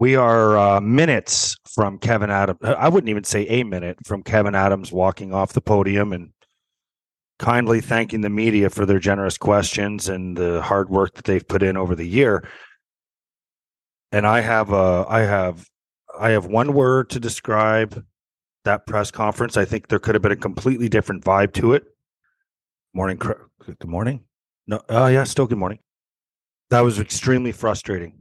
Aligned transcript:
We 0.00 0.14
are 0.14 0.56
uh, 0.56 0.80
minutes 0.80 1.56
from 1.74 1.98
Kevyn 1.98 2.30
Adams. 2.30 2.60
I 2.62 2.88
wouldn't 2.88 3.08
even 3.08 3.24
say 3.24 3.46
a 3.46 3.64
minute 3.64 3.98
from 4.06 4.22
Kevyn 4.22 4.54
Adams 4.54 4.92
walking 4.92 5.34
off 5.34 5.52
the 5.52 5.60
podium 5.60 6.12
and 6.12 6.30
kindly 7.40 7.80
thanking 7.80 8.20
the 8.20 8.30
media 8.30 8.70
for 8.70 8.86
their 8.86 9.00
generous 9.00 9.36
questions 9.36 10.08
and 10.08 10.36
the 10.36 10.62
hard 10.62 10.88
work 10.88 11.14
that 11.14 11.24
they've 11.24 11.46
put 11.46 11.64
in 11.64 11.76
over 11.76 11.96
the 11.96 12.06
year. 12.06 12.48
And 14.12 14.24
I 14.24 14.40
have 14.40 14.72
a, 14.72 15.04
I 15.08 15.20
have, 15.20 15.66
I 16.18 16.30
have 16.30 16.46
one 16.46 16.74
word 16.74 17.10
to 17.10 17.20
describe 17.20 18.04
that 18.64 18.86
press 18.86 19.10
conference. 19.10 19.56
I 19.56 19.64
think 19.64 19.88
there 19.88 19.98
could 19.98 20.14
have 20.14 20.22
been 20.22 20.32
a 20.32 20.36
completely 20.36 20.88
different 20.88 21.24
vibe 21.24 21.52
to 21.54 21.72
it. 21.72 21.84
Morning, 22.94 23.16
good 23.16 23.84
morning. 23.84 24.24
No, 24.66 24.80
oh 24.88 25.06
yeah, 25.08 25.24
still 25.24 25.46
good 25.46 25.58
morning. 25.58 25.80
That 26.70 26.80
was 26.80 27.00
extremely 27.00 27.52
frustrating. 27.52 28.14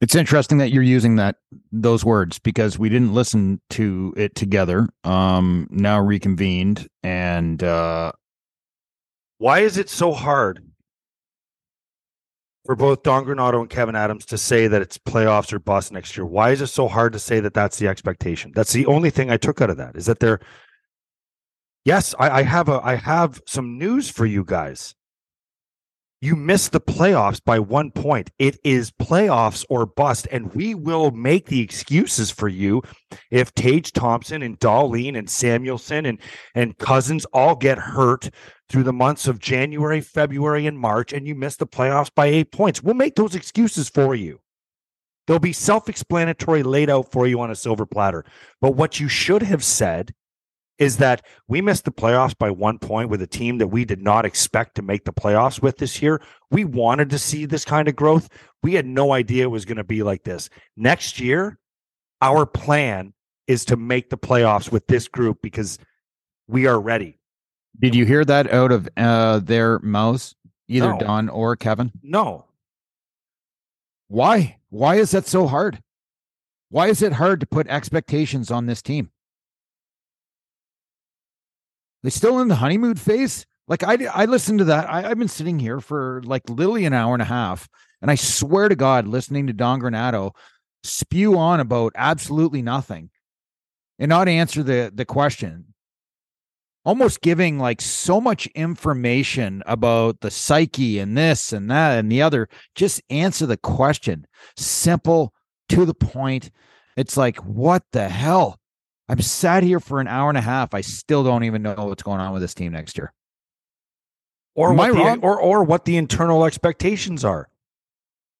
It's 0.00 0.14
interesting 0.14 0.58
that 0.58 0.72
you're 0.72 0.82
using 0.82 1.16
that 1.16 1.36
those 1.72 2.04
words 2.04 2.38
because 2.38 2.78
we 2.78 2.88
didn't 2.88 3.12
listen 3.14 3.60
to 3.70 4.14
it 4.16 4.34
together. 4.34 4.88
Um, 5.04 5.66
now 5.70 6.00
reconvened, 6.00 6.88
and 7.02 7.62
uh, 7.62 8.12
Why 9.38 9.60
is 9.60 9.78
it 9.78 9.88
so 9.90 10.12
hard 10.12 10.62
for 12.66 12.76
both 12.76 13.02
Don 13.02 13.24
Granato 13.24 13.60
and 13.60 13.70
Kevyn 13.70 13.96
Adams 13.96 14.26
to 14.26 14.38
say 14.38 14.68
that 14.68 14.82
it's 14.82 14.98
playoffs 14.98 15.52
or 15.52 15.58
bust 15.58 15.92
next 15.92 16.16
year? 16.16 16.26
Why 16.26 16.50
is 16.50 16.60
it 16.62 16.68
so 16.68 16.88
hard 16.88 17.12
to 17.14 17.18
say 17.18 17.40
that 17.40 17.54
that's 17.54 17.78
the 17.78 17.88
expectation? 17.88 18.52
That's 18.54 18.72
the 18.72 18.86
only 18.86 19.10
thing 19.10 19.30
I 19.30 19.36
took 19.38 19.60
out 19.62 19.70
of 19.70 19.78
that 19.78 19.96
is 19.96 20.06
that 20.06 20.20
they're. 20.20 20.40
Yes, 21.84 22.14
I, 22.18 22.40
I 22.40 22.42
have 22.42 22.68
a 22.68 22.80
I 22.84 22.96
have 22.96 23.40
some 23.46 23.78
news 23.78 24.10
for 24.10 24.26
you 24.26 24.44
guys. 24.44 24.94
You 26.22 26.36
miss 26.36 26.68
the 26.68 26.82
playoffs 26.82 27.42
by 27.42 27.58
one 27.58 27.90
point. 27.90 28.30
It 28.38 28.58
is 28.62 28.90
playoffs 28.90 29.64
or 29.70 29.86
bust, 29.86 30.28
and 30.30 30.54
we 30.54 30.74
will 30.74 31.10
make 31.12 31.46
the 31.46 31.62
excuses 31.62 32.30
for 32.30 32.46
you 32.46 32.82
if 33.30 33.54
Tage 33.54 33.92
Thompson 33.92 34.42
and 34.42 34.60
Dahlin 34.60 35.16
and 35.16 35.30
Samuelsson 35.30 36.04
and 36.04 36.18
and 36.54 36.76
Cozens 36.76 37.24
all 37.32 37.56
get 37.56 37.78
hurt 37.78 38.28
through 38.68 38.82
the 38.82 38.92
months 38.92 39.26
of 39.26 39.38
January, 39.38 40.02
February, 40.02 40.66
and 40.66 40.78
March, 40.78 41.14
and 41.14 41.26
you 41.26 41.34
miss 41.34 41.56
the 41.56 41.66
playoffs 41.66 42.14
by 42.14 42.26
eight 42.26 42.52
points. 42.52 42.82
We'll 42.82 42.94
make 42.94 43.16
those 43.16 43.34
excuses 43.34 43.88
for 43.88 44.14
you. 44.14 44.40
They'll 45.26 45.38
be 45.38 45.54
self 45.54 45.88
explanatory, 45.88 46.62
laid 46.62 46.90
out 46.90 47.10
for 47.10 47.26
you 47.26 47.40
on 47.40 47.50
a 47.50 47.56
silver 47.56 47.86
platter. 47.86 48.26
But 48.60 48.72
what 48.72 49.00
you 49.00 49.08
should 49.08 49.42
have 49.42 49.64
said 49.64 50.12
is 50.80 50.96
that 50.96 51.24
we 51.46 51.60
missed 51.60 51.84
the 51.84 51.92
playoffs 51.92 52.36
by 52.36 52.50
one 52.50 52.78
point 52.78 53.10
with 53.10 53.20
a 53.20 53.26
team 53.26 53.58
that 53.58 53.68
we 53.68 53.84
did 53.84 54.02
not 54.02 54.24
expect 54.24 54.74
to 54.74 54.82
make 54.82 55.04
the 55.04 55.12
playoffs 55.12 55.62
with 55.62 55.76
this 55.76 56.00
year. 56.02 56.20
We 56.50 56.64
wanted 56.64 57.10
to 57.10 57.18
see 57.18 57.44
this 57.44 57.66
kind 57.66 57.86
of 57.86 57.94
growth. 57.94 58.28
We 58.62 58.74
had 58.74 58.86
no 58.86 59.12
idea 59.12 59.44
it 59.44 59.50
was 59.50 59.66
going 59.66 59.76
to 59.76 59.84
be 59.84 60.02
like 60.02 60.24
this. 60.24 60.48
Next 60.76 61.20
year, 61.20 61.58
our 62.22 62.46
plan 62.46 63.12
is 63.46 63.66
to 63.66 63.76
make 63.76 64.08
the 64.08 64.16
playoffs 64.16 64.72
with 64.72 64.86
this 64.86 65.06
group 65.06 65.42
because 65.42 65.78
we 66.48 66.66
are 66.66 66.80
ready. 66.80 67.20
did 67.78 67.94
you 67.94 68.06
hear 68.06 68.24
that 68.24 68.50
out 68.50 68.72
of 68.72 68.88
uh, 68.96 69.38
their 69.40 69.78
mouths, 69.80 70.34
either 70.66 70.92
No. 70.92 70.98
Don 70.98 71.28
or 71.28 71.56
Kevyn? 71.56 71.92
No, 72.02 72.46
Why? 74.08 74.56
Why 74.70 74.96
is 74.96 75.10
that 75.10 75.26
so 75.26 75.46
hard? 75.46 75.82
Why 76.70 76.88
is 76.88 77.02
it 77.02 77.12
hard 77.12 77.40
to 77.40 77.46
put 77.46 77.68
expectations 77.68 78.50
on 78.50 78.66
this 78.66 78.80
team? 78.80 79.10
They 82.02 82.10
still 82.10 82.40
in 82.40 82.48
the 82.48 82.56
honeymoon 82.56 82.96
phase? 82.96 83.46
Like 83.68 83.84
I, 83.84 83.98
I 84.12 84.24
listened 84.24 84.58
to 84.60 84.64
that. 84.66 84.90
I, 84.90 85.08
I've 85.08 85.18
been 85.18 85.28
sitting 85.28 85.58
here 85.58 85.80
for 85.80 86.22
like 86.24 86.48
literally 86.48 86.84
an 86.86 86.92
hour 86.92 87.14
and 87.14 87.22
a 87.22 87.26
half, 87.26 87.68
and 88.02 88.10
I 88.10 88.14
swear 88.14 88.68
to 88.68 88.76
God, 88.76 89.06
listening 89.06 89.46
to 89.46 89.52
Don 89.52 89.80
Granato 89.80 90.32
spew 90.82 91.36
on 91.38 91.60
about 91.60 91.92
absolutely 91.94 92.62
nothing, 92.62 93.10
and 93.98 94.08
not 94.08 94.28
answer 94.28 94.62
the 94.62 94.90
the 94.92 95.04
question. 95.04 95.66
Almost 96.84 97.20
giving 97.20 97.58
like 97.58 97.82
so 97.82 98.20
much 98.20 98.46
information 98.48 99.62
about 99.66 100.20
the 100.20 100.30
psyche 100.30 100.98
and 100.98 101.16
this 101.16 101.52
and 101.52 101.70
that 101.70 101.98
and 101.98 102.10
the 102.10 102.22
other. 102.22 102.48
Just 102.74 103.02
answer 103.10 103.44
the 103.44 103.58
question. 103.58 104.26
Simple, 104.56 105.34
to 105.68 105.84
the 105.84 105.94
point. 105.94 106.50
It's 106.96 107.16
like, 107.16 107.36
what 107.38 107.82
the 107.92 108.08
hell? 108.08 108.59
I'm 109.10 109.20
sat 109.20 109.64
here 109.64 109.80
for 109.80 110.00
an 110.00 110.06
hour 110.06 110.28
and 110.28 110.38
a 110.38 110.40
half. 110.40 110.72
I 110.72 110.82
still 110.82 111.24
don't 111.24 111.42
even 111.42 111.62
know 111.62 111.74
what's 111.74 112.04
going 112.04 112.20
on 112.20 112.32
with 112.32 112.42
this 112.42 112.54
team 112.54 112.70
next 112.70 112.96
year. 112.96 113.12
or 114.54 114.70
Am 114.70 114.76
what 114.76 114.92
the, 114.92 115.26
or 115.26 115.40
or 115.40 115.64
what 115.64 115.84
the 115.84 115.96
internal 115.96 116.44
expectations 116.44 117.24
are. 117.24 117.48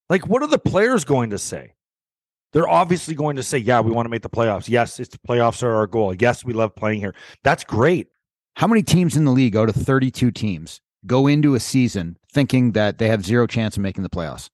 Like, 0.09 0.27
what 0.27 0.41
are 0.41 0.47
the 0.47 0.57
players 0.57 1.03
going 1.03 1.31
to 1.31 1.37
say? 1.37 1.73
They're 2.53 2.69
obviously 2.69 3.15
going 3.15 3.35
to 3.35 3.43
say, 3.43 3.57
"Yeah, 3.57 3.81
we 3.81 3.91
want 3.91 4.05
to 4.05 4.09
make 4.09 4.21
the 4.21 4.29
playoffs. 4.29 4.69
Yes, 4.69 4.97
it's 4.97 5.09
the 5.09 5.17
playoffs 5.17 5.61
are 5.61 5.73
our 5.75 5.87
goal. 5.87 6.13
Yes, 6.13 6.45
we 6.45 6.53
love 6.53 6.73
playing 6.73 7.01
here. 7.01 7.15
That's 7.43 7.65
great." 7.65 8.07
How 8.55 8.67
many 8.67 8.81
teams 8.81 9.17
in 9.17 9.25
the 9.25 9.31
league 9.31 9.57
out 9.57 9.67
of 9.67 9.75
32 9.75 10.31
teams 10.31 10.79
go 11.05 11.27
into 11.27 11.53
a 11.53 11.59
season 11.59 12.17
thinking 12.31 12.71
that 12.73 12.97
they 12.97 13.09
have 13.09 13.25
zero 13.25 13.45
chance 13.45 13.75
of 13.75 13.83
making 13.83 14.03
the 14.03 14.09
playoffs? 14.09 14.49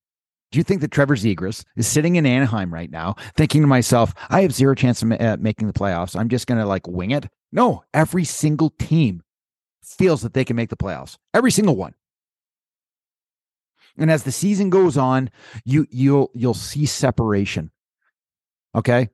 Do 0.58 0.60
you 0.60 0.64
think 0.64 0.82
that 0.82 0.90
Trevor 0.90 1.16
Zegras 1.16 1.64
is 1.76 1.86
sitting 1.86 2.16
in 2.16 2.26
Anaheim 2.26 2.74
right 2.74 2.90
now 2.90 3.16
thinking 3.36 3.62
to 3.62 3.68
myself, 3.68 4.16
I 4.28 4.42
have 4.42 4.52
zero 4.52 4.74
chance 4.74 5.04
of 5.04 5.12
uh, 5.12 5.38
making 5.40 5.68
the 5.68 5.74
playoffs. 5.74 6.20
I'm 6.20 6.30
just 6.30 6.48
going 6.48 6.60
to 6.60 6.66
like 6.66 6.88
wing 6.88 7.12
it? 7.12 7.28
No, 7.52 7.84
every 7.94 8.24
single 8.24 8.72
team 8.72 9.22
feels 9.84 10.24
that 10.24 10.34
they 10.34 10.44
can 10.44 10.56
make 10.56 10.72
the 10.72 10.76
playoffs. 10.76 11.16
Every 11.32 11.52
single 11.52 11.76
one. 11.76 11.94
And 14.00 14.10
as 14.10 14.24
the 14.24 14.32
season 14.32 14.72
goes 14.72 14.98
on, 14.98 15.30
you 15.64 15.86
you'll 15.92 16.32
you'll 16.34 16.56
see 16.56 16.88
separation. 16.88 17.70
Okay? 18.74 19.10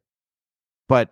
But 0.87 1.11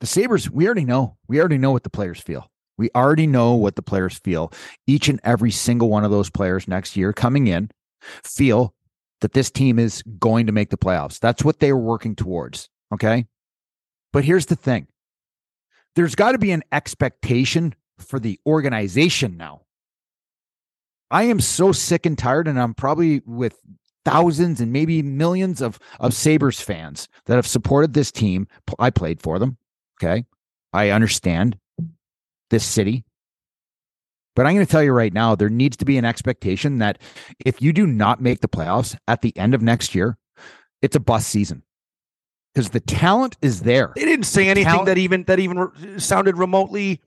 the 0.00 0.06
Sabres, 0.06 0.50
we 0.50 0.66
already 0.66 0.84
know. 0.84 1.16
We 1.28 1.40
already 1.40 1.56
know 1.56 1.72
what 1.72 1.84
the 1.84 1.88
players 1.88 2.20
feel. 2.20 2.50
We 2.76 2.90
already 2.94 3.26
know 3.26 3.54
what 3.54 3.76
the 3.76 3.80
players 3.80 4.18
feel. 4.18 4.52
Each 4.86 5.08
and 5.08 5.18
every 5.24 5.50
single 5.50 5.88
one 5.88 6.04
of 6.04 6.10
those 6.10 6.28
players 6.28 6.68
next 6.68 6.94
year 6.94 7.14
coming 7.14 7.46
in 7.46 7.70
feel 8.22 8.74
that 9.20 9.32
this 9.32 9.50
team 9.50 9.78
is 9.78 10.02
going 10.18 10.46
to 10.46 10.52
make 10.52 10.70
the 10.70 10.76
playoffs. 10.76 11.18
That's 11.18 11.44
what 11.44 11.60
they 11.60 11.72
were 11.72 11.80
working 11.80 12.14
towards. 12.14 12.68
Okay. 12.92 13.26
But 14.12 14.24
here's 14.24 14.46
the 14.46 14.56
thing 14.56 14.86
there's 15.96 16.14
got 16.14 16.32
to 16.32 16.38
be 16.38 16.50
an 16.50 16.62
expectation 16.72 17.74
for 17.98 18.18
the 18.18 18.38
organization 18.46 19.36
now. 19.36 19.62
I 21.10 21.24
am 21.24 21.40
so 21.40 21.72
sick 21.72 22.06
and 22.06 22.18
tired, 22.18 22.48
and 22.48 22.60
I'm 22.60 22.74
probably 22.74 23.22
with 23.24 23.58
thousands 24.04 24.60
and 24.60 24.72
maybe 24.72 25.02
millions 25.02 25.62
of, 25.62 25.78
of 26.00 26.12
Sabres 26.12 26.60
fans 26.60 27.08
that 27.26 27.36
have 27.36 27.46
supported 27.46 27.94
this 27.94 28.10
team. 28.12 28.46
I 28.78 28.90
played 28.90 29.22
for 29.22 29.38
them. 29.38 29.56
Okay. 30.02 30.26
I 30.72 30.90
understand 30.90 31.56
this 32.50 32.64
city. 32.64 33.04
But 34.34 34.46
I'm 34.46 34.54
going 34.54 34.66
to 34.66 34.70
tell 34.70 34.82
you 34.82 34.92
right 34.92 35.12
now, 35.12 35.34
there 35.34 35.48
needs 35.48 35.76
to 35.78 35.84
be 35.84 35.96
an 35.96 36.04
expectation 36.04 36.78
that 36.78 36.98
if 37.44 37.62
you 37.62 37.72
do 37.72 37.86
not 37.86 38.20
make 38.20 38.40
the 38.40 38.48
playoffs 38.48 38.96
at 39.06 39.22
the 39.22 39.36
end 39.36 39.54
of 39.54 39.62
next 39.62 39.94
year, 39.94 40.18
it's 40.82 40.96
a 40.96 41.00
bust 41.00 41.28
season 41.28 41.62
because 42.52 42.70
the 42.70 42.80
talent 42.80 43.36
is 43.42 43.62
there. 43.62 43.92
They 43.96 44.04
didn't 44.04 44.26
say 44.26 44.48
anything 44.48 44.70
Talent- 44.70 44.86
that 44.86 44.98
even 44.98 45.24
that 45.24 45.38
even 45.38 45.58
re- 45.58 45.98
sounded 45.98 46.36
remotely 46.36 47.00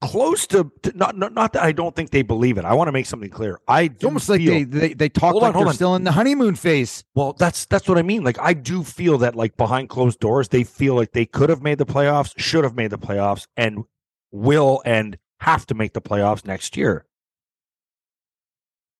close 0.00 0.46
to, 0.48 0.70
to 0.82 0.96
not, 0.96 1.16
not 1.16 1.32
not 1.32 1.52
that 1.54 1.62
I 1.62 1.72
don't 1.72 1.94
think 1.94 2.10
they 2.10 2.22
believe 2.22 2.58
it. 2.58 2.64
I 2.64 2.74
want 2.74 2.88
to 2.88 2.92
make 2.92 3.06
something 3.06 3.30
clear. 3.30 3.58
I 3.68 3.82
It's 3.82 4.04
almost 4.04 4.28
like 4.28 4.44
they, 4.44 4.64
they 4.64 4.94
they 4.94 5.08
talk 5.08 5.34
like 5.34 5.54
on, 5.54 5.60
they're 5.60 5.68
on. 5.68 5.74
still 5.74 5.94
in 5.94 6.04
the 6.04 6.12
honeymoon 6.12 6.54
phase. 6.56 7.04
Well, 7.14 7.32
that's 7.32 7.66
that's 7.66 7.88
what 7.88 7.98
I 7.98 8.02
mean. 8.02 8.22
Like 8.22 8.38
I 8.40 8.52
do 8.54 8.84
feel 8.84 9.18
that 9.18 9.34
like 9.34 9.56
behind 9.56 9.88
closed 9.88 10.20
doors, 10.20 10.48
they 10.48 10.64
feel 10.64 10.94
like 10.94 11.12
they 11.12 11.26
could 11.26 11.50
have 11.50 11.62
made 11.62 11.78
the 11.78 11.86
playoffs, 11.86 12.32
should 12.36 12.64
have 12.64 12.74
made 12.74 12.90
the 12.90 12.98
playoffs, 12.98 13.46
and 13.56 13.84
will 14.30 14.82
and 14.84 15.18
have 15.40 15.66
to 15.66 15.74
make 15.74 15.92
the 15.92 16.00
playoffs 16.00 16.46
next 16.46 16.76
year. 16.76 17.06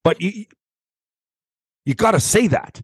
But 0.02 0.20
you 0.20 0.44
you 1.86 1.94
got 1.94 2.12
to 2.12 2.20
say 2.20 2.46
that. 2.48 2.82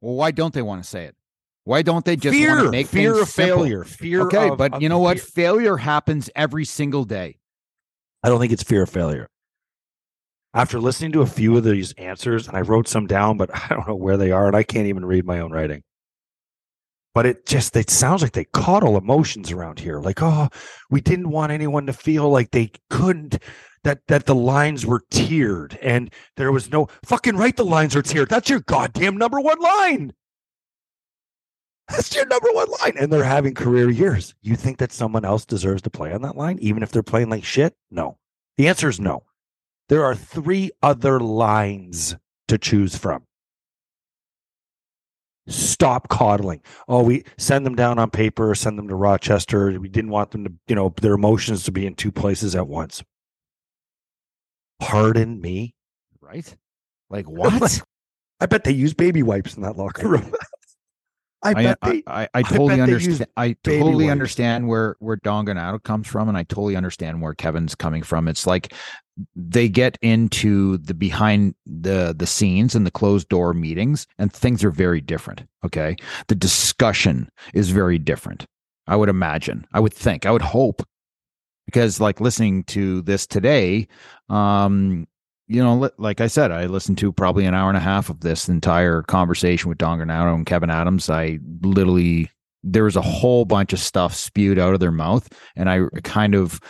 Well, 0.00 0.14
why 0.14 0.30
don't 0.30 0.52
they 0.54 0.62
want 0.62 0.82
to 0.82 0.88
say 0.88 1.04
it? 1.04 1.16
Why 1.64 1.82
don't 1.82 2.04
they 2.04 2.16
just 2.16 2.36
fear, 2.36 2.70
make 2.70 2.88
fear 2.88 3.20
of 3.20 3.28
simple? 3.28 3.58
failure, 3.64 3.84
fear. 3.84 4.20
Okay, 4.22 4.50
of- 4.50 4.58
but 4.58 4.74
of 4.74 4.82
you 4.82 4.88
know 4.88 4.98
what? 4.98 5.18
fear. 5.18 5.26
Failure 5.46 5.76
happens 5.78 6.28
every 6.36 6.64
single 6.64 7.04
day. 7.04 7.38
I 8.22 8.28
don't 8.28 8.38
think 8.38 8.52
it's 8.52 8.62
fear 8.62 8.82
of 8.82 8.90
failure. 8.90 9.28
After 10.52 10.78
listening 10.78 11.12
to 11.12 11.22
a 11.22 11.26
few 11.26 11.56
of 11.56 11.64
these 11.64 11.92
answers, 11.94 12.46
and 12.46 12.56
I 12.56 12.60
wrote 12.60 12.86
some 12.86 13.06
down, 13.06 13.38
but 13.38 13.50
I 13.54 13.68
don't 13.74 13.88
know 13.88 13.94
where 13.94 14.16
they 14.16 14.30
are, 14.30 14.46
and 14.46 14.54
I 14.54 14.62
can't 14.62 14.86
even 14.86 15.04
read 15.04 15.24
my 15.24 15.40
own 15.40 15.52
writing. 15.52 15.82
But 17.14 17.26
it 17.26 17.46
just 17.46 17.76
it 17.76 17.90
sounds 17.90 18.22
like 18.22 18.32
they 18.32 18.44
coddle 18.44 18.96
emotions 18.96 19.52
around 19.52 19.78
here. 19.78 20.00
Like, 20.00 20.20
oh, 20.20 20.48
we 20.90 21.00
didn't 21.00 21.30
want 21.30 21.52
anyone 21.52 21.86
to 21.86 21.92
feel 21.92 22.28
like 22.28 22.50
they 22.50 22.72
couldn't 22.90 23.38
that 23.84 24.00
that 24.08 24.26
the 24.26 24.34
lines 24.34 24.84
were 24.84 25.02
tiered 25.10 25.78
and 25.80 26.12
there 26.36 26.50
was 26.50 26.70
no 26.70 26.88
fucking 27.04 27.36
right 27.36 27.56
the 27.56 27.64
lines 27.64 27.94
are 27.94 28.02
tiered. 28.02 28.28
That's 28.28 28.50
your 28.50 28.60
goddamn 28.60 29.16
number 29.16 29.40
one 29.40 29.60
line. 29.60 30.12
That's 31.88 32.14
your 32.14 32.26
number 32.26 32.48
one 32.50 32.68
line. 32.80 32.94
And 32.98 33.12
they're 33.12 33.24
having 33.24 33.54
career 33.54 33.90
years. 33.90 34.34
You 34.40 34.56
think 34.56 34.78
that 34.78 34.92
someone 34.92 35.24
else 35.24 35.44
deserves 35.44 35.82
to 35.82 35.90
play 35.90 36.12
on 36.12 36.22
that 36.22 36.36
line, 36.36 36.58
even 36.60 36.82
if 36.82 36.90
they're 36.90 37.02
playing 37.02 37.28
like 37.28 37.44
shit? 37.44 37.76
No. 37.90 38.18
The 38.56 38.68
answer 38.68 38.88
is 38.88 38.98
no. 38.98 39.24
There 39.88 40.04
are 40.04 40.14
three 40.14 40.70
other 40.82 41.20
lines 41.20 42.16
to 42.48 42.56
choose 42.56 42.96
from. 42.96 43.24
Stop 45.46 46.08
coddling. 46.08 46.62
Oh, 46.88 47.02
we 47.02 47.24
send 47.36 47.66
them 47.66 47.74
down 47.74 47.98
on 47.98 48.10
paper 48.10 48.54
send 48.54 48.78
them 48.78 48.88
to 48.88 48.94
Rochester. 48.94 49.78
We 49.78 49.88
didn't 49.88 50.10
want 50.10 50.30
them 50.30 50.44
to, 50.44 50.52
you 50.68 50.74
know, 50.74 50.94
their 51.00 51.14
emotions 51.14 51.64
to 51.64 51.72
be 51.72 51.86
in 51.86 51.94
two 51.94 52.10
places 52.10 52.56
at 52.56 52.66
once. 52.66 53.02
Pardon 54.80 55.40
me. 55.40 55.74
Right? 56.20 56.54
Like 57.10 57.26
what? 57.28 57.82
I 58.40 58.46
bet 58.46 58.64
they 58.64 58.72
use 58.72 58.94
baby 58.94 59.22
wipes 59.22 59.54
in 59.54 59.62
that 59.62 59.76
locker 59.76 60.08
room. 60.08 60.32
I 61.44 61.50
I, 61.50 61.54
bet 61.54 61.78
I, 61.82 61.90
they. 61.90 62.02
I, 62.06 62.28
I 62.34 62.42
totally 62.42 62.80
understand. 62.80 63.26
I 63.36 63.56
totally 63.62 64.10
understand 64.10 64.66
where 64.66 64.96
where 64.98 65.16
Don 65.16 65.46
Granato 65.46 65.82
comes 65.82 66.08
from, 66.08 66.28
and 66.28 66.36
I 66.36 66.42
totally 66.44 66.76
understand 66.76 67.20
where 67.22 67.34
Kevyn's 67.34 67.74
coming 67.74 68.02
from. 68.02 68.26
It's 68.28 68.46
like 68.46 68.72
they 69.36 69.68
get 69.68 69.98
into 70.02 70.78
the 70.78 70.94
behind 70.94 71.54
the 71.66 72.14
the 72.16 72.26
scenes 72.26 72.74
and 72.74 72.86
the 72.86 72.90
closed 72.90 73.28
door 73.28 73.54
meetings, 73.54 74.06
and 74.18 74.32
things 74.32 74.64
are 74.64 74.70
very 74.70 75.00
different. 75.00 75.42
Okay, 75.64 75.96
the 76.28 76.34
discussion 76.34 77.28
is 77.52 77.70
very 77.70 77.98
different. 77.98 78.46
I 78.86 78.96
would 78.96 79.08
imagine. 79.08 79.66
I 79.72 79.80
would 79.80 79.94
think. 79.94 80.26
I 80.26 80.30
would 80.30 80.42
hope, 80.42 80.82
because 81.66 82.00
like 82.00 82.20
listening 82.20 82.64
to 82.64 83.02
this 83.02 83.26
today, 83.26 83.86
um, 84.28 85.06
you 85.46 85.62
know, 85.62 85.90
like 85.98 86.20
I 86.20 86.26
said, 86.26 86.50
I 86.50 86.66
listened 86.66 86.98
to 86.98 87.12
probably 87.12 87.44
an 87.44 87.54
hour 87.54 87.68
and 87.68 87.76
a 87.76 87.80
half 87.80 88.08
of 88.08 88.20
this 88.20 88.48
entire 88.48 89.02
conversation 89.02 89.68
with 89.68 89.78
Don 89.78 89.98
Granato 89.98 90.34
and 90.34 90.46
Kevyn 90.46 90.72
Adams. 90.72 91.10
I 91.10 91.38
literally, 91.60 92.30
there 92.62 92.84
was 92.84 92.96
a 92.96 93.02
whole 93.02 93.44
bunch 93.44 93.72
of 93.72 93.78
stuff 93.78 94.14
spewed 94.14 94.58
out 94.58 94.74
of 94.74 94.80
their 94.80 94.90
mouth. 94.90 95.28
And 95.54 95.68
I 95.68 95.82
kind 96.02 96.34
of, 96.34 96.60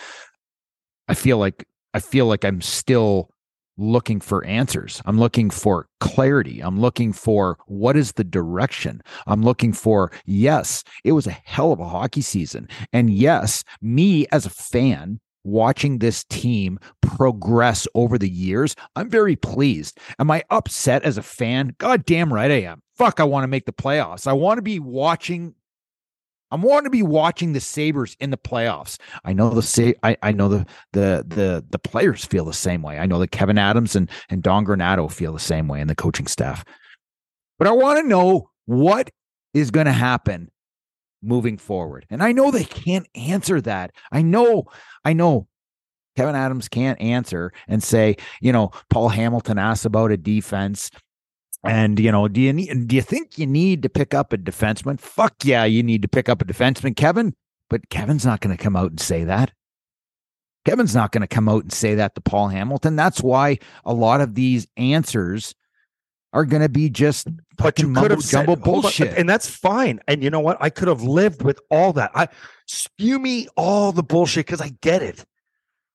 I 1.08 1.14
feel 1.14 1.38
like, 1.38 1.66
I 1.92 2.00
feel 2.00 2.26
like 2.26 2.44
I'm 2.44 2.60
still 2.60 3.30
looking 3.76 4.20
for 4.20 4.44
answers. 4.44 5.00
I'm 5.04 5.18
looking 5.18 5.50
for 5.50 5.88
clarity. 6.00 6.60
I'm 6.60 6.80
looking 6.80 7.12
for 7.12 7.58
what 7.66 7.96
is 7.96 8.12
the 8.12 8.24
direction. 8.24 9.02
I'm 9.26 9.42
looking 9.42 9.72
for, 9.72 10.12
yes, 10.26 10.84
it 11.04 11.12
was 11.12 11.26
a 11.26 11.36
hell 11.44 11.72
of 11.72 11.80
a 11.80 11.88
hockey 11.88 12.22
season. 12.22 12.68
And 12.92 13.10
yes, 13.10 13.64
me 13.80 14.26
as 14.32 14.46
a 14.46 14.50
fan, 14.50 15.20
watching 15.44 15.98
this 15.98 16.24
team 16.24 16.78
progress 17.02 17.86
over 17.94 18.18
the 18.18 18.28
years, 18.28 18.74
I'm 18.96 19.08
very 19.08 19.36
pleased. 19.36 19.98
Am 20.18 20.30
I 20.30 20.42
upset 20.50 21.02
as 21.04 21.18
a 21.18 21.22
fan? 21.22 21.74
God 21.78 22.04
damn 22.04 22.32
right 22.32 22.50
I 22.50 22.62
am. 22.62 22.82
Fuck, 22.96 23.20
I 23.20 23.24
want 23.24 23.44
to 23.44 23.48
make 23.48 23.66
the 23.66 23.72
playoffs. 23.72 24.26
I 24.26 24.32
want 24.32 24.58
to 24.58 24.62
be 24.62 24.78
watching. 24.78 25.54
I 26.50 26.56
want 26.56 26.84
to 26.84 26.90
be 26.90 27.02
watching 27.02 27.52
the 27.52 27.60
Sabres 27.60 28.16
in 28.20 28.30
the 28.30 28.36
playoffs. 28.36 28.98
I 29.24 29.32
know 29.32 29.50
the 29.50 29.62
Sa- 29.62 29.98
I, 30.04 30.16
I 30.22 30.32
know 30.32 30.48
the 30.48 30.66
the 30.92 31.24
the 31.26 31.64
the 31.68 31.78
players 31.78 32.24
feel 32.24 32.44
the 32.44 32.52
same 32.52 32.82
way. 32.82 32.98
I 32.98 33.06
know 33.06 33.18
that 33.18 33.32
Kevyn 33.32 33.58
Adams 33.58 33.96
and 33.96 34.08
and 34.28 34.42
Don 34.42 34.64
Granato 34.64 35.10
feel 35.10 35.32
the 35.32 35.40
same 35.40 35.66
way 35.66 35.80
and 35.80 35.90
the 35.90 35.96
coaching 35.96 36.26
staff. 36.26 36.64
But 37.58 37.68
I 37.68 37.72
want 37.72 38.00
to 38.00 38.08
know 38.08 38.50
what 38.66 39.10
is 39.52 39.70
going 39.70 39.86
to 39.86 39.92
happen 39.92 40.50
moving 41.24 41.58
forward. 41.58 42.06
And 42.10 42.22
I 42.22 42.32
know 42.32 42.50
they 42.50 42.64
can't 42.64 43.06
answer 43.14 43.60
that. 43.62 43.92
I 44.12 44.22
know, 44.22 44.64
I 45.04 45.12
know 45.12 45.48
Kevyn 46.16 46.34
Adams 46.34 46.68
can't 46.68 47.00
answer 47.00 47.52
and 47.68 47.82
say, 47.82 48.16
you 48.40 48.52
know, 48.52 48.70
Paul 48.90 49.08
Hamilton 49.08 49.58
asked 49.58 49.84
about 49.84 50.12
a 50.12 50.16
defense. 50.16 50.90
And 51.64 51.98
you 51.98 52.12
know, 52.12 52.28
do 52.28 52.42
you 52.42 52.52
need 52.52 52.88
do 52.88 52.96
you 52.96 53.02
think 53.02 53.38
you 53.38 53.46
need 53.46 53.82
to 53.82 53.88
pick 53.88 54.12
up 54.12 54.32
a 54.34 54.38
defenseman? 54.38 55.00
Fuck 55.00 55.44
yeah, 55.44 55.64
you 55.64 55.82
need 55.82 56.02
to 56.02 56.08
pick 56.08 56.28
up 56.28 56.42
a 56.42 56.44
defenseman, 56.44 56.94
Kevyn. 56.94 57.32
But 57.70 57.88
Kevyn's 57.88 58.26
not 58.26 58.40
going 58.40 58.54
to 58.54 58.62
come 58.62 58.76
out 58.76 58.90
and 58.90 59.00
say 59.00 59.24
that. 59.24 59.50
Kevyn's 60.66 60.94
not 60.94 61.12
going 61.12 61.22
to 61.22 61.26
come 61.26 61.48
out 61.48 61.62
and 61.62 61.72
say 61.72 61.94
that 61.94 62.14
to 62.14 62.20
Paul 62.20 62.48
Hamilton. 62.48 62.96
That's 62.96 63.22
why 63.22 63.58
a 63.84 63.94
lot 63.94 64.20
of 64.20 64.34
these 64.34 64.66
answers 64.76 65.54
are 66.34 66.44
going 66.44 66.60
to 66.60 66.68
be 66.68 66.90
just 66.90 67.28
but 67.56 67.78
you 67.78 67.94
could 67.94 68.10
have 68.10 68.20
jumbo 68.20 68.56
hold 68.56 68.58
on, 68.58 68.82
bullshit. 68.82 69.16
and 69.16 69.28
that's 69.28 69.48
fine. 69.48 70.00
And 70.08 70.22
you 70.22 70.30
know 70.30 70.40
what? 70.40 70.58
I 70.60 70.68
could 70.68 70.88
have 70.88 71.02
lived 71.02 71.42
with 71.42 71.60
all 71.70 71.92
that. 71.94 72.10
I 72.14 72.28
spew 72.66 73.18
me 73.20 73.46
all 73.56 73.92
the 73.92 74.02
bullshit 74.02 74.44
because 74.44 74.60
I 74.60 74.70
get 74.80 75.02
it. 75.02 75.24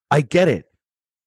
I 0.09 0.21
get 0.21 0.47
it. 0.47 0.65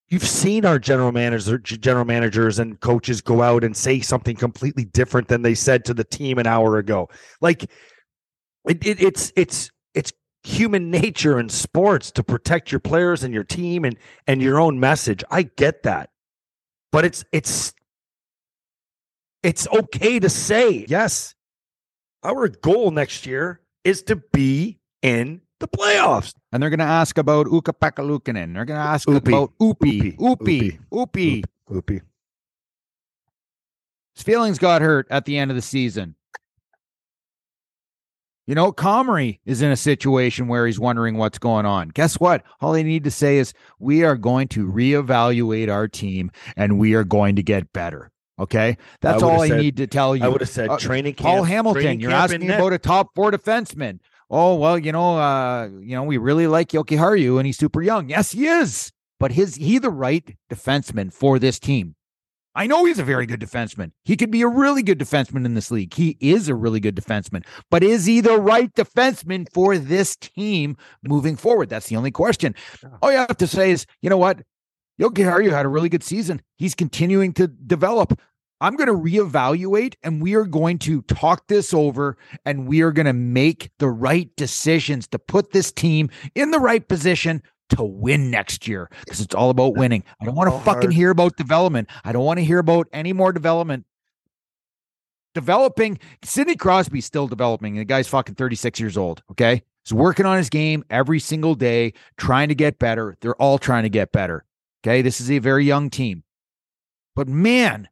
You've 0.09 0.27
seen 0.27 0.65
our 0.65 0.79
general 0.79 1.13
manager, 1.13 1.59
general 1.59 2.05
managers, 2.05 2.59
and 2.59 2.81
coaches 2.81 3.21
go 3.21 3.43
out 3.43 3.65
and 3.65 3.77
say 3.77 4.01
something 4.01 4.35
completely 4.35 4.85
different 4.85 5.29
than 5.29 5.43
they 5.43 5.55
said 5.55 5.85
to 5.87 5.95
the 5.95 6.05
team 6.05 6.39
an 6.39 6.47
hour 6.47 6.79
ago. 6.79 7.09
Like 7.41 7.65
it, 7.65 8.85
it, 8.87 9.03
it's 9.03 9.33
it's 9.37 9.71
it's 9.95 10.13
human 10.43 10.91
nature 10.91 11.39
in 11.39 11.51
sports 11.51 12.11
to 12.13 12.25
protect 12.25 12.73
your 12.73 12.81
players 12.81 13.23
and 13.23 13.33
your 13.35 13.45
team 13.45 13.85
and 13.85 13.99
and 14.27 14.41
your 14.41 14.59
own 14.59 14.81
message. 14.81 15.23
I 15.31 15.43
get 15.43 15.83
that, 15.83 16.11
but 16.91 17.05
it's 17.05 17.25
it's 17.33 17.75
it's 19.43 19.67
okay 19.69 20.21
to 20.21 20.29
say 20.29 20.87
yes. 20.89 21.35
Our 22.23 22.49
goal 22.49 22.93
next 22.93 23.27
year 23.27 23.61
is 23.85 24.03
to 24.05 24.17
be 24.17 24.79
in 25.03 25.41
the 25.59 25.67
playoffs. 25.67 26.35
And 26.53 26.63
they're 26.63 26.71
going 26.71 26.79
to 26.79 26.85
ask 26.85 27.19
about 27.19 27.47
Ukko-Pekka 27.47 28.05
Luukkonen. 28.05 28.55
They're 28.55 28.65
going 28.65 28.79
to 28.79 28.87
ask 28.87 29.09
Upi. 29.09 29.17
about. 29.17 29.53
Upi. 29.61 30.17
Upi. 30.17 30.79
Upi. 30.93 31.45
Oopie. 31.69 32.01
His 34.15 34.23
feelings 34.23 34.59
got 34.59 34.83
hurt 34.83 35.07
at 35.11 35.25
the 35.25 35.37
end 35.37 35.51
of 35.51 35.57
the 35.57 35.63
season. 35.63 36.15
You 38.47 38.55
know, 38.55 38.73
Comrie 38.73 39.39
is 39.47 39.63
in 39.63 39.71
a 39.71 39.77
situation 39.77 40.47
where 40.47 40.67
he's 40.67 40.79
wondering 40.79 41.17
what's 41.17 41.39
going 41.39 41.67
on. 41.67 41.89
Guess 41.89 42.21
what? 42.21 42.45
All 42.61 42.73
they 42.73 42.83
need 42.83 43.05
to 43.05 43.11
say 43.11 43.39
is, 43.39 43.53
we 43.79 44.05
are 44.05 44.17
going 44.17 44.49
to 44.49 44.71
reevaluate 44.71 45.73
our 45.73 45.89
team 45.89 46.31
and 46.57 46.79
we 46.79 46.95
are 46.95 47.05
going 47.05 47.37
to 47.37 47.43
get 47.43 47.73
better. 47.73 48.12
Okay. 48.43 48.77
That's 49.01 49.23
would've 49.23 49.29
all 49.37 49.43
I 49.43 49.49
said- 49.49 49.61
need 49.61 49.77
to 49.77 49.87
tell 49.87 50.17
you. 50.17 50.25
I 50.25 50.29
would 50.29 50.41
have 50.41 50.51
said 50.51 50.69
Uh, 50.69 50.77
training 50.79 51.15
camp. 51.15 51.27
Paul 51.27 51.45
Hamilton, 51.45 51.83
training 51.83 52.01
you're 52.01 52.11
asking 52.11 52.51
about 52.51 52.73
a 52.73 52.79
top 52.79 53.11
four 53.15 53.31
defenseman. 53.31 54.01
Oh, 54.29 54.57
well, 54.57 54.79
you 54.79 54.91
know, 54.93 55.19
uh, 55.19 55.69
you 55.81 55.95
know, 55.95 56.03
we 56.03 56.17
really 56.17 56.47
like 56.47 56.71
Jokiharju 56.71 57.39
and 57.39 57.47
he's 57.47 57.59
super 57.59 57.83
young. 57.83 58.09
Yes, 58.09 58.33
he 58.33 58.47
is. 58.47 58.91
But 59.21 59.33
his 59.33 59.55
he 59.55 59.79
the 59.79 59.91
right 59.91 60.37
defenseman 60.51 61.13
for 61.13 61.39
this 61.39 61.61
team. 61.61 61.95
I 62.55 62.67
know 62.67 62.85
he's 62.85 62.99
a 62.99 63.05
very 63.05 63.25
good 63.25 63.41
defenseman. 63.41 63.93
He 64.05 64.17
could 64.17 64.31
be 64.31 64.43
a 64.43 64.49
really 64.49 64.83
good 64.83 64.99
defenseman 64.99 65.47
in 65.47 65.55
this 65.55 65.71
league. 65.71 65.95
He 65.95 66.19
is 66.21 66.49
a 66.49 66.55
really 66.55 66.81
good 66.81 66.97
defenseman. 66.97 67.45
But 67.71 67.83
is 67.83 68.05
he 68.07 68.21
the 68.21 68.39
right 68.39 68.75
defenseman 68.75 69.47
for 69.55 69.79
this 69.79 70.17
team 70.17 70.77
moving 71.03 71.37
forward? 71.37 71.71
That's 71.71 71.89
the 71.89 71.97
only 71.97 72.11
question. 72.11 72.55
All 73.01 73.11
you 73.13 73.19
have 73.19 73.39
to 73.39 73.47
say 73.47 73.71
is, 73.71 73.87
you 74.03 74.11
know 74.11 74.19
what? 74.19 74.43
Jokiharju 75.01 75.51
had 75.51 75.65
a 75.65 75.69
really 75.71 75.89
good 75.89 76.03
season. 76.05 76.43
He's 76.59 76.75
continuing 76.75 77.33
to 77.35 77.47
develop. 77.49 78.19
I'm 78.63 78.77
going 78.77 78.87
to 78.87 78.95
reevaluate 78.95 79.97
and 80.05 80.23
we 80.23 80.37
are 80.37 80.45
going 80.45 80.79
to 80.79 81.03
talk 81.03 81.49
this 81.49 81.75
over 81.75 82.17
and 82.45 82.69
we 82.69 82.83
are 82.83 82.93
going 82.93 83.07
to 83.07 83.13
make 83.13 83.71
the 83.81 83.89
right 83.89 84.31
decisions 84.37 85.09
to 85.09 85.19
put 85.19 85.51
this 85.51 85.73
team 85.73 86.11
in 86.37 86.53
the 86.53 86.61
right 86.61 86.87
position 86.87 87.43
to 87.71 87.83
win 87.83 88.31
next 88.31 88.69
year 88.69 88.89
because 89.05 89.21
it's 89.21 89.35
all 89.35 89.51
about 89.51 89.75
winning. 89.77 90.05
I 90.21 90.27
don't 90.27 90.37
want 90.37 90.53
to 90.53 90.61
fucking 90.61 90.93
hear 90.93 91.11
about 91.11 91.37
development. 91.37 91.89
I 92.05 92.13
don't 92.13 92.25
want 92.25 92.39
to 92.39 92.45
hear 92.45 92.61
about 92.61 92.87
any 92.93 93.13
more 93.13 93.33
development. 93.33 93.85
Developing 95.35 95.99
Sidney 96.23 96.55
Crosby's 96.55 97.05
still 97.05 97.27
developing. 97.27 97.75
The 97.75 97.85
guy's 97.85 98.07
fucking 98.07 98.37
36 98.37 98.79
years 98.79 98.97
old. 98.97 99.25
Okay. 99.33 99.63
He's 99.85 99.93
working 99.93 100.25
on 100.25 100.37
his 100.37 100.51
game 100.51 100.85
every 100.89 101.19
single 101.19 101.57
day, 101.57 101.95
trying 102.17 102.49
to 102.49 102.55
get 102.55 102.79
better. 102.79 103.17
They're 103.21 103.35
all 103.43 103.59
trying 103.59 103.83
to 103.83 103.89
get 103.89 104.13
better. 104.13 104.45
Okay. 104.85 105.03
This 105.03 105.21
is 105.21 105.33
a 105.33 105.41
very 105.41 105.65
young 105.65 105.91
team. 105.91 106.23
But 107.17 107.27
man, 107.29 107.89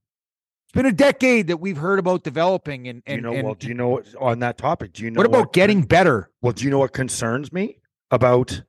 it's 0.70 0.76
been 0.76 0.86
a 0.86 0.92
decade 0.92 1.48
that 1.48 1.56
we've 1.56 1.78
heard 1.78 1.98
about 1.98 2.22
developing 2.22 2.86
and, 2.86 3.02
Do 3.04 3.12
you 3.12 3.20
know? 3.20 3.32
and 3.32 3.44
well, 3.44 3.54
do 3.54 3.66
you 3.66 3.74
know 3.74 3.88
what, 3.88 4.06
on 4.20 4.38
that 4.38 4.56
topic? 4.56 4.92
Do 4.92 5.02
you 5.02 5.10
know 5.10 5.18
what 5.18 5.26
about 5.26 5.52
getting 5.52 5.82
better? 5.82 6.30
Well, 6.42 6.52
do 6.52 6.64
you 6.64 6.70
know 6.70 6.78
what 6.78 6.92
concerns 6.92 7.52
me 7.52 7.80
about 8.12 8.62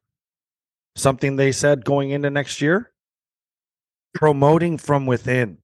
something 0.95 1.35
they 1.35 1.51
said 1.51 1.85
going 1.85 2.09
into 2.09 2.31
next 2.31 2.59
year? 2.59 2.91
Promoting 4.15 4.79
from 4.79 5.05
within. 5.05 5.59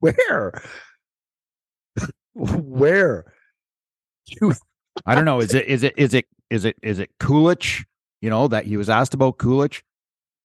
Where? 0.00 0.60
Where? 2.34 3.32
I 5.06 5.14
don't 5.14 5.26
know. 5.26 5.38
Is 5.38 5.54
it 5.54 5.66
is 5.68 5.84
it 5.84 5.94
is 5.96 6.12
it 6.12 6.26
is 6.50 6.64
it 6.64 6.76
is 6.82 6.98
it 6.98 7.10
Kulich? 7.20 7.84
You 8.20 8.30
know, 8.30 8.48
that 8.48 8.66
he 8.66 8.76
was 8.76 8.90
asked 8.90 9.14
about 9.14 9.38
Kulich. 9.38 9.82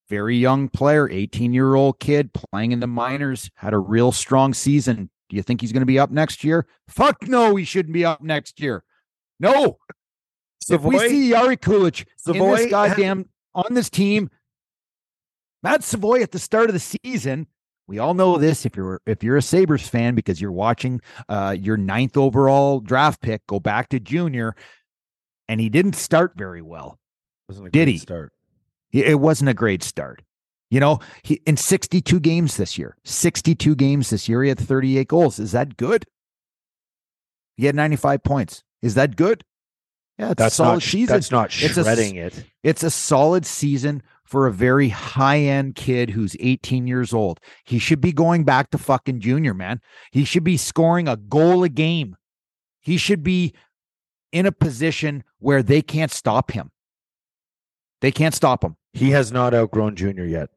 Very 0.08 0.36
young 0.36 0.68
player, 0.68 1.08
18 1.10 1.52
year 1.52 1.74
old 1.74 1.98
kid 1.98 2.32
playing 2.32 2.72
in 2.72 2.80
the 2.80 2.86
minors, 2.86 3.50
had 3.56 3.74
a 3.74 3.78
real 3.78 4.12
strong 4.12 4.54
season. 4.54 5.10
Do 5.28 5.36
you 5.36 5.42
think 5.42 5.60
he's 5.60 5.72
going 5.72 5.80
to 5.80 5.86
be 5.86 5.98
up 5.98 6.10
next 6.10 6.44
year? 6.44 6.66
Fuck 6.88 7.26
no, 7.26 7.56
he 7.56 7.64
shouldn't 7.64 7.92
be 7.92 8.04
up 8.04 8.22
next 8.22 8.60
year. 8.60 8.84
No. 9.40 9.78
If 10.68 10.82
we 10.82 10.98
see 10.98 11.30
Jiri 11.30 11.56
Kulich 11.56 12.00
in 12.00 12.06
Savoie 12.34 12.56
this 12.56 12.70
goddamn 12.70 13.28
on 13.54 13.74
this 13.74 13.90
team, 13.90 14.30
Matt 15.62 15.82
Savoie 15.84 16.22
at 16.22 16.32
the 16.32 16.38
start 16.38 16.68
of 16.68 16.74
the 16.74 16.98
season, 17.04 17.46
we 17.86 17.98
all 17.98 18.14
know 18.14 18.36
this. 18.36 18.66
If 18.66 18.76
you're 18.76 19.00
if 19.06 19.22
you're 19.22 19.36
a 19.36 19.42
Sabres 19.42 19.88
fan 19.88 20.14
because 20.14 20.40
you're 20.40 20.52
watching 20.52 21.00
uh, 21.28 21.56
your 21.58 21.76
ninth 21.76 22.16
overall 22.16 22.80
draft 22.80 23.20
pick 23.20 23.46
go 23.46 23.60
back 23.60 23.88
to 23.90 24.00
junior, 24.00 24.56
and 25.48 25.60
he 25.60 25.68
didn't 25.68 25.94
start 25.94 26.32
very 26.36 26.62
well. 26.62 26.98
Did 27.70 27.86
he? 27.86 27.98
start? 27.98 28.32
It 29.04 29.20
wasn't 29.20 29.50
a 29.50 29.54
great 29.54 29.82
start. 29.82 30.22
You 30.70 30.80
know, 30.80 30.98
he 31.22 31.40
in 31.46 31.56
62 31.56 32.18
games 32.20 32.56
this 32.56 32.76
year, 32.76 32.96
62 33.04 33.74
games 33.76 34.10
this 34.10 34.28
year, 34.28 34.42
he 34.42 34.48
had 34.48 34.58
38 34.58 35.06
goals. 35.08 35.38
Is 35.38 35.52
that 35.52 35.76
good? 35.76 36.04
He 37.56 37.66
had 37.66 37.74
95 37.74 38.22
points. 38.22 38.62
Is 38.82 38.94
that 38.94 39.16
good? 39.16 39.44
Yeah, 40.18 40.30
it's 40.30 40.38
That's 40.38 40.54
solid 40.54 40.74
not. 40.74 40.82
season. 40.82 41.14
That's 41.14 41.30
not 41.30 41.46
It's 41.62 41.76
a 41.76 41.82
shredding 41.82 42.16
it. 42.16 42.44
It's 42.62 42.82
a 42.82 42.90
solid 42.90 43.44
season 43.44 44.02
for 44.24 44.46
a 44.46 44.52
very 44.52 44.88
high 44.88 45.40
end 45.40 45.74
kid 45.74 46.10
who's 46.10 46.36
18 46.40 46.86
years 46.86 47.12
old. 47.12 47.38
He 47.64 47.78
should 47.78 48.00
be 48.00 48.12
going 48.12 48.44
back 48.44 48.70
to 48.70 48.78
fucking 48.78 49.20
junior, 49.20 49.54
man. 49.54 49.80
He 50.10 50.24
should 50.24 50.44
be 50.44 50.56
scoring 50.56 51.06
a 51.06 51.16
goal 51.16 51.62
a 51.62 51.68
game. 51.68 52.16
He 52.80 52.96
should 52.96 53.22
be 53.22 53.54
in 54.32 54.46
a 54.46 54.52
position 54.52 55.22
where 55.38 55.62
they 55.62 55.82
can't 55.82 56.10
stop 56.10 56.50
him. 56.50 56.70
They 58.00 58.10
can't 58.10 58.34
stop 58.34 58.64
him. 58.64 58.76
He 58.96 59.10
has 59.10 59.30
not 59.30 59.52
outgrown 59.52 59.94
Junior 59.94 60.24
yet. 60.24 60.48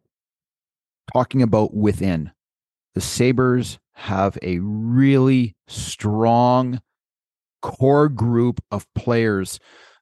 Talking 1.11 1.41
about 1.41 1.73
within, 1.73 2.31
the 2.95 3.01
Sabres 3.01 3.79
have 3.95 4.37
a 4.41 4.59
really 4.59 5.57
strong 5.67 6.79
core 7.61 8.07
group 8.07 8.63
of 8.71 8.87
players 8.95 9.59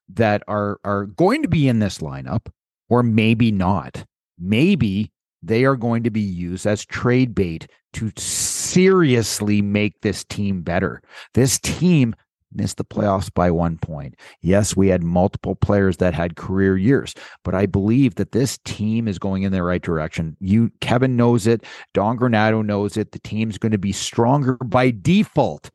that 0.10 0.44
are 0.48 0.80
are 0.84 1.08
going 1.08 1.42
to 1.42 1.48
be 1.48 1.68
in 1.68 1.80
this 1.80 1.98
lineup 1.98 2.46
or 2.90 3.02
maybe 3.02 3.52
not. 3.52 4.06
Maybe 4.38 5.12
they 5.42 5.66
are 5.66 5.76
going 5.76 6.04
to 6.04 6.12
be 6.12 6.22
used 6.22 6.68
as 6.68 6.86
trade 6.86 7.34
bait 7.34 7.66
to 7.94 8.12
seriously 8.18 9.64
make 9.64 10.02
this 10.02 10.24
team 10.24 10.62
better. 10.62 11.02
This 11.34 11.58
team 11.60 12.14
missed 12.54 12.78
the 12.78 12.86
playoffs 12.86 13.34
by 13.34 13.52
one 13.52 13.78
point. 13.78 14.16
Yes, 14.42 14.76
we 14.76 14.88
had 14.88 15.04
multiple 15.04 15.56
players 15.56 15.98
that 15.98 16.14
had 16.14 16.36
career 16.36 16.78
years, 16.78 17.14
but 17.44 17.56
I 17.56 17.66
believe 17.66 18.16
that 18.16 18.32
this 18.32 18.58
team 18.66 19.08
is 19.08 19.20
going 19.20 19.44
in 19.44 19.52
the 19.52 19.64
right 19.64 19.82
direction. 19.82 20.38
You 20.40 20.72
Kevyn 20.82 21.12
knows 21.12 21.48
it, 21.48 21.64
Don 21.94 22.18
Granato 22.18 22.66
knows 22.66 22.98
it. 22.98 23.12
The 23.12 23.20
team's 23.20 23.58
going 23.58 23.72
to 23.72 23.78
be 23.78 23.92
stronger 23.92 24.56
by 24.56 24.92
default. 24.92 25.70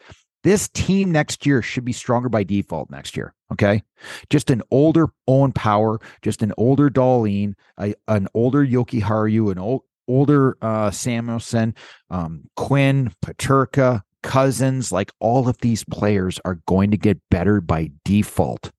This 0.44 0.68
team 0.70 1.12
next 1.12 1.46
year 1.46 1.62
should 1.62 1.84
be 1.84 1.92
stronger 1.92 2.28
by 2.28 2.42
default 2.42 2.90
next 2.90 3.16
year. 3.16 3.34
Okay. 3.52 3.82
Just 4.28 4.50
an 4.50 4.62
older 4.70 5.08
Owen 5.28 5.52
Power, 5.52 6.00
just 6.22 6.42
an 6.42 6.52
older 6.56 6.90
Dahlin, 6.90 7.54
a, 7.78 7.94
an 8.08 8.26
older 8.34 8.66
Jokiharju, 8.66 9.52
an 9.52 9.58
old, 9.58 9.82
older 10.08 10.56
uh, 10.60 10.90
Samuelsson, 10.90 11.74
um, 12.10 12.48
Quinn, 12.56 13.12
Peterka, 13.24 14.02
Cozens. 14.22 14.92
Like 14.92 15.10
all 15.20 15.48
of 15.48 15.58
these 15.58 15.84
players 15.84 16.40
are 16.44 16.60
going 16.66 16.90
to 16.90 16.96
get 16.96 17.20
better 17.30 17.60
by 17.60 17.90
default 18.04 18.70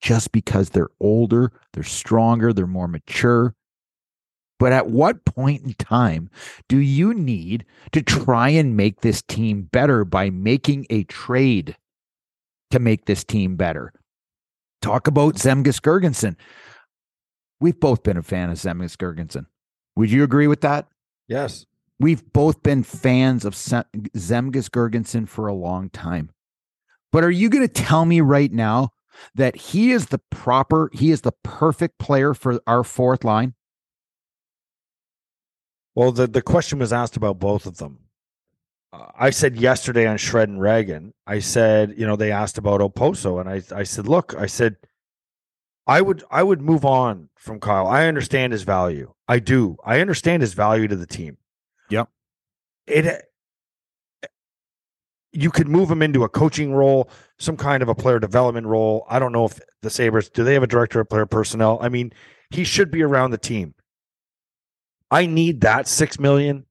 just 0.00 0.32
because 0.32 0.70
they're 0.70 0.90
older, 1.00 1.50
they're 1.72 1.82
stronger, 1.82 2.52
they're 2.52 2.66
more 2.66 2.88
mature. 2.88 3.54
But 4.58 4.72
at 4.72 4.88
what 4.88 5.24
point 5.24 5.64
in 5.64 5.74
time 5.74 6.30
do 6.68 6.78
you 6.78 7.12
need 7.12 7.64
to 7.92 8.02
try 8.02 8.50
and 8.50 8.76
make 8.76 9.00
this 9.00 9.22
team 9.22 9.62
better 9.62 10.04
by 10.04 10.30
making 10.30 10.86
a 10.90 11.04
trade 11.04 11.76
to 12.70 12.78
make 12.78 13.06
this 13.06 13.24
team 13.24 13.56
better? 13.56 13.92
Talk 14.80 15.06
about 15.06 15.36
Zemgus 15.36 15.80
Girgensons. 15.80 16.36
We've 17.60 17.78
both 17.78 18.02
been 18.02 18.16
a 18.16 18.22
fan 18.22 18.50
of 18.50 18.58
Zemgus 18.58 18.96
Girgensons. 18.96 19.46
Would 19.96 20.10
you 20.10 20.22
agree 20.22 20.46
with 20.46 20.60
that? 20.60 20.86
Yes. 21.28 21.64
We've 22.00 22.24
both 22.32 22.62
been 22.62 22.82
fans 22.82 23.44
of 23.44 23.54
Zemgus 23.54 24.68
Girgensons 24.68 25.28
for 25.28 25.46
a 25.46 25.54
long 25.54 25.90
time. 25.90 26.30
But 27.12 27.24
are 27.24 27.30
you 27.30 27.48
going 27.48 27.66
to 27.66 27.72
tell 27.72 28.04
me 28.04 28.20
right 28.20 28.52
now 28.52 28.90
that 29.34 29.54
he 29.54 29.92
is 29.92 30.06
the 30.06 30.20
proper, 30.30 30.90
he 30.92 31.12
is 31.12 31.20
the 31.20 31.34
perfect 31.44 31.98
player 31.98 32.34
for 32.34 32.60
our 32.66 32.82
fourth 32.82 33.22
line? 33.22 33.54
Well, 35.94 36.10
the, 36.10 36.26
the 36.26 36.42
question 36.42 36.80
was 36.80 36.92
asked 36.92 37.16
about 37.16 37.38
both 37.38 37.66
of 37.66 37.76
them. 37.76 38.00
I 39.16 39.30
said 39.30 39.56
yesterday 39.56 40.06
on 40.06 40.18
Shred 40.18 40.48
and 40.48 40.60
Reagan, 40.60 41.14
I 41.26 41.40
said, 41.40 41.94
you 41.96 42.06
know, 42.06 42.16
they 42.16 42.30
asked 42.30 42.58
about 42.58 42.80
Okposo, 42.80 43.40
and 43.40 43.48
I, 43.48 43.62
I 43.76 43.82
said, 43.82 44.06
look, 44.06 44.34
I 44.36 44.46
said, 44.46 44.76
I 45.86 46.00
would 46.00 46.24
I 46.30 46.42
would 46.42 46.62
move 46.62 46.84
on 46.84 47.28
from 47.36 47.60
Kyle. 47.60 47.86
I 47.86 48.06
understand 48.06 48.52
his 48.52 48.62
value. 48.62 49.12
I 49.28 49.38
do. 49.38 49.76
I 49.84 50.00
understand 50.00 50.42
his 50.42 50.54
value 50.54 50.88
to 50.88 50.96
the 50.96 51.06
team. 51.06 51.36
It 52.86 53.24
you 55.34 55.50
could 55.50 55.68
move 55.68 55.90
him 55.90 56.00
into 56.00 56.22
a 56.22 56.28
coaching 56.28 56.72
role, 56.72 57.10
some 57.38 57.56
kind 57.56 57.82
of 57.82 57.88
a 57.88 57.94
player 57.94 58.20
development 58.20 58.66
role. 58.66 59.04
I 59.10 59.18
don't 59.18 59.32
know 59.32 59.44
if 59.44 59.60
the 59.82 59.90
Sabres 59.90 60.30
do 60.30 60.44
they 60.44 60.54
have 60.54 60.62
a 60.62 60.68
director 60.68 61.00
of 61.00 61.08
player 61.08 61.26
personnel? 61.26 61.78
I 61.82 61.88
mean, 61.88 62.12
he 62.50 62.64
should 62.64 62.90
be 62.90 63.02
around 63.02 63.32
the 63.32 63.38
team. 63.38 63.74
I 65.10 65.26
need 65.26 65.62
that 65.62 65.88
six 65.88 66.18
million 66.18 66.66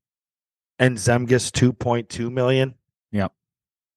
and 0.79 0.97
Zemgus 0.97 1.51
two 1.51 1.73
point 1.73 2.09
two 2.09 2.29
million. 2.29 2.75
Yep. 3.11 3.33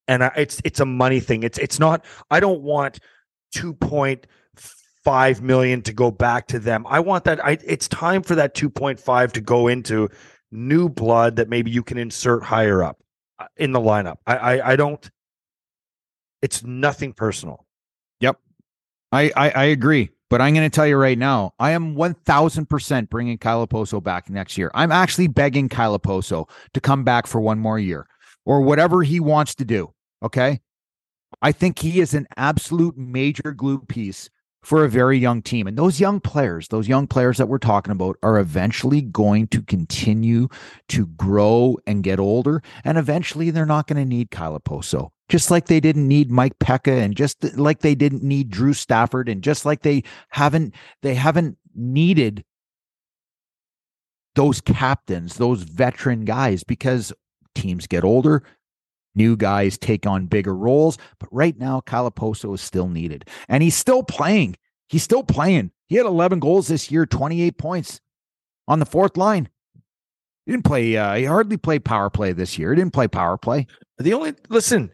And 0.08 0.24
I, 0.24 0.32
it's 0.36 0.60
it's 0.64 0.80
a 0.80 0.86
money 0.86 1.20
thing. 1.20 1.42
It's 1.42 1.58
it's 1.58 1.78
not. 1.78 2.04
I 2.30 2.40
don't 2.40 2.62
want 2.62 2.98
two 3.54 3.72
point 3.72 4.26
five 5.04 5.40
million 5.40 5.82
to 5.82 5.92
go 5.92 6.10
back 6.10 6.48
to 6.48 6.58
them. 6.58 6.84
I 6.88 7.00
want 7.00 7.24
that. 7.24 7.44
I 7.44 7.58
it's 7.64 7.86
time 7.88 8.22
for 8.22 8.34
that 8.34 8.54
two 8.54 8.68
point 8.68 8.98
five 8.98 9.32
to 9.34 9.40
go 9.40 9.68
into 9.68 10.08
new 10.50 10.88
blood 10.88 11.36
that 11.36 11.48
maybe 11.48 11.70
you 11.70 11.82
can 11.82 11.98
insert 11.98 12.42
higher 12.42 12.82
up 12.82 12.98
uh, 13.38 13.46
in 13.56 13.72
the 13.72 13.80
lineup. 13.80 14.16
I 14.26 14.36
I, 14.36 14.72
I 14.72 14.76
don't. 14.76 15.10
It's 16.42 16.62
nothing 16.62 17.12
personal. 17.12 17.66
I, 19.12 19.32
I, 19.36 19.50
I 19.50 19.64
agree. 19.64 20.10
But 20.28 20.40
I'm 20.40 20.54
going 20.54 20.68
to 20.68 20.74
tell 20.74 20.86
you 20.86 20.96
right 20.96 21.16
now, 21.16 21.52
I 21.60 21.70
am 21.70 21.94
1000% 21.94 23.08
bringing 23.08 23.38
Kyle 23.38 23.64
Okposo 23.64 24.02
back 24.02 24.28
next 24.28 24.58
year. 24.58 24.72
I'm 24.74 24.90
actually 24.90 25.28
begging 25.28 25.68
Kyle 25.68 25.96
Okposo 25.96 26.48
to 26.74 26.80
come 26.80 27.04
back 27.04 27.28
for 27.28 27.40
one 27.40 27.60
more 27.60 27.78
year 27.78 28.08
or 28.44 28.60
whatever 28.60 29.04
he 29.04 29.20
wants 29.20 29.54
to 29.56 29.64
do. 29.64 29.92
Okay. 30.24 30.60
I 31.42 31.52
think 31.52 31.78
he 31.78 32.00
is 32.00 32.12
an 32.12 32.26
absolute 32.36 32.98
major 32.98 33.52
glue 33.52 33.78
piece 33.78 34.28
for 34.66 34.84
a 34.84 34.88
very 34.88 35.16
young 35.16 35.42
team. 35.42 35.68
And 35.68 35.78
those 35.78 36.00
young 36.00 36.18
players, 36.18 36.66
those 36.66 36.88
young 36.88 37.06
players 37.06 37.38
that 37.38 37.46
we're 37.46 37.58
talking 37.58 37.92
about, 37.92 38.16
are 38.20 38.36
eventually 38.36 39.00
going 39.00 39.46
to 39.48 39.62
continue 39.62 40.48
to 40.88 41.06
grow 41.06 41.78
and 41.86 42.02
get 42.02 42.18
older. 42.18 42.64
And 42.82 42.98
eventually 42.98 43.50
they're 43.50 43.64
not 43.64 43.86
going 43.86 44.02
to 44.02 44.04
need 44.04 44.32
Kyle 44.32 44.58
Okposo 44.58 45.10
just 45.28 45.52
like 45.52 45.66
they 45.66 45.78
didn't 45.78 46.08
need 46.08 46.32
Mike 46.32 46.58
Peca 46.58 47.00
and 47.00 47.16
just 47.16 47.44
like 47.56 47.80
they 47.80 47.94
didn't 47.94 48.24
need 48.24 48.50
Drew 48.50 48.72
Stafford 48.72 49.28
and 49.28 49.40
just 49.40 49.64
like 49.64 49.82
they 49.82 50.02
haven't 50.30 50.74
they 51.02 51.14
haven't 51.14 51.58
needed 51.76 52.44
those 54.34 54.60
captains, 54.60 55.36
those 55.36 55.62
veteran 55.62 56.24
guys 56.24 56.64
because 56.64 57.12
teams 57.54 57.86
get 57.86 58.02
older, 58.02 58.42
new 59.16 59.36
guys 59.36 59.78
take 59.78 60.06
on 60.06 60.26
bigger 60.26 60.54
roles, 60.54 60.98
but 61.18 61.28
right 61.32 61.58
now 61.58 61.80
Kyle 61.80 62.10
Okposo 62.10 62.54
is 62.54 62.60
still 62.60 62.88
needed 62.88 63.28
and 63.48 63.62
he's 63.62 63.74
still 63.74 64.02
playing. 64.02 64.56
He's 64.88 65.02
still 65.02 65.24
playing. 65.24 65.72
He 65.88 65.96
had 65.96 66.06
11 66.06 66.38
goals 66.38 66.68
this 66.68 66.90
year, 66.90 67.06
28 67.06 67.58
points 67.58 68.00
on 68.68 68.78
the 68.78 68.86
fourth 68.86 69.16
line. 69.16 69.48
He 70.44 70.52
didn't 70.52 70.64
play 70.64 70.96
uh, 70.96 71.14
he 71.14 71.24
hardly 71.24 71.56
played 71.56 71.84
power 71.84 72.08
play 72.08 72.32
this 72.32 72.56
year. 72.58 72.70
He 72.70 72.76
didn't 72.76 72.92
play 72.92 73.08
power 73.08 73.36
play. 73.36 73.66
The 73.98 74.12
only 74.12 74.34
listen 74.48 74.92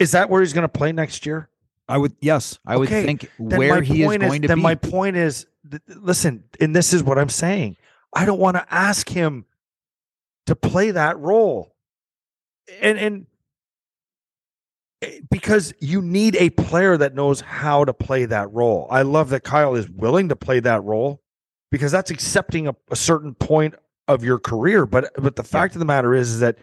is 0.00 0.12
that 0.12 0.28
where 0.30 0.40
he's 0.40 0.52
going 0.52 0.62
to 0.62 0.68
play 0.68 0.90
next 0.90 1.26
year. 1.26 1.48
I 1.88 1.98
would 1.98 2.14
yes, 2.20 2.58
I 2.66 2.76
would 2.76 2.88
think 2.88 3.30
Then 3.38 3.58
where 3.58 3.82
he 3.82 4.02
is 4.02 4.06
point 4.06 4.22
going 4.22 4.42
to 4.42 4.48
then 4.48 4.58
be. 4.58 4.62
my 4.62 4.74
point 4.76 5.16
is 5.16 5.46
th- 5.68 5.82
listen, 5.88 6.44
and 6.60 6.74
this 6.74 6.92
is 6.92 7.02
what 7.02 7.18
I'm 7.18 7.28
saying. 7.28 7.76
I 8.12 8.24
don't 8.24 8.40
want 8.40 8.56
to 8.56 8.66
ask 8.72 9.08
him 9.08 9.44
to 10.46 10.56
play 10.56 10.92
that 10.92 11.18
role. 11.18 11.74
And 12.80 12.98
and 12.98 13.26
because 15.30 15.72
you 15.80 16.02
need 16.02 16.36
a 16.36 16.50
player 16.50 16.96
that 16.96 17.14
knows 17.14 17.40
how 17.40 17.84
to 17.84 17.94
play 17.94 18.26
that 18.26 18.52
role. 18.52 18.86
I 18.90 19.02
love 19.02 19.30
that 19.30 19.44
Kyle 19.44 19.74
is 19.74 19.88
willing 19.88 20.28
to 20.28 20.36
play 20.36 20.60
that 20.60 20.82
role 20.84 21.22
because 21.70 21.90
that's 21.92 22.10
accepting 22.10 22.68
a, 22.68 22.74
a 22.90 22.96
certain 22.96 23.34
point 23.34 23.74
of 24.08 24.24
your 24.24 24.38
career. 24.38 24.86
But 24.86 25.10
but 25.16 25.36
the 25.36 25.44
fact 25.44 25.74
of 25.74 25.78
the 25.78 25.84
matter 25.86 26.14
is, 26.14 26.30
is 26.32 26.40
that 26.40 26.58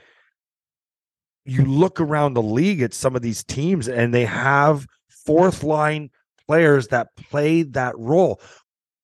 you 1.45 1.65
look 1.65 1.99
around 2.01 2.33
the 2.33 2.41
league 2.41 2.81
at 2.81 2.93
some 2.93 3.15
of 3.15 3.21
these 3.21 3.43
teams 3.43 3.87
and 3.87 4.13
they 4.13 4.25
have 4.25 4.85
fourth 5.09 5.63
line 5.63 6.09
players 6.45 6.89
that 6.89 7.15
play 7.15 7.63
that 7.63 7.97
role. 7.97 8.39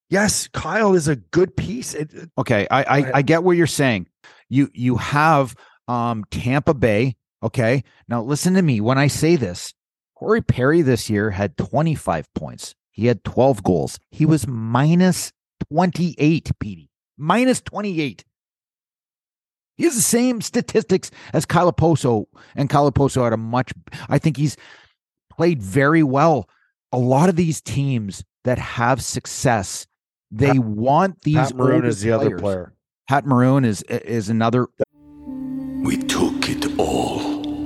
Yes, 0.09 0.47
Kyle 0.49 0.93
is 0.93 1.07
a 1.07 1.15
good 1.15 1.55
piece. 1.57 1.93
It- 1.95 2.29
Okay, 2.37 2.67
I 2.69 2.83
I. 2.83 3.11
I 3.15 3.21
get 3.23 3.43
what 3.43 3.57
you're 3.57 3.65
saying. 3.65 4.07
You 4.49 4.69
you 4.73 4.97
have 4.97 5.55
um 5.87 6.23
Tampa 6.29 6.73
Bay. 6.75 7.15
Okay, 7.43 7.83
now 8.07 8.23
listen 8.23 8.53
to 8.53 8.61
me 8.61 8.79
when 8.79 8.97
I 8.97 9.07
say 9.07 9.35
this. 9.35 9.73
Corey 10.15 10.41
Perry 10.41 10.81
this 10.81 11.09
year 11.09 11.31
had 11.31 11.57
25 11.57 12.33
points. 12.33 12.73
He 12.91 13.07
had 13.07 13.25
12 13.25 13.61
goals. 13.63 13.99
He 14.09 14.25
was 14.25 14.47
minus 14.47 15.33
28, 15.69 16.51
Petey. 16.59 16.89
Minus 17.17 17.59
28. 17.59 18.23
He 19.75 19.83
has 19.83 19.95
the 19.95 20.01
same 20.01 20.39
statistics 20.39 21.11
as 21.33 21.45
Kyle 21.45 21.71
Okposo, 21.71 22.25
and 22.55 22.69
Kyle 22.69 22.89
Okposo 22.89 23.23
had 23.23 23.33
a 23.33 23.37
much. 23.37 23.73
I 24.07 24.19
think 24.19 24.37
he's 24.37 24.55
played 25.29 25.61
very 25.61 26.03
well. 26.03 26.47
A 26.91 26.97
lot 26.97 27.27
of 27.27 27.35
these 27.35 27.59
teams 27.59 28.23
that 28.43 28.59
have 28.59 29.03
success, 29.03 29.87
they 30.31 30.53
Pat- 30.53 30.59
want 30.59 31.21
these. 31.23 31.35
Pat 31.35 31.55
Maroon 31.55 31.75
older 31.75 31.87
is 31.87 32.01
the 32.01 32.11
other 32.11 32.37
player. 32.37 32.73
Pat 33.09 33.25
Maroon 33.25 33.65
is 33.65 33.81
is 33.83 34.29
another. 34.29 34.67
We 35.81 35.97
took 35.97 36.49
it 36.49 36.79
all. 36.79 37.32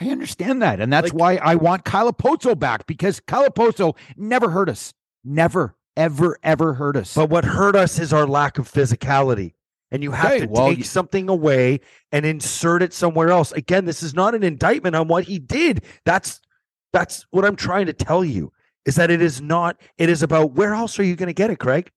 I 0.00 0.08
understand 0.08 0.62
that, 0.62 0.80
and 0.80 0.92
that's 0.92 1.12
Like- 1.12 1.40
why 1.40 1.50
I 1.50 1.54
want 1.56 1.84
Kyle 1.84 2.10
Okposo 2.12 2.58
back 2.58 2.86
because 2.86 3.20
Kyle 3.20 3.46
Okposo 3.46 3.96
never 4.16 4.50
hurt 4.50 4.68
us. 4.68 4.94
Never, 5.24 5.76
ever, 5.96 6.38
ever 6.42 6.74
hurt 6.74 6.96
us. 6.96 7.14
But 7.14 7.28
what 7.28 7.44
hurt 7.44 7.76
us 7.76 7.98
is 7.98 8.12
our 8.12 8.26
lack 8.26 8.58
of 8.58 8.70
physicality. 8.70 9.52
And 9.92 10.02
you 10.02 10.12
have 10.12 10.30
Okay, 10.32 10.40
to 10.40 10.46
well, 10.46 10.68
take 10.68 10.78
you- 10.78 10.84
something 10.84 11.28
away 11.28 11.80
and 12.12 12.24
insert 12.24 12.82
it 12.82 12.94
somewhere 12.94 13.28
else. 13.30 13.52
Again, 13.52 13.84
this 13.84 14.02
is 14.02 14.14
not 14.14 14.34
an 14.34 14.42
indictment 14.42 14.94
on 14.96 15.08
what 15.08 15.24
he 15.24 15.38
did. 15.38 15.84
That's 16.04 16.40
that's 16.92 17.24
what 17.30 17.44
I'm 17.44 17.54
trying 17.56 17.86
to 17.86 17.92
tell 17.92 18.24
you. 18.24 18.52
Is 18.86 18.94
that 18.96 19.10
it 19.10 19.20
is 19.20 19.40
not, 19.40 19.78
it 19.98 20.08
is 20.08 20.22
about 20.24 20.54
where 20.54 20.74
else 20.74 20.98
are 20.98 21.04
you 21.04 21.14
going 21.14 21.28
to 21.28 21.32
get 21.34 21.50
it, 21.50 21.58
Craig? 21.58 21.90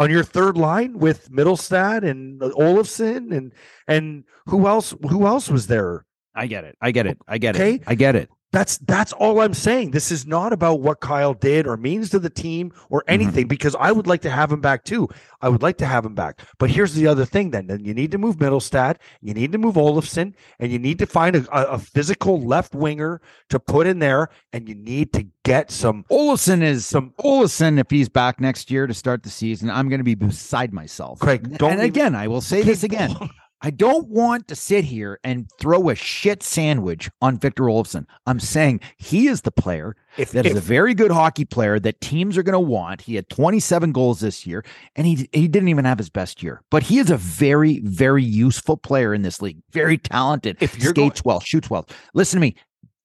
On 0.00 0.10
your 0.10 0.24
third 0.24 0.56
line 0.56 0.98
with 0.98 1.30
Mittelstadt 1.30 2.02
and 2.08 2.40
Olofsson 2.40 3.30
and 3.36 3.52
and 3.86 4.24
who 4.46 4.66
else 4.66 4.94
who 5.08 5.26
else 5.26 5.48
was 5.50 5.66
there? 5.66 6.04
I 6.34 6.46
get 6.46 6.64
it. 6.64 6.76
I 6.80 6.90
get 6.92 7.06
it. 7.06 7.18
I 7.28 7.38
get 7.38 7.56
Okay. 7.56 7.74
it. 7.74 7.82
I 7.86 7.94
get 7.94 8.16
it. 8.16 8.30
That's 8.52 8.76
that's 8.78 9.14
all 9.14 9.40
I'm 9.40 9.54
saying. 9.54 9.92
This 9.92 10.12
is 10.12 10.26
not 10.26 10.52
about 10.52 10.80
what 10.80 11.00
Kyle 11.00 11.32
did 11.32 11.66
or 11.66 11.78
means 11.78 12.10
to 12.10 12.18
the 12.18 12.28
team 12.28 12.70
or 12.90 13.00
Mm-hmm. 13.00 13.10
anything 13.14 13.48
because 13.48 13.74
I 13.80 13.92
would 13.92 14.06
like 14.06 14.20
to 14.22 14.30
have 14.30 14.52
him 14.52 14.60
back 14.60 14.84
too. 14.84 15.08
I 15.40 15.48
would 15.48 15.62
like 15.62 15.78
to 15.78 15.86
have 15.86 16.04
him 16.04 16.14
back. 16.14 16.38
But 16.58 16.68
here's 16.68 16.92
the 16.92 17.06
other 17.06 17.24
thing 17.24 17.50
then. 17.50 17.66
Then 17.66 17.82
you 17.86 17.94
need 17.94 18.10
to 18.10 18.18
move 18.18 18.36
Mittelstadt, 18.36 18.96
you 19.22 19.32
need 19.32 19.52
to 19.52 19.58
move 19.58 19.76
Olofsson, 19.76 20.34
and 20.58 20.70
you 20.70 20.78
need 20.78 20.98
to 20.98 21.06
find 21.06 21.34
a, 21.34 21.46
a, 21.50 21.76
a 21.76 21.78
physical 21.78 22.42
left 22.42 22.74
winger 22.74 23.22
to 23.48 23.58
put 23.58 23.86
in 23.86 24.00
there, 24.00 24.28
and 24.52 24.68
you 24.68 24.74
need 24.74 25.14
to 25.14 25.26
get 25.44 25.70
some 25.70 26.04
Olson 26.10 26.62
is 26.62 26.84
some 26.86 27.14
Olson. 27.20 27.78
If 27.78 27.88
he's 27.90 28.10
back 28.10 28.38
next 28.38 28.70
year 28.70 28.86
to 28.86 28.92
start 28.92 29.22
the 29.22 29.30
season, 29.30 29.70
I'm 29.70 29.88
going 29.88 30.00
to 30.00 30.04
be 30.04 30.14
beside 30.14 30.74
myself. 30.74 31.20
Craig, 31.20 31.40
And- 31.44 31.56
don't 31.56 31.70
and 31.72 31.80
even- 31.80 31.88
again, 31.90 32.14
I 32.14 32.28
will 32.28 32.42
say 32.42 32.60
this 32.60 32.82
again. 32.84 33.16
I 33.64 33.70
don't 33.70 34.08
want 34.08 34.48
to 34.48 34.56
sit 34.56 34.84
here 34.84 35.20
and 35.22 35.48
throw 35.58 35.88
a 35.88 35.94
shit 35.94 36.42
sandwich 36.42 37.08
on 37.20 37.38
Victor 37.38 37.64
Olofsson. 37.64 38.06
I'm 38.26 38.40
saying 38.40 38.80
he 38.96 39.28
is 39.28 39.42
the 39.42 39.52
player 39.52 39.94
If, 40.16 40.32
that 40.32 40.46
is 40.46 40.52
if- 40.52 40.58
a 40.58 40.60
very 40.60 40.94
good 40.94 41.12
hockey 41.12 41.44
player 41.44 41.78
that 41.78 42.00
teams 42.00 42.36
are 42.36 42.42
going 42.42 42.54
to 42.54 42.60
want. 42.60 43.02
He 43.02 43.14
had 43.14 43.28
27 43.28 43.92
goals 43.92 44.18
this 44.18 44.46
year, 44.46 44.64
and 44.96 45.06
he 45.06 45.28
he 45.32 45.46
didn't 45.46 45.68
even 45.68 45.84
have 45.84 45.98
his 45.98 46.10
best 46.10 46.42
year. 46.42 46.60
But 46.70 46.82
he 46.82 46.98
is 46.98 47.10
a 47.10 47.16
very 47.16 47.78
very 47.80 48.24
useful 48.24 48.76
player 48.76 49.14
in 49.14 49.22
this 49.22 49.40
league. 49.40 49.62
Very 49.70 49.96
talented. 49.96 50.56
If 50.60 50.78
you're 50.82 50.90
skates 50.90 51.24
well, 51.24 51.38
shoots 51.40 51.70
well. 51.70 51.88
Listen 52.14 52.38
to 52.38 52.40
me. 52.40 52.56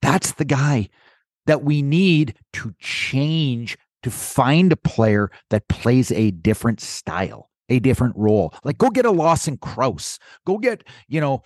That's 0.02 0.34
the 0.34 0.46
guy 0.46 0.90
that 1.46 1.64
we 1.64 1.82
need 1.82 2.36
to 2.54 2.74
change 2.80 3.78
to 4.04 4.12
find 4.12 4.72
a 4.72 4.78
player 4.78 5.30
that 5.50 5.68
plays 5.68 6.12
a 6.12 6.32
different 6.32 6.80
style, 6.82 7.50
a 7.70 7.80
different 7.80 8.16
role. 8.18 8.54
Like 8.64 8.78
go 8.78 8.90
get 8.90 9.06
a 9.06 9.12
Lawson 9.12 9.58
Crouse. 9.58 10.20
Go 10.46 10.58
get 10.58 10.84
you 11.08 11.22
know 11.22 11.44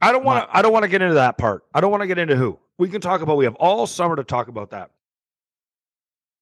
I 0.00 0.12
don't 0.12 0.24
want 0.24 0.48
to. 0.48 0.56
I 0.56 0.62
don't 0.62 0.72
want 0.72 0.84
to 0.84 0.88
get 0.88 1.02
into 1.02 1.14
that 1.14 1.38
part. 1.38 1.64
I 1.74 1.80
don't 1.80 1.90
want 1.90 2.02
to 2.02 2.06
get 2.06 2.18
into 2.18 2.36
who. 2.36 2.58
We 2.78 2.88
can 2.88 3.00
talk 3.00 3.20
about. 3.20 3.36
We 3.36 3.44
have 3.44 3.54
all 3.56 3.86
summer 3.86 4.14
to 4.16 4.24
talk 4.24 4.48
about 4.48 4.70
that. 4.70 4.90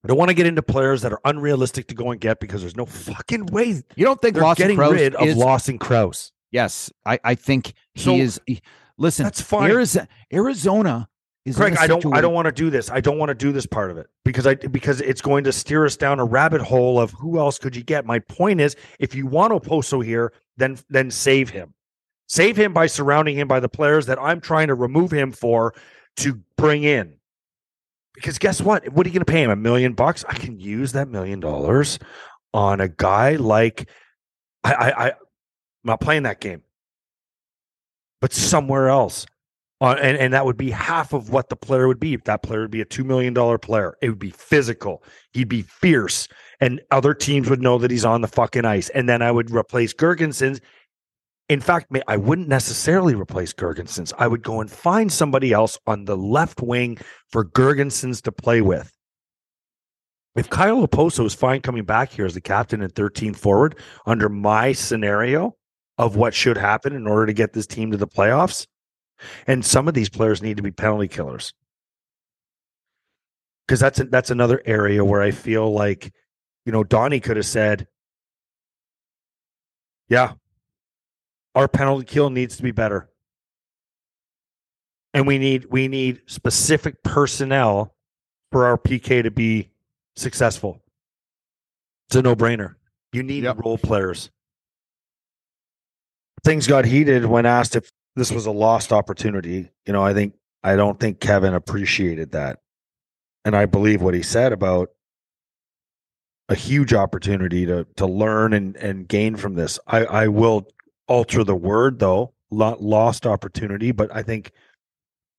I 0.05 0.09
don't 0.09 0.17
want 0.17 0.29
to 0.31 0.35
get 0.35 0.47
into 0.47 0.63
players 0.63 1.03
that 1.03 1.13
are 1.13 1.21
unrealistic 1.25 1.87
to 1.89 1.95
go 1.95 2.11
and 2.11 2.21
get 2.21 2.41
because 2.41 2.63
there's 2.63 2.77
no 2.77 2.87
fucking 2.87 3.47
way 3.47 3.83
you 3.97 4.05
don't 4.05 4.21
think 4.21 4.37
Lawson 4.37 4.63
getting 4.65 4.77
Crouse 4.77 4.93
rid 4.93 5.15
of 5.15 5.37
Lawson 5.37 5.79
Crouse. 5.79 6.33
Yes, 6.51 6.91
I, 7.05 7.19
I 7.23 7.35
think 7.35 7.75
he 7.95 8.01
So- 8.03 8.15
is. 8.17 8.41
he- 8.47 8.61
listen, 8.97 9.25
That's 9.25 9.41
fine. 9.43 9.71
Arizona, 9.71 10.09
Arizona 10.33 11.09
is. 11.45 11.57
Craig, 11.57 11.77
I 11.79 11.87
don't. 11.87 12.05
I 12.15 12.21
don't 12.21 12.35
want 12.35 12.47
to 12.47 12.53
do 12.53 12.71
this. 12.71 12.91
I 12.91 13.01
don't 13.01 13.19
want 13.19 13.31
to 13.31 13.35
do 13.35 13.53
this 13.53 13.67
part 13.67 13.91
of 13.91 13.99
it 13.99 14.09
because 14.25 14.47
I 14.47 14.55
because 14.55 15.01
it's 15.01 15.21
going 15.21 15.45
to 15.45 15.53
steer 15.53 15.85
us 15.87 15.97
down 15.97 16.21
a 16.21 16.25
rabbit 16.25 16.61
hole 16.61 17.01
of 17.01 17.13
who 17.13 17.39
else 17.39 17.59
could 17.59 17.75
you 17.75 17.83
get. 17.83 18.05
My 18.05 18.19
point 18.19 18.61
is, 18.61 18.77
if 18.99 19.15
you 19.15 19.27
want 19.27 19.53
Okposo 19.53 20.05
here, 20.05 20.33
then 20.57 20.79
then 20.89 21.11
save 21.11 21.51
him, 21.51 21.75
save 22.27 22.57
him 22.57 22.73
by 22.73 22.87
surrounding 22.87 23.37
him 23.37 23.49
by 23.49 23.61
the 23.61 23.69
players 23.69 24.07
that 24.07 24.21
I'm 24.21 24.41
trying 24.41 24.69
to 24.69 24.75
remove 24.75 25.11
him 25.11 25.33
for 25.33 25.75
to 26.19 26.41
bring 26.57 26.85
in. 26.85 27.15
Because 28.15 28.39
guess 28.39 28.61
what? 28.61 28.89
What 28.93 29.07
are 29.07 29.09
you 29.09 29.15
going 29.15 29.25
to 29.25 29.33
pay 29.33 29.43
him? 29.43 29.51
A 29.51 29.57
million 29.57 29.95
bucks? 29.95 30.25
I 30.29 30.35
can 30.35 30.59
use 30.59 30.93
that 30.93 31.09
million 31.09 31.41
dollars 31.41 31.99
on 32.53 32.81
a 32.81 32.89
guy 32.89 33.37
like 33.37 33.89
I. 34.63 34.75
I, 34.75 35.07
I 35.07 35.13
I'm 35.83 35.89
not 35.89 36.01
playing 36.03 36.25
that 36.25 36.41
game, 36.41 36.63
but 38.21 38.35
somewhere 38.35 38.91
else. 38.91 39.25
Uh, 39.81 39.97
and, 40.01 40.19
and 40.19 40.35
that 40.35 40.45
would 40.45 40.59
be 40.59 40.71
half 40.71 41.15
of 41.15 41.31
what 41.31 41.49
the 41.49 41.57
player 41.57 41.89
would 41.89 42.01
be. 42.01 42.13
If 42.13 42.25
that 42.25 42.43
player 42.43 42.61
would 42.61 42.71
be 42.71 42.83
a 42.83 42.87
$2 42.87 43.05
million 43.05 43.35
player, 43.59 43.97
it 44.03 44.11
would 44.11 44.19
be 44.19 44.31
physical. 44.31 45.03
He'd 45.33 45.49
be 45.49 45.63
fierce. 45.63 46.29
And 46.61 46.83
other 46.91 47.15
teams 47.15 47.49
would 47.49 47.63
know 47.63 47.79
that 47.79 47.91
he's 47.91 48.05
on 48.05 48.21
the 48.21 48.29
fucking 48.29 48.67
ice. 48.67 48.91
And 48.91 49.09
then 49.09 49.23
I 49.23 49.31
would 49.31 49.51
replace 49.51 49.95
Girgensons. 49.95 50.61
In 51.49 51.61
fact, 51.61 51.91
I 52.07 52.17
wouldn't 52.19 52.49
necessarily 52.49 53.15
replace 53.15 53.55
Girgensons. 53.55 54.13
I 54.19 54.27
would 54.27 54.43
go 54.43 54.61
and 54.61 54.71
find 54.71 55.11
somebody 55.11 55.53
else 55.53 55.79
on 55.87 56.05
the 56.05 56.17
left 56.17 56.61
wing 56.61 56.99
for 57.31 57.45
Girgensons 57.45 58.21
to 58.23 58.33
play 58.33 58.61
with. 58.61 58.93
If 60.37 60.49
Kyle 60.49 60.87
Okposo 60.87 61.25
is 61.25 61.35
fine 61.35 61.61
coming 61.61 61.85
back 61.85 62.13
here 62.13 62.27
as 62.27 62.35
the 62.35 62.41
captain 62.41 62.83
and 62.83 62.95
13 62.95 63.35
forward 63.35 63.77
under 64.07 64.29
my 64.29 64.73
scenario 64.73 65.57
of 65.99 66.15
what 66.17 66.35
should 66.35 66.57
happen 66.57 66.95
in 66.95 67.07
order 67.07 67.27
to 67.27 67.33
get 67.33 67.53
this 67.53 67.67
team 67.67 67.91
to 67.91 67.97
the 67.97 68.07
playoffs, 68.07 68.67
and 69.47 69.65
some 69.65 69.89
of 69.89 69.95
these 69.95 70.09
players 70.09 70.43
need 70.43 70.57
to 70.57 70.63
be 70.63 70.71
penalty 70.71 71.09
killers 71.09 71.53
because 73.67 73.79
that's 73.81 74.01
that's 74.11 74.31
another 74.31 74.61
area 74.65 75.05
where 75.05 75.23
I 75.23 75.31
feel 75.31 75.73
like 75.73 76.13
you 76.67 76.73
know 76.73 76.83
Donnie 76.83 77.21
could 77.21 77.37
have 77.37 77.47
said, 77.47 77.87
"Yeah, 80.09 80.33
our 81.55 81.69
penalty 81.69 82.05
kill 82.05 82.31
needs 82.31 82.57
to 82.57 82.65
be 82.65 82.73
better, 82.73 83.09
and 85.15 85.25
we 85.27 85.39
need 85.39 85.67
we 85.67 85.87
need 85.87 86.23
specific 86.27 87.03
personnel 87.05 87.95
for 88.51 88.67
our 88.67 88.77
PK 88.77 89.23
to 89.23 89.31
be 89.31 89.71
successful." 90.17 90.83
It's 92.09 92.17
a 92.17 92.23
no 92.23 92.35
brainer. 92.35 92.75
You 93.13 93.23
need 93.23 93.45
Yep. 93.45 93.59
role 93.65 93.79
players. 93.79 94.31
Things 96.43 96.67
got 96.67 96.87
heated 96.87 97.25
when 97.25 97.47
asked 97.47 97.77
if 97.77 97.93
this 98.17 98.31
was 98.33 98.47
a 98.47 98.51
lost 98.51 98.93
opportunity. 98.93 99.71
You 99.87 99.93
know, 99.93 100.03
I 100.03 100.15
think 100.15 100.35
I 100.63 100.77
don't 100.77 100.99
think 100.99 101.21
Kevyn 101.21 101.55
appreciated 101.55 102.33
that. 102.33 102.61
And 103.45 103.57
I 103.57 103.67
believe 103.67 104.03
what 104.03 104.15
he 104.15 104.23
said 104.23 104.53
about 104.53 104.91
a 106.49 106.55
huge 106.55 106.93
opportunity 106.93 107.65
to 107.67 107.87
to 107.97 108.07
learn 108.07 108.53
and 108.53 108.77
and 108.77 109.09
gain 109.09 109.37
from 109.37 109.55
this. 109.55 109.79
I 109.87 110.05
I 110.05 110.29
will 110.29 110.67
alter 111.07 111.45
the 111.45 111.55
word 111.55 111.99
though, 111.99 112.35
not 112.51 112.83
lost 112.83 113.27
opportunity, 113.27 113.93
but 113.93 114.15
I 114.15 114.23
think 114.23 114.53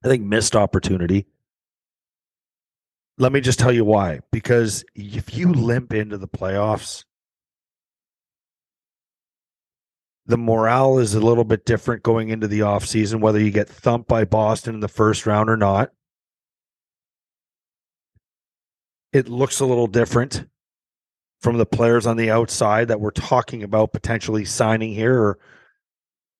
I 0.03 0.07
think 0.07 0.23
missed 0.23 0.55
opportunity. 0.55 1.27
Let 3.17 3.31
me 3.31 3.41
just 3.41 3.59
tell 3.59 3.71
you 3.71 3.85
why. 3.85 4.21
Because 4.31 4.83
if 4.95 5.35
you 5.35 5.53
limp 5.53 5.93
into 5.93 6.17
the 6.17 6.27
playoffs, 6.27 7.03
the 10.31 10.37
morale 10.37 10.97
is 10.97 11.13
a 11.13 11.19
little 11.19 11.43
bit 11.43 11.65
different 11.65 12.03
going 12.03 12.29
into 12.29 12.47
the 12.47 12.61
offseason, 12.61 13.19
whether 13.19 13.39
you 13.39 13.51
get 13.51 13.67
thumped 13.67 14.07
by 14.07 14.23
Boston 14.23 14.75
in 14.75 14.79
the 14.79 14.87
first 14.87 15.25
round 15.25 15.49
or 15.49 15.57
not. 15.57 15.91
It 19.11 19.27
looks 19.27 19.59
a 19.59 19.65
little 19.65 19.87
different 19.87 20.47
from 21.41 21.57
the 21.57 21.65
players 21.65 22.07
on 22.07 22.15
the 22.15 22.31
outside 22.31 22.87
that 22.87 23.01
we're 23.01 23.11
talking 23.11 23.61
about 23.61 23.91
potentially 23.91 24.45
signing 24.45 24.93
here 24.93 25.21
or 25.21 25.39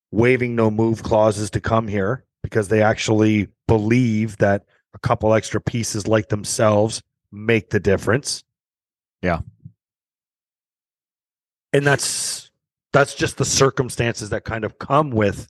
waiving 0.09 0.55
no 0.55 0.71
move 0.71 1.03
clauses 1.03 1.49
to 1.49 1.59
come 1.59 1.89
here 1.89 2.23
because 2.43 2.69
they 2.69 2.81
actually 2.81 3.49
believe 3.67 4.37
that 4.37 4.63
a 4.93 4.99
couple 4.99 5.33
extra 5.33 5.59
pieces 5.59 6.07
like 6.07 6.29
themselves 6.29 7.03
make 7.29 7.71
the 7.71 7.79
difference. 7.81 8.45
Yeah. 9.21 9.41
And 11.73 11.85
that's 11.85 12.50
that's 12.93 13.13
just 13.13 13.37
the 13.37 13.45
circumstances 13.45 14.29
that 14.29 14.43
kind 14.43 14.63
of 14.63 14.79
come 14.79 15.11
with 15.11 15.47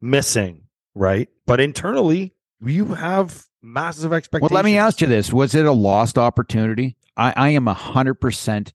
missing, 0.00 0.62
right? 0.94 1.28
But 1.46 1.60
internally, 1.60 2.34
you 2.60 2.86
have 2.86 3.44
massive 3.62 4.12
expectations. 4.12 4.50
Well, 4.50 4.56
let 4.56 4.64
me 4.64 4.78
ask 4.78 5.00
you 5.00 5.06
this: 5.06 5.32
Was 5.32 5.54
it 5.54 5.66
a 5.66 5.72
lost 5.72 6.18
opportunity? 6.18 6.96
I, 7.16 7.32
I 7.36 7.48
am 7.50 7.68
a 7.68 7.74
hundred 7.74 8.14
percent. 8.14 8.72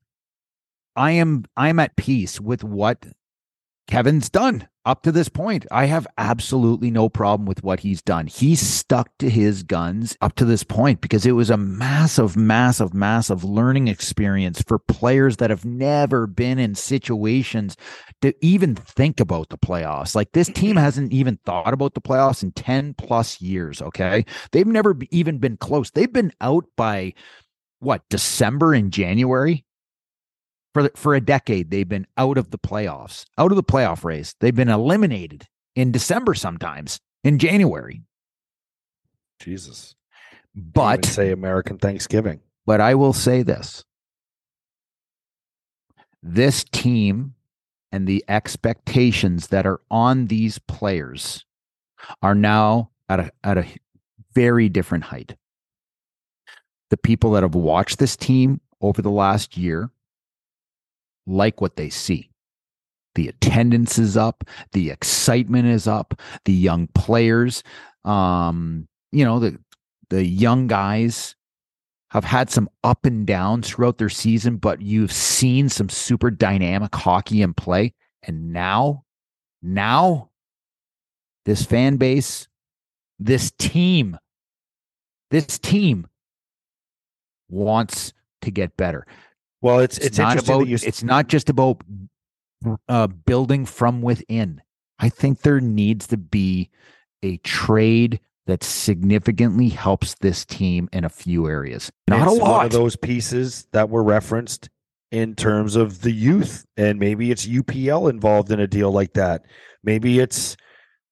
I 0.95 1.11
am 1.11 1.45
I 1.57 1.69
am 1.69 1.79
at 1.79 1.95
peace 1.95 2.39
with 2.39 2.63
what 2.63 3.05
Kevyn's 3.87 4.29
done 4.29 4.67
up 4.85 5.03
to 5.03 5.11
this 5.11 5.29
point. 5.29 5.65
I 5.71 5.85
have 5.85 6.07
absolutely 6.17 6.89
no 6.91 7.09
problem 7.09 7.45
with 7.45 7.63
what 7.63 7.79
he's 7.79 8.01
done. 8.01 8.27
He's 8.27 8.59
stuck 8.59 9.09
to 9.19 9.29
his 9.29 9.63
guns 9.63 10.15
up 10.21 10.35
to 10.35 10.45
this 10.45 10.63
point 10.63 11.01
because 11.01 11.25
it 11.25 11.33
was 11.33 11.49
a 11.49 11.57
massive, 11.57 12.35
massive, 12.35 12.93
massive 12.93 13.43
learning 13.43 13.87
experience 13.87 14.61
for 14.61 14.79
players 14.79 15.37
that 15.37 15.49
have 15.49 15.65
never 15.65 16.27
been 16.27 16.59
in 16.59 16.75
situations 16.75 17.75
to 18.21 18.33
even 18.41 18.75
think 18.75 19.19
about 19.19 19.49
the 19.49 19.57
playoffs. 19.57 20.15
Like 20.15 20.31
this 20.31 20.49
team 20.49 20.75
hasn't 20.75 21.11
even 21.11 21.37
thought 21.45 21.73
about 21.73 21.93
the 21.93 22.01
playoffs 22.01 22.43
in 22.43 22.51
10 22.51 22.93
plus 22.95 23.41
years. 23.41 23.81
Okay. 23.81 24.25
They've 24.51 24.67
never 24.67 24.97
even 25.11 25.39
been 25.39 25.57
close. 25.57 25.91
They've 25.91 26.11
been 26.11 26.31
out 26.41 26.65
by 26.75 27.13
what, 27.79 28.03
December 28.09 28.73
and 28.73 28.91
January? 28.91 29.64
For 30.75 30.91
for 30.93 31.15
a 31.15 31.21
decade 31.21 31.71
they've 31.71 31.87
been 31.87 32.05
out 32.17 32.37
of 32.37 32.51
the 32.51 32.57
playoffs, 32.57 33.23
out 33.37 33.49
of 33.49 33.55
the 33.55 33.63
playoff 33.63 34.03
race. 34.03 34.35
They've 34.41 34.53
been 34.53 34.67
eliminated 34.67 35.47
in 35.73 35.93
December 35.93 36.33
sometimes, 36.33 36.99
in 37.23 37.39
January. 37.39 38.01
Jesus. 39.39 39.95
But 40.53 41.05
say 41.05 41.31
American 41.31 41.77
Thanksgiving. 41.77 42.41
But 42.65 42.81
I 42.81 42.93
will 42.93 43.13
say 43.13 43.41
this. 43.41 43.85
This 46.21 46.65
team 46.65 47.35
and 47.93 48.05
the 48.05 48.25
expectations 48.27 49.47
that 49.47 49.65
are 49.65 49.79
on 49.89 50.27
these 50.27 50.59
players 50.59 51.45
are 52.21 52.35
now 52.35 52.89
at 53.07 53.21
a 53.21 53.31
at 53.45 53.57
a 53.57 53.65
very 54.33 54.67
different 54.67 55.05
height. 55.05 55.37
The 56.89 56.97
people 56.97 57.31
that 57.31 57.43
have 57.43 57.55
watched 57.55 57.97
this 57.97 58.17
team 58.17 58.59
over 58.81 59.01
the 59.01 59.09
last 59.09 59.55
year 59.55 59.89
like 61.27 61.61
what 61.61 61.75
they 61.75 61.89
see. 61.89 62.29
The 63.15 63.29
attendance 63.29 63.97
is 63.97 64.17
up, 64.17 64.43
the 64.73 64.89
excitement 64.91 65.67
is 65.67 65.87
up, 65.87 66.19
the 66.43 66.53
young 66.53 66.87
players, 66.87 67.63
um, 68.03 68.87
you 69.11 69.23
know, 69.23 69.39
the 69.39 69.57
the 70.09 70.23
young 70.23 70.67
guys 70.67 71.35
have 72.09 72.23
had 72.23 72.49
some 72.49 72.69
up 72.83 73.05
and 73.05 73.25
downs 73.25 73.69
throughout 73.69 73.97
their 73.97 74.09
season, 74.09 74.57
but 74.57 74.81
you've 74.81 75.11
seen 75.11 75.67
some 75.67 75.89
super 75.89 76.29
dynamic 76.29 76.93
hockey 76.93 77.41
in 77.41 77.53
play. 77.53 77.93
And 78.23 78.53
now, 78.53 79.03
now, 79.61 80.29
this 81.45 81.65
fan 81.65 81.97
base, 81.97 82.47
this 83.19 83.51
team, 83.57 84.17
this 85.31 85.59
team 85.59 86.07
wants 87.49 88.13
to 88.41 88.51
get 88.51 88.77
better. 88.77 89.05
Well, 89.61 89.79
it's 89.79 89.97
it's, 89.97 90.07
it's 90.07 90.17
not 90.17 90.43
about 90.43 90.67
it's 90.67 91.03
not 91.03 91.27
just 91.27 91.49
about 91.49 91.81
uh, 92.87 93.07
building 93.07 93.65
from 93.65 94.01
within. 94.01 94.61
I 94.99 95.09
think 95.09 95.41
there 95.41 95.59
needs 95.59 96.07
to 96.07 96.17
be 96.17 96.69
a 97.23 97.37
trade 97.37 98.19
that 98.47 98.63
significantly 98.63 99.69
helps 99.69 100.15
this 100.15 100.45
team 100.45 100.87
in 100.93 101.03
a 101.03 101.09
few 101.09 101.47
areas. 101.47 101.91
Not 102.07 102.27
it's 102.27 102.39
a 102.39 102.43
lot. 102.43 102.57
One 102.57 102.65
of 102.67 102.71
those 102.71 102.95
pieces 102.95 103.67
that 103.71 103.89
were 103.89 104.03
referenced 104.03 104.69
in 105.11 105.35
terms 105.35 105.75
of 105.75 106.01
the 106.01 106.11
youth, 106.11 106.65
and 106.77 106.99
maybe 106.99 107.31
it's 107.31 107.47
UPL 107.47 108.09
involved 108.09 108.51
in 108.51 108.59
a 108.59 108.67
deal 108.67 108.91
like 108.91 109.13
that. 109.13 109.45
Maybe 109.83 110.19
it's 110.19 110.55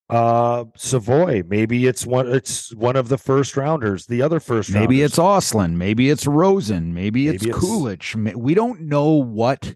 uh 0.10 0.66
Savoie. 0.76 1.44
Maybe 1.48 1.88
it's 1.88 2.06
one 2.06 2.28
it's 2.28 2.74
one 2.76 2.96
of 2.96 3.10
the 3.10 3.18
first 3.18 3.56
rounders, 3.58 4.06
the 4.06 4.22
other 4.22 4.39
first 4.39 4.70
Maybe 4.70 4.98
rounders. 5.02 5.12
it's 5.12 5.20
Ostlund, 5.20 5.74
maybe 5.74 6.10
it's 6.10 6.28
Rosen, 6.28 6.94
maybe, 6.94 7.26
maybe 7.26 7.36
it's, 7.36 7.46
it's 7.46 7.58
Kulich. 7.58 8.36
We 8.36 8.54
don't 8.54 8.82
know 8.82 9.12
what 9.12 9.76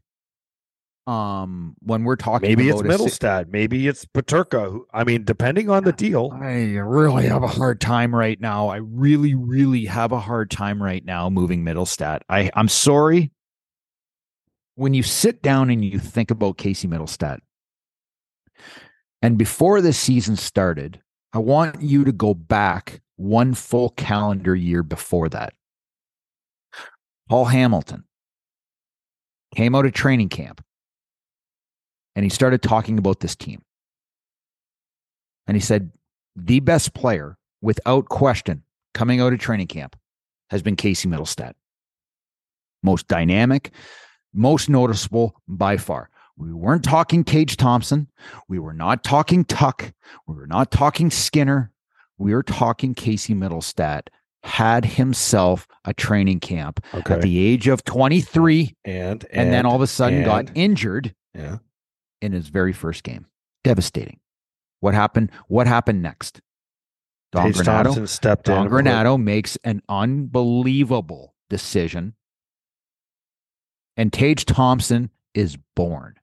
um 1.08 1.74
when 1.80 2.04
we're 2.04 2.18
talking 2.18 2.50
maybe 2.50 2.68
it's 2.68 2.82
Mittelstadt, 2.82 3.46
si- 3.46 3.52
maybe 3.52 3.88
it's 3.88 4.06
Peterka. 4.06 4.82
I 4.94 5.06
mean, 5.06 5.24
depending 5.24 5.70
on 5.70 5.86
the 5.86 5.94
deal. 5.94 6.32
I 6.34 6.76
really 6.76 7.28
have 7.28 7.44
a 7.44 7.48
hard 7.48 7.80
time 7.80 8.14
right 8.14 8.40
now. 8.40 8.68
I 8.68 8.78
really, 8.78 9.34
really 9.34 9.86
have 9.86 10.12
a 10.12 10.20
hard 10.20 10.52
time 10.52 10.84
right 10.84 11.04
now 11.06 11.30
moving 11.30 11.64
Mittelstadt. 11.64 12.20
I 12.30 12.52
I'm 12.54 12.68
sorry. 12.68 13.32
When 14.76 14.94
you 14.94 15.02
sit 15.02 15.42
down 15.42 15.70
and 15.72 15.84
you 15.84 15.98
think 15.98 16.30
about 16.30 16.58
Casey 16.58 16.88
Mittelstadt, 16.88 17.40
and 19.22 19.38
before 19.38 19.82
this 19.82 19.98
season 19.98 20.36
started, 20.36 21.02
I 21.34 21.40
want 21.40 21.82
you 21.82 22.04
to 22.06 22.12
go 22.12 22.34
back 22.34 23.02
one 23.16 23.54
full 23.54 23.90
calendar 23.92 24.56
year 24.56 24.84
before 24.84 25.30
that. 25.30 25.54
Paul 27.30 27.46
Hamilton 27.46 28.06
came 29.56 29.76
out 29.76 29.86
of 29.86 29.94
training 29.94 30.30
camp 30.30 30.64
and 32.16 32.24
he 32.24 32.30
started 32.30 32.62
talking 32.62 32.98
about 32.98 33.20
this 33.20 33.36
team. 33.36 33.62
And 35.48 35.56
he 35.56 35.62
said, 35.62 35.92
the 36.36 36.60
best 36.60 36.94
player, 36.94 37.38
without 37.62 38.10
question, 38.10 38.64
coming 38.94 39.20
out 39.20 39.34
of 39.34 39.40
training 39.40 39.68
camp 39.68 39.96
has 40.50 40.62
been 40.62 40.76
Casey 40.76 41.10
Mittelstadt. 41.10 41.54
Most 42.84 43.08
dynamic, 43.08 43.72
most 44.34 44.70
noticeable 44.70 45.36
by 45.48 45.78
far. 45.78 46.10
We 46.38 46.54
weren't 46.54 46.84
talking 46.84 47.24
Tage 47.24 47.58
Thompson. 47.58 48.08
We 48.48 48.60
were 48.60 48.74
not 48.74 49.04
talking 49.04 49.44
Tuch. 49.44 49.92
We 50.28 50.36
were 50.36 50.48
not 50.48 50.72
talking 50.72 51.10
Skinner. 51.10 51.72
We 52.18 52.34
were 52.34 52.44
talking 52.44 52.94
Casey 52.94 53.34
Mittelstadt. 53.34 54.08
Had 54.44 54.86
himself 54.86 55.68
a 55.84 55.94
training 55.94 56.40
camp 56.40 56.80
okay. 56.94 57.16
at 57.16 57.22
the 57.22 57.38
age 57.40 57.68
of 57.68 57.84
23 57.84 58.76
and, 58.86 58.96
and, 58.96 59.26
and 59.32 59.52
then 59.52 59.66
all 59.66 59.76
of 59.76 59.82
a 59.82 59.88
sudden 59.88 60.20
and, 60.20 60.26
got 60.26 60.52
injured 60.56 61.14
yeah. 61.34 61.58
in 62.22 62.32
his 62.32 62.48
very 62.48 62.72
first 62.72 63.04
game. 63.04 63.26
Devastating. 63.64 64.20
What 64.80 64.94
happened? 64.94 65.32
What 65.48 65.68
happened 65.68 66.02
next? 66.02 66.40
Don 67.32 67.52
Tage 67.52 67.58
Granato, 67.58 67.84
Thompson 67.84 68.08
stepped 68.08 68.46
Don 68.46 68.68
in. 68.68 68.72
Granato 68.72 69.22
makes 69.22 69.58
an 69.64 69.82
unbelievable 69.90 71.36
decision. 71.50 72.14
And 73.98 74.14
Tage 74.14 74.46
Thompson 74.46 75.10
is 75.34 75.58
born. 75.76 76.16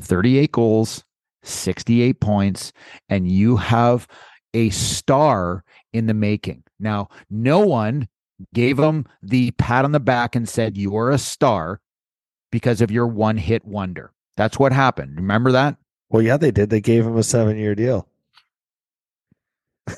38 0.00 0.52
goals, 0.52 1.04
68 1.42 2.20
points, 2.20 2.72
and 3.08 3.30
you 3.30 3.56
have 3.56 4.06
a 4.54 4.70
star 4.70 5.64
in 5.92 6.06
the 6.06 6.14
making. 6.14 6.64
Now, 6.80 7.08
no 7.30 7.60
one 7.60 8.08
gave 8.54 8.78
him 8.78 9.06
the 9.22 9.50
pat 9.52 9.84
on 9.84 9.92
the 9.92 10.00
back 10.00 10.34
and 10.36 10.48
said, 10.48 10.76
You 10.76 10.96
are 10.96 11.10
a 11.10 11.18
star 11.18 11.80
because 12.50 12.80
of 12.80 12.90
your 12.90 13.06
one 13.06 13.36
hit 13.36 13.64
wonder. 13.64 14.12
That's 14.36 14.58
what 14.58 14.72
happened. 14.72 15.16
Remember 15.16 15.52
that? 15.52 15.76
Well, 16.10 16.22
yeah, 16.22 16.36
they 16.36 16.50
did. 16.50 16.70
They 16.70 16.80
gave 16.80 17.06
him 17.06 17.16
a 17.16 17.22
seven 17.22 17.58
year 17.58 17.74
deal. 17.74 18.08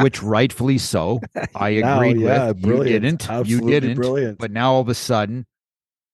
Which 0.00 0.22
rightfully 0.22 0.78
so. 0.78 1.20
I 1.54 1.70
agreed 1.70 2.20
yeah, 2.20 2.48
with. 2.48 2.62
Brilliant. 2.62 2.88
You 2.88 3.00
didn't. 3.00 3.30
Absolutely 3.30 3.72
you 3.72 3.80
didn't. 3.80 3.96
Brilliant. 3.96 4.38
But 4.38 4.50
now 4.52 4.74
all 4.74 4.80
of 4.80 4.88
a 4.88 4.94
sudden, 4.94 5.46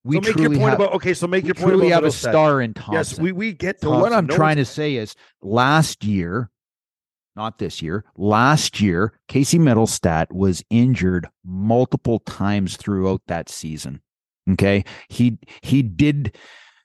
we 0.04 0.16
so 0.16 0.20
make 0.20 0.36
your 0.36 0.50
point 0.50 0.60
have, 0.62 0.80
about 0.80 0.92
okay. 0.94 1.14
So 1.14 1.26
make 1.26 1.44
your 1.44 1.54
point 1.54 1.70
truly 1.70 1.88
about 1.88 2.04
have 2.04 2.12
a 2.12 2.16
star 2.16 2.60
in 2.60 2.74
Thompson. 2.74 2.94
Yes, 2.94 3.18
we 3.18 3.32
we 3.32 3.52
get. 3.52 3.80
So 3.80 3.90
what 3.90 4.12
I'm 4.12 4.26
no 4.26 4.36
trying 4.36 4.56
to 4.56 4.64
say 4.64 4.96
is, 4.96 5.16
last 5.42 6.04
year, 6.04 6.50
not 7.36 7.58
this 7.58 7.82
year. 7.82 8.04
Last 8.16 8.80
year, 8.80 9.18
Casey 9.28 9.58
Mittelstadt 9.58 10.30
was 10.30 10.62
injured 10.70 11.28
multiple 11.44 12.20
times 12.20 12.76
throughout 12.76 13.22
that 13.26 13.48
season. 13.48 14.00
Okay. 14.50 14.84
He 15.08 15.38
he 15.62 15.82
did 15.82 16.36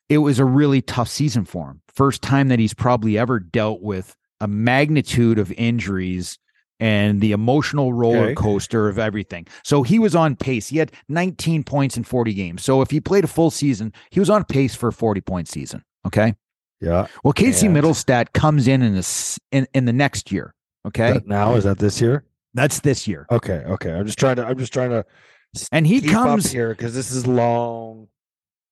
it 0.08 0.19
was 0.19 0.39
a 0.39 0.45
really 0.45 0.82
tough 0.82 1.08
season 1.08 1.45
for 1.45 1.69
him. 1.69 1.82
First 1.93 2.21
time 2.21 2.47
that 2.47 2.60
he's 2.60 2.73
probably 2.73 3.17
ever 3.17 3.39
dealt 3.39 3.82
with 3.82 4.15
a 4.41 4.47
magnitude 4.47 5.38
of 5.38 5.51
injuries 5.51 6.39
and 6.79 7.19
the 7.21 7.31
emotional 7.31 7.93
roller 7.93 8.25
Okay. 8.27 8.35
coaster 8.35 8.87
of 8.87 8.97
everything. 8.99 9.45
So 9.63 9.83
he 9.83 9.99
was 9.99 10.15
on 10.15 10.35
pace. 10.35 10.67
He 10.69 10.77
had 10.77 10.91
19 11.09 11.63
points 11.63 11.97
in 11.97 12.03
40 12.03 12.33
games. 12.33 12.63
So 12.63 12.81
if 12.81 12.89
he 12.91 12.99
played 13.01 13.23
a 13.23 13.27
full 13.27 13.51
season, 13.51 13.93
he 14.11 14.19
was 14.19 14.29
on 14.29 14.43
pace 14.45 14.75
for 14.75 14.89
a 14.89 14.93
40 14.93 15.21
point 15.21 15.47
season. 15.47 15.83
Okay. 16.07 16.35
Yeah. 16.81 17.07
Well, 17.23 17.33
Casey 17.33 17.67
And- 17.67 17.75
Mittelstadt 17.75 18.31
comes 18.33 18.67
in 18.67 18.81
in, 18.81 18.95
this, 18.95 19.37
in 19.51 19.67
in 19.73 19.85
the 19.85 19.93
next 19.93 20.31
year. 20.31 20.53
Okay. 20.87 21.19
Now 21.25 21.55
is 21.55 21.65
that 21.65 21.77
this 21.79 21.99
year? 21.99 22.23
That's 22.53 22.79
this 22.79 23.07
year. 23.07 23.27
Okay. 23.29 23.63
Okay. 23.67 23.91
I'm 23.91 24.05
just 24.05 24.17
trying 24.17 24.37
to. 24.37 24.45
I'm 24.47 24.57
just 24.57 24.71
trying 24.73 24.89
to 24.91 25.05
And 25.71 25.85
he 25.85 25.99
comes 26.01 26.51
here 26.51 26.69
because 26.69 26.95
this 26.95 27.11
is 27.11 27.27
long. 27.27 28.07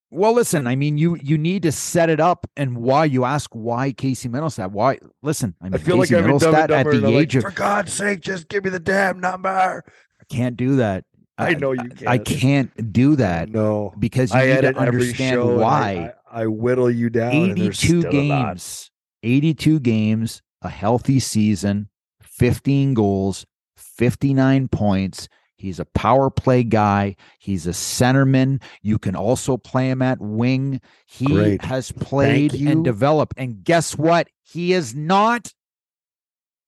Well, 0.10 0.34
listen, 0.34 0.68
I 0.68 0.76
mean, 0.76 0.98
you 0.98 1.16
you 1.22 1.38
need 1.38 1.64
to 1.64 1.72
set 1.72 2.10
it 2.10 2.20
up, 2.22 2.48
and 2.56 2.78
why 2.78 3.06
you 3.06 3.26
ask 3.26 3.50
why 3.54 3.92
Casey 3.92 4.30
Mittelstadt? 4.30 4.72
Why? 4.72 5.00
Listen, 5.22 5.54
I 5.62 5.66
mean, 5.66 5.74
I 5.76 5.78
feel 5.80 5.98
Casey 6.00 6.16
like 6.16 6.24
Mittelstadt 6.26 6.70
at 6.70 6.86
the 6.86 6.92
they're 6.92 7.02
like, 7.02 7.14
age 7.14 7.36
of 7.36 7.44
for 7.44 7.52
God's 7.52 7.92
sake, 7.92 8.22
just 8.22 8.48
give 8.48 8.64
me 8.64 8.70
the 8.70 8.80
damn 8.80 9.20
number. 9.20 9.50
I 9.50 10.24
can't 10.34 10.56
do 10.56 10.78
that. 10.78 11.04
I 11.38 11.54
know 11.54 11.72
you 11.74 11.90
can't. 11.90 12.08
I 12.08 12.18
can't 12.18 12.94
do 12.94 13.16
that 13.18 13.50
No, 13.50 13.94
because 14.00 14.34
you 14.34 14.40
I 14.40 14.46
need 14.48 14.62
to 14.62 14.76
understand 14.78 15.42
I- 15.42 15.44
why. 15.44 16.14
I, 16.32 16.44
I 16.44 16.48
whittle 16.48 16.90
you 16.90 17.10
down. 17.10 17.34
82 17.34 17.72
still 18.00 18.12
games, 18.12 18.90
82 19.24 19.80
games, 19.82 20.42
a 20.62 20.70
healthy 20.70 21.20
season, 21.20 21.90
15 22.24 22.94
goals, 22.94 23.46
59 23.78 24.68
points. 24.70 25.28
He's 25.58 25.80
a 25.80 25.86
power 25.86 26.30
play 26.30 26.64
guy. 26.64 27.16
He's 27.40 27.66
a 27.66 27.72
centerman. 27.72 28.62
You 28.82 29.00
can 29.00 29.16
also 29.16 29.58
play 29.58 29.90
him 29.90 30.02
at 30.02 30.22
wing. 30.22 30.82
He 31.06 31.26
Great. 31.26 31.62
has 31.64 31.92
played 31.92 32.54
and 32.54 32.84
developed. 32.84 33.34
And 33.38 33.64
guess 33.64 33.98
what? 33.98 34.30
He 34.44 34.74
is 34.74 34.94
not, 34.94 35.54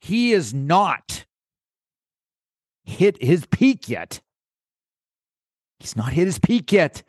he 0.02 0.34
is 0.34 0.54
not 0.54 1.26
hit 2.84 3.22
his 3.22 3.46
peak 3.46 3.88
yet. 3.88 4.22
He's 5.80 5.96
not 5.96 6.14
hit 6.14 6.26
his 6.26 6.40
peak 6.40 6.72
yet. 6.72 7.04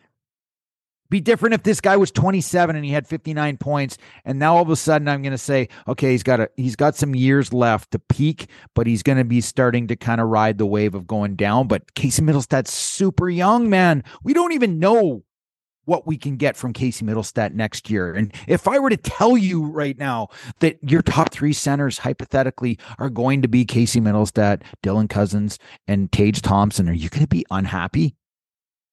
Be 1.11 1.21
different 1.21 1.55
if 1.55 1.65
this 1.65 1.81
guy 1.81 1.97
was 1.97 2.11
27 2.11 2.77
and 2.77 2.85
he 2.85 2.93
had 2.93 3.07
59 3.07 3.57
points, 3.59 3.99
and 4.25 4.39
now 4.39 4.57
all 4.57 4.63
of 4.63 4.71
a 4.71 4.77
sudden 4.77 5.09
I'm 5.09 5.23
going 5.23 5.33
to 5.33 5.39
say, 5.39 5.69
okay, 5.89 6.13
he's 6.13 6.23
got 6.23 6.41
a 6.41 6.51
he's 6.57 6.77
got 6.77 6.95
some 6.95 7.15
years 7.15 7.53
left 7.53 7.91
to 7.91 7.99
peak, 7.99 8.49
but 8.75 8.87
he's 8.87 9.03
going 9.03 9.19
to 9.19 9.25
be 9.25 9.41
starting 9.41 9.89
to 9.89 9.97
kind 9.97 10.21
of 10.21 10.29
ride 10.29 10.59
the 10.59 10.67
wave 10.67 10.95
of 10.95 11.07
going 11.07 11.37
down. 11.37 11.69
But 11.69 11.95
Casey 11.95 12.23
Mittelstadt's 12.23 12.73
super 12.73 13.29
young, 13.29 13.69
man. 13.69 14.05
We 14.23 14.33
don't 14.33 14.53
even 14.53 14.79
know 14.79 15.25
what 15.91 16.07
we 16.07 16.17
can 16.17 16.37
get 16.37 16.57
from 16.57 16.73
Casey 16.73 17.05
Mittelstadt 17.05 17.53
next 17.53 17.91
year. 17.91 18.15
And 18.15 18.33
if 18.47 18.69
I 18.69 18.79
were 18.79 18.91
to 18.91 18.97
tell 18.97 19.37
you 19.37 19.67
right 19.67 19.99
now 19.99 20.29
that 20.61 20.79
your 20.89 21.03
top 21.03 21.33
three 21.33 21.53
centers 21.53 21.99
hypothetically 21.99 22.79
are 23.01 23.11
going 23.11 23.43
to 23.43 23.49
be 23.49 23.65
Casey 23.65 24.01
Mittelstadt, 24.01 24.63
Dylan 24.85 25.11
Cozens, 25.11 25.59
and 25.89 26.13
Tage 26.13 26.43
Thompson, 26.43 26.89
are 26.89 26.93
you 26.95 27.09
going 27.09 27.23
to 27.23 27.29
be 27.29 27.45
unhappy? 27.51 28.15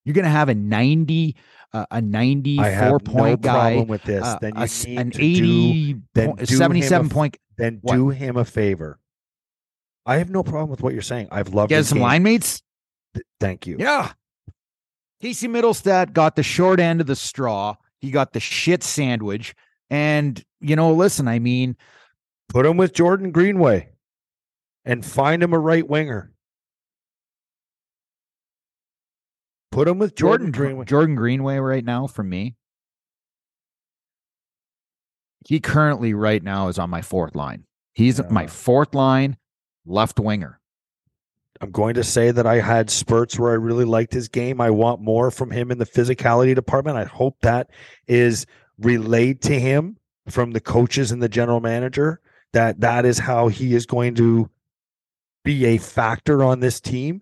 You're 0.08 0.13
going 0.13 0.24
to 0.24 0.30
have 0.32 0.48
a 0.48 0.56
90, 0.56 1.36
uh, 1.74 1.86
a 1.91 2.02
94 2.02 2.65
I 2.65 2.70
have 2.70 3.04
point 3.04 3.41
no 3.43 3.43
guy, 3.43 3.72
problem 3.74 3.88
with 3.89 4.04
this. 4.04 4.24
uh, 4.24 4.38
then 4.39 4.54
a 4.56 4.60
you 4.60 4.63
s- 4.63 4.86
need 4.86 4.98
an 5.00 5.12
to 5.12 5.17
80, 5.22 5.93
do, 5.93 6.02
then 6.13 6.26
point- 6.28 6.38
do 6.39 6.43
him 6.46 6.48
a 6.56 6.58
77 6.58 7.06
f- 7.08 7.12
point. 7.12 7.38
then 7.58 7.80
What? 7.82 7.96
do 7.96 8.08
him 8.10 8.38
a 8.38 8.46
favor. 8.46 9.00
I 10.06 10.20
have 10.20 10.30
no 10.30 10.43
problem 10.43 10.70
with 10.70 10.82
what 10.82 10.93
you're 10.93 11.02
saying. 11.02 11.28
I've 11.30 11.50
loved 11.54 11.67
Get 11.70 11.86
some 11.86 11.98
game. 11.98 12.04
line 12.04 12.24
mates. 12.24 12.62
Th- 13.15 13.26
Thank 13.41 13.67
you. 13.67 13.76
Yeah. 13.78 14.13
Casey 15.22 15.50
Mittelstadt 15.50 16.13
got 16.13 16.38
the 16.38 16.43
short 16.43 16.80
end 16.80 17.02
of 17.02 17.08
the 17.08 17.15
straw. 17.17 17.76
He 18.00 18.10
got 18.12 18.32
the 18.32 18.39
shit 18.39 18.84
sandwich. 18.84 19.54
And, 19.89 20.41
you 20.62 20.78
know, 20.78 20.93
listen, 20.93 21.28
I 21.28 21.39
mean, 21.39 21.76
Put 22.48 22.65
him 22.65 22.78
with 22.78 22.93
Jordan 22.93 23.32
Greenway 23.32 23.89
and 24.86 25.06
find 25.06 25.43
him 25.43 25.52
a 25.52 25.60
right 25.60 25.86
winger. 25.86 26.32
Put 29.72 29.88
him 29.88 30.00
with 30.00 30.16
Jordan, 30.16 30.52
Jordan 30.52 30.52
Greenway. 30.52 30.86
Jordan 30.86 31.16
Greenway 31.16 31.58
right 31.58 31.86
now 31.86 32.08
for 32.08 32.24
me. 32.24 32.56
He 35.48 35.60
currently 35.60 36.14
right 36.14 36.44
now 36.44 36.68
is 36.68 36.80
on 36.80 36.90
my 36.90 37.02
fourth 37.02 37.36
line. 37.36 37.66
He's 37.94 38.22
my 38.30 38.48
fourth 38.48 38.94
line 38.94 39.38
left 39.86 40.20
winger. 40.20 40.60
I'm 41.62 41.72
going 41.72 41.96
to 41.96 42.04
say 42.04 42.32
that 42.32 42.46
I 42.46 42.60
had 42.60 42.90
spurts 42.90 43.40
where 43.40 43.52
I 43.52 43.56
really 43.56 43.86
liked 43.86 44.14
his 44.14 44.28
game. 44.28 44.62
I 44.62 44.70
want 44.70 45.02
more 45.02 45.32
from 45.32 45.50
him 45.50 45.72
in 45.72 45.80
the 45.80 45.86
physicality 45.86 46.54
department. 46.54 46.98
I 46.98 47.06
hope 47.06 47.38
that 47.42 47.70
is 48.08 48.46
relayed 48.78 49.42
to 49.44 49.60
him 49.60 49.98
from 50.30 50.52
the 50.52 50.60
coaches 50.60 51.12
and 51.12 51.22
the 51.24 51.30
general 51.30 51.60
manager 51.60 52.20
that 52.54 52.80
that 52.82 53.06
is 53.06 53.18
how 53.20 53.48
he 53.48 53.74
is 53.74 53.86
going 53.86 54.16
to 54.16 54.50
be 55.44 55.66
a 55.66 55.78
factor 55.78 56.44
on 56.44 56.60
this 56.60 56.80
team. 56.80 57.22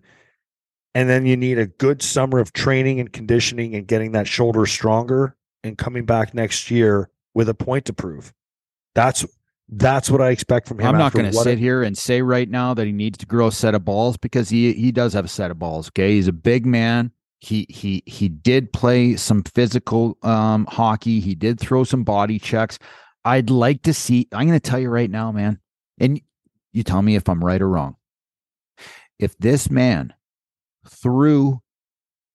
And 0.96 1.10
then 1.10 1.26
you 1.26 1.36
need 1.36 1.58
a 1.58 1.66
good 1.66 2.00
summer 2.00 2.38
of 2.38 2.54
training 2.54 3.00
and 3.00 3.12
conditioning 3.12 3.74
and 3.74 3.86
getting 3.86 4.12
that 4.12 4.26
shoulder 4.26 4.64
stronger 4.64 5.36
and 5.62 5.76
coming 5.76 6.06
back 6.06 6.32
next 6.32 6.70
year 6.70 7.10
with 7.34 7.50
a 7.50 7.54
point 7.54 7.84
to 7.84 7.92
prove. 7.92 8.32
That's 8.94 9.26
that's 9.68 10.10
what 10.10 10.22
I 10.22 10.30
expect 10.30 10.66
from 10.66 10.78
him. 10.78 10.86
I'm 10.86 10.96
not 10.96 11.12
going 11.12 11.26
to 11.26 11.34
sit 11.34 11.58
I- 11.58 11.60
here 11.60 11.82
and 11.82 11.98
say 11.98 12.22
right 12.22 12.48
now 12.48 12.72
that 12.72 12.86
he 12.86 12.92
needs 12.92 13.18
to 13.18 13.26
grow 13.26 13.48
a 13.48 13.52
set 13.52 13.74
of 13.74 13.84
balls 13.84 14.16
because 14.16 14.48
he 14.48 14.72
he 14.72 14.90
does 14.90 15.12
have 15.12 15.26
a 15.26 15.28
set 15.28 15.50
of 15.50 15.58
balls. 15.58 15.88
Okay, 15.88 16.14
he's 16.14 16.28
a 16.28 16.32
big 16.32 16.64
man. 16.64 17.12
He 17.40 17.66
he 17.68 18.02
he 18.06 18.30
did 18.30 18.72
play 18.72 19.16
some 19.16 19.42
physical 19.42 20.16
um, 20.22 20.64
hockey. 20.64 21.20
He 21.20 21.34
did 21.34 21.60
throw 21.60 21.84
some 21.84 22.04
body 22.04 22.38
checks. 22.38 22.78
I'd 23.22 23.50
like 23.50 23.82
to 23.82 23.92
see. 23.92 24.28
I'm 24.32 24.46
going 24.46 24.58
to 24.58 24.70
tell 24.70 24.78
you 24.78 24.88
right 24.88 25.10
now, 25.10 25.30
man, 25.30 25.58
and 25.98 26.22
you 26.72 26.82
tell 26.82 27.02
me 27.02 27.16
if 27.16 27.28
I'm 27.28 27.44
right 27.44 27.60
or 27.60 27.68
wrong. 27.68 27.96
If 29.18 29.36
this 29.36 29.70
man 29.70 30.14
threw 30.88 31.60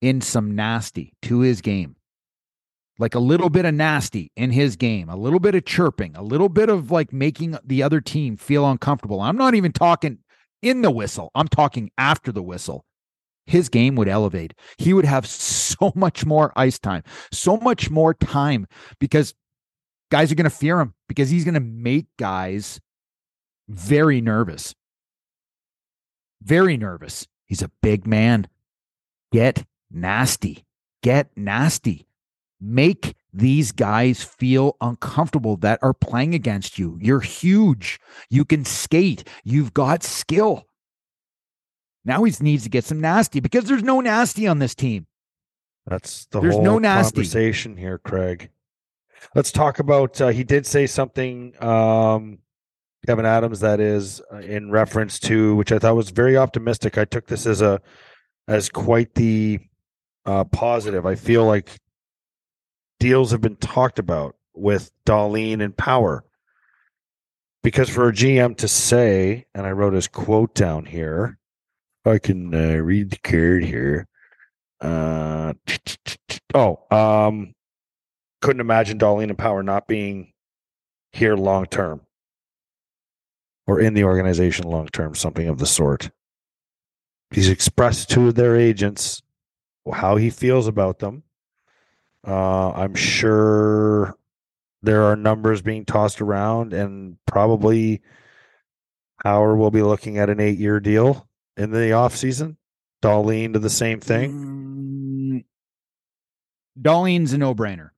in 0.02 0.22
some 0.22 0.56
nasty 0.56 1.14
to 1.24 1.40
his 1.40 1.62
game, 1.62 1.96
like 2.98 3.16
a 3.16 3.20
little 3.20 3.50
bit 3.50 3.66
of 3.66 3.74
nasty 3.74 4.32
in 4.36 4.52
his 4.52 4.76
game, 4.76 5.10
a 5.10 5.16
little 5.16 5.40
bit 5.40 5.56
of 5.56 5.66
chirping, 5.66 6.16
a 6.16 6.24
little 6.24 6.50
bit 6.50 6.70
of 6.70 6.92
like 6.92 7.14
making 7.14 7.58
the 7.64 7.84
other 7.84 8.02
team 8.02 8.38
feel 8.38 8.70
uncomfortable. 8.70 9.22
I'm 9.22 9.38
not 9.38 9.56
even 9.56 9.72
talking 9.72 10.20
in 10.62 10.82
the 10.82 10.92
whistle, 10.92 11.32
I'm 11.36 11.48
talking 11.48 11.92
after 11.98 12.32
the 12.32 12.44
whistle. 12.44 12.86
His 13.48 13.70
game 13.70 13.96
would 13.96 14.08
elevate. 14.08 14.54
He 14.78 14.94
would 14.94 15.06
have 15.06 15.26
so 15.26 15.92
much 15.96 16.26
more 16.26 16.54
ice 16.56 16.80
time, 16.80 17.04
so 17.32 17.58
much 17.58 17.90
more 17.90 18.14
time 18.14 18.68
because 19.00 19.34
guys 20.12 20.32
are 20.32 20.36
going 20.36 20.50
to 20.50 20.56
fear 20.56 20.80
him 20.80 20.94
because 21.08 21.30
he's 21.30 21.44
going 21.44 21.56
to 21.56 21.60
make 21.60 22.06
guys 22.18 22.80
very 23.68 24.22
nervous. 24.22 24.76
Very 26.42 26.78
nervous. 26.78 27.28
He's 27.52 27.62
a 27.62 27.72
big 27.82 28.08
man. 28.08 28.48
Get 29.32 29.66
nasty. 29.92 30.64
Get 31.04 31.30
nasty 31.36 32.08
make 32.62 33.16
these 33.34 33.72
guys 33.72 34.24
feel 34.24 34.78
uncomfortable 34.80 35.58
that 35.58 35.80
are 35.82 35.94
playing 35.94 36.36
against 36.36 36.78
you. 36.78 36.98
You're 37.02 37.20
huge. 37.22 38.00
You 38.30 38.46
can 38.46 38.64
skate. 38.64 39.28
You've 39.44 39.74
got 39.74 40.04
skill. 40.04 40.68
Now 42.06 42.24
he 42.24 42.34
needs 42.40 42.64
to 42.64 42.70
get 42.70 42.86
some 42.86 43.02
nasty 43.02 43.40
because 43.40 43.66
there's 43.66 43.84
no 43.84 44.00
nasty 44.00 44.48
on 44.48 44.60
this 44.60 44.76
team. 44.76 45.08
That's 45.88 46.26
the 46.28 46.40
There's 46.40 46.54
whole 46.54 46.64
no 46.64 46.80
nasty. 46.80 47.16
conversation 47.16 47.76
here, 47.76 47.98
Craig. 47.98 48.52
Let's 49.36 49.52
talk 49.52 49.80
about. 49.80 50.20
Uh, 50.22 50.28
he 50.28 50.44
did 50.44 50.66
say 50.66 50.86
something, 50.88 51.54
um, 51.64 52.40
Kevyn 53.08 53.26
Adams, 53.26 53.62
that 53.62 53.80
is 53.80 54.22
uh, 54.32 54.38
in 54.38 54.70
reference 54.70 55.20
to, 55.20 55.56
which 55.56 55.72
I 55.72 55.80
thought 55.80 55.96
was 55.96 56.12
very 56.12 56.38
optimistic. 56.38 56.98
I 56.98 57.06
took 57.06 57.28
this 57.28 57.46
as 57.48 57.62
a 57.62 57.82
as 58.48 58.70
quite 58.70 59.16
the 59.16 59.60
uh, 60.26 60.44
positive. 60.46 61.06
I 61.06 61.16
feel 61.16 61.46
like 61.46 61.80
deals 63.00 63.32
have 63.32 63.42
been 63.42 63.56
talked 63.56 63.98
about 63.98 64.36
with 64.54 64.92
Dahlin 65.06 65.64
and 65.64 65.76
Power. 65.76 66.24
Because 67.64 67.90
for 67.90 68.08
a 68.08 68.12
GM 68.12 68.58
to 68.58 68.68
say, 68.68 69.46
and 69.54 69.68
I 69.68 69.72
wrote 69.72 69.94
his 69.94 70.08
quote 70.08 70.56
down 70.56 70.86
here, 70.86 71.38
I 72.06 72.18
can 72.18 72.54
uh, 72.54 72.78
read 72.78 73.12
the 73.12 73.18
card 73.18 73.64
here. 73.64 74.08
Uh, 74.80 75.54
oh, 76.56 76.80
um, 76.90 77.54
couldn't 78.42 78.62
imagine 78.62 78.98
Dahlin 78.98 79.30
and 79.30 79.38
Power 79.38 79.62
not 79.62 79.88
being 79.88 80.34
here 81.12 81.36
long 81.36 81.66
term 81.68 82.02
or 83.72 83.80
in 83.80 83.94
the 83.94 84.04
organization 84.04 84.68
long 84.68 84.88
term, 84.88 85.16
something 85.16 85.48
of 85.48 85.58
the 85.58 85.66
sort. 85.66 86.12
He's 87.30 87.48
expressed 87.48 88.10
to 88.12 88.34
their 88.34 88.58
agents 88.58 89.22
how 89.94 90.18
he 90.18 90.30
feels 90.30 90.68
about 90.68 91.00
them. 91.00 91.24
Uh, 92.28 92.72
I'm 92.72 92.96
sure 92.96 94.16
there 94.84 95.04
are 95.04 95.16
numbers 95.16 95.62
being 95.62 95.86
tossed 95.86 96.20
around 96.20 96.74
and 96.74 97.18
probably 97.26 98.02
Power 99.24 99.56
will 99.56 99.72
be 99.72 99.84
looking 99.84 100.18
at 100.18 100.30
an 100.30 100.40
eight 100.40 100.58
year 100.58 100.80
deal 100.80 101.28
in 101.56 101.72
the 101.72 101.92
offseason. 101.92 102.58
Dahlin 103.02 103.54
to 103.54 103.60
the 103.60 103.70
same 103.70 104.00
thing. 104.00 104.34
Mm, 104.34 105.44
Dahlin's 106.80 107.32
a 107.32 107.38
no 107.38 107.56
brainer. 107.56 107.91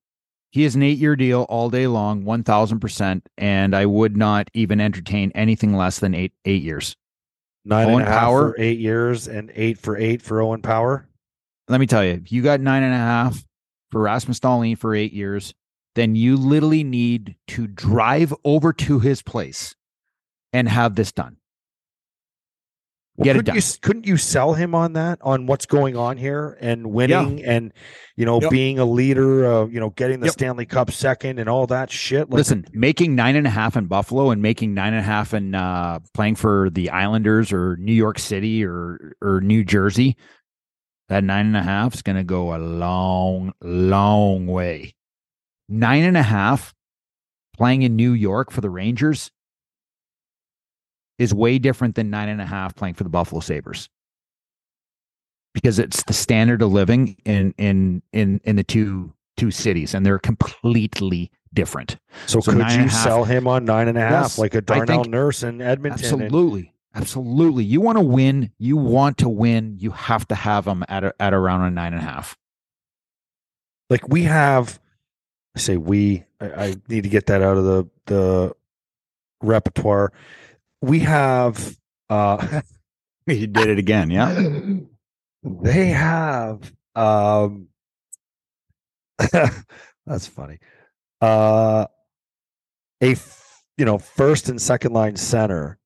He 0.54 0.66
is 0.66 0.76
an 0.76 0.84
eight 0.84 1.00
year 1.00 1.16
deal 1.16 1.48
all 1.50 1.72
day 1.72 1.88
long, 1.88 2.26
1000%. 2.26 3.24
And 3.40 3.76
I 3.76 3.88
would 3.88 4.16
not 4.16 4.52
even 4.54 4.80
entertain 4.80 5.32
anything 5.34 5.76
less 5.76 5.98
than 5.98 6.14
eight, 6.14 6.32
eight 6.46 6.62
years. 6.62 6.96
Nine 7.66 7.88
and 7.88 7.96
Owen 7.96 8.04
a 8.04 8.06
half 8.06 8.20
Power. 8.20 8.52
for 8.52 8.62
eight 8.62 8.78
years 8.78 9.28
and 9.28 9.52
eight 9.56 9.80
for 9.80 9.98
eight 9.98 10.22
for 10.22 10.42
Owen 10.42 10.62
Power. 10.62 11.10
Let 11.70 11.80
me 11.80 11.88
tell 11.88 12.04
you, 12.04 12.12
if 12.12 12.32
you 12.32 12.44
got 12.44 12.62
nine 12.62 12.84
and 12.84 12.94
a 12.94 12.98
half 12.98 13.44
for 13.90 14.02
Rasmus 14.02 14.40
Dahlin 14.40 14.78
for 14.78 14.94
eight 14.94 15.12
years, 15.12 15.56
then 15.96 16.16
you 16.16 16.38
literally 16.38 16.84
need 16.84 17.36
to 17.48 17.66
drive 17.66 18.32
over 18.46 18.74
to 18.74 19.00
his 19.00 19.24
place 19.24 19.74
and 20.52 20.70
have 20.70 20.94
this 20.94 21.12
done. 21.12 21.38
Well, 23.16 23.26
Get 23.26 23.36
it 23.36 23.40
couldn't 23.40 23.46
done. 23.46 23.56
You, 23.58 23.62
couldn't 23.82 24.08
you 24.08 24.18
sell 24.18 24.54
him 24.54 24.74
on 24.74 24.94
that, 24.94 25.20
on 25.22 25.46
what's 25.46 25.68
going 25.68 25.96
on 25.96 26.18
here 26.18 26.58
and 26.60 26.88
winning 26.88 27.44
and, 27.46 27.72
you 28.16 28.26
know, 28.26 28.42
Yep. 28.42 28.50
being 28.50 28.80
a 28.80 28.86
leader, 28.86 29.46
uh, 29.46 29.66
you 29.68 29.80
know, 29.80 29.92
getting 29.92 30.20
the 30.20 30.26
Yep. 30.26 30.34
Stanley 30.34 30.66
Cup 30.66 30.90
second 30.90 31.38
and 31.38 31.48
all 31.48 31.68
that 31.68 31.92
shit? 31.92 32.32
Like, 32.32 32.38
Listen, 32.40 32.66
making 32.74 33.14
nine 33.14 33.36
and 33.36 33.46
a 33.46 33.52
half 33.52 33.78
in 33.78 33.86
Buffalo 33.86 34.32
and 34.32 34.42
making 34.42 34.74
nine 34.74 34.94
and 34.94 35.02
a 35.02 35.04
half 35.06 35.32
in 35.36 35.54
uh, 35.54 36.00
playing 36.16 36.36
for 36.36 36.72
the 36.72 36.90
Islanders 36.90 37.54
or 37.54 37.76
New 37.78 37.94
York 37.94 38.18
City 38.18 38.66
or 38.66 39.14
or 39.22 39.42
New 39.42 39.64
Jersey, 39.64 40.18
that 41.10 41.24
nine 41.24 41.46
and 41.46 41.58
a 41.58 41.62
half 41.62 41.94
is 41.94 42.02
going 42.02 42.16
to 42.16 42.24
go 42.24 42.56
a 42.56 42.58
long, 42.58 43.54
long 43.62 44.48
way. 44.48 44.96
Nine 45.70 46.04
and 46.04 46.18
a 46.18 46.24
half 46.24 46.74
playing 47.56 47.84
in 47.84 47.96
New 47.96 48.14
York 48.14 48.50
for 48.50 48.62
the 48.62 48.72
Rangers 48.72 49.30
is 51.20 51.34
way 51.34 51.60
different 51.60 51.96
than 51.96 52.10
nine 52.10 52.30
and 52.30 52.42
a 52.42 52.46
half 52.46 52.76
playing 52.76 52.96
for 52.96 53.04
the 53.04 53.10
Buffalo 53.10 53.40
Sabres 53.40 53.90
because 55.54 55.80
it's 55.80 56.04
the 56.04 56.14
standard 56.14 56.62
of 56.62 56.72
living 56.72 57.16
in 57.26 57.54
in 57.58 58.02
in 58.12 58.42
in 58.44 58.56
the 58.56 58.64
two 58.64 59.14
two 59.38 59.52
cities 59.52 59.94
and 59.94 60.06
they're 60.06 60.20
completely 60.20 61.32
different. 61.54 61.98
so, 62.26 62.40
so 62.40 62.52
could 62.52 62.72
you 62.72 62.90
sell 62.90 63.24
him 63.24 63.48
on 63.48 63.64
nine 63.66 63.88
and 63.88 63.98
a 63.98 64.02
half, 64.02 64.12
Yes, 64.24 64.38
like 64.40 64.56
a 64.56 64.62
Darnell 64.62 65.06
Nurse 65.06 65.44
in 65.44 65.62
Edmonton? 65.62 66.04
and- 66.14 66.22
Absolutely. 66.24 66.70
Absolutely. 66.96 67.64
You 67.64 67.82
want 67.82 67.98
to 67.98 68.04
win, 68.04 68.52
you 68.60 68.78
want 68.78 69.18
to 69.18 69.28
win, 69.30 69.78
you 69.80 69.90
have 69.90 70.28
to 70.28 70.36
have 70.36 70.66
them 70.66 70.84
at 70.88 71.04
a, 71.04 71.14
at 71.20 71.34
around 71.34 71.62
a 71.62 71.72
nine 71.72 71.94
and 71.94 72.02
a 72.04 72.06
half. 72.06 72.38
like 73.90 74.08
we 74.08 74.24
have 74.24 74.80
I 75.56 75.60
say 75.60 75.78
we 75.78 76.24
I, 76.40 76.46
I 76.66 76.76
need 76.90 77.02
to 77.04 77.10
get 77.10 77.28
that 77.28 77.42
out 77.42 77.58
of 77.58 77.64
the 77.66 77.90
the 78.06 78.54
repertoire. 79.42 80.12
We 80.84 81.00
have 81.00 81.78
uh 82.10 82.62
You 83.26 83.48
did 83.48 83.70
it 83.70 83.80
again, 83.80 84.10
yeah. 84.12 84.58
they 85.44 85.88
have 85.88 86.74
um 86.94 87.70
that's 89.32 90.28
funny. 90.28 90.60
Uh 91.22 91.86
a 93.00 93.12
f- 93.12 93.64
you 93.78 93.86
know 93.86 93.98
first 93.98 94.50
and 94.50 94.62
second 94.62 94.92
line 94.92 95.16
center 95.16 95.80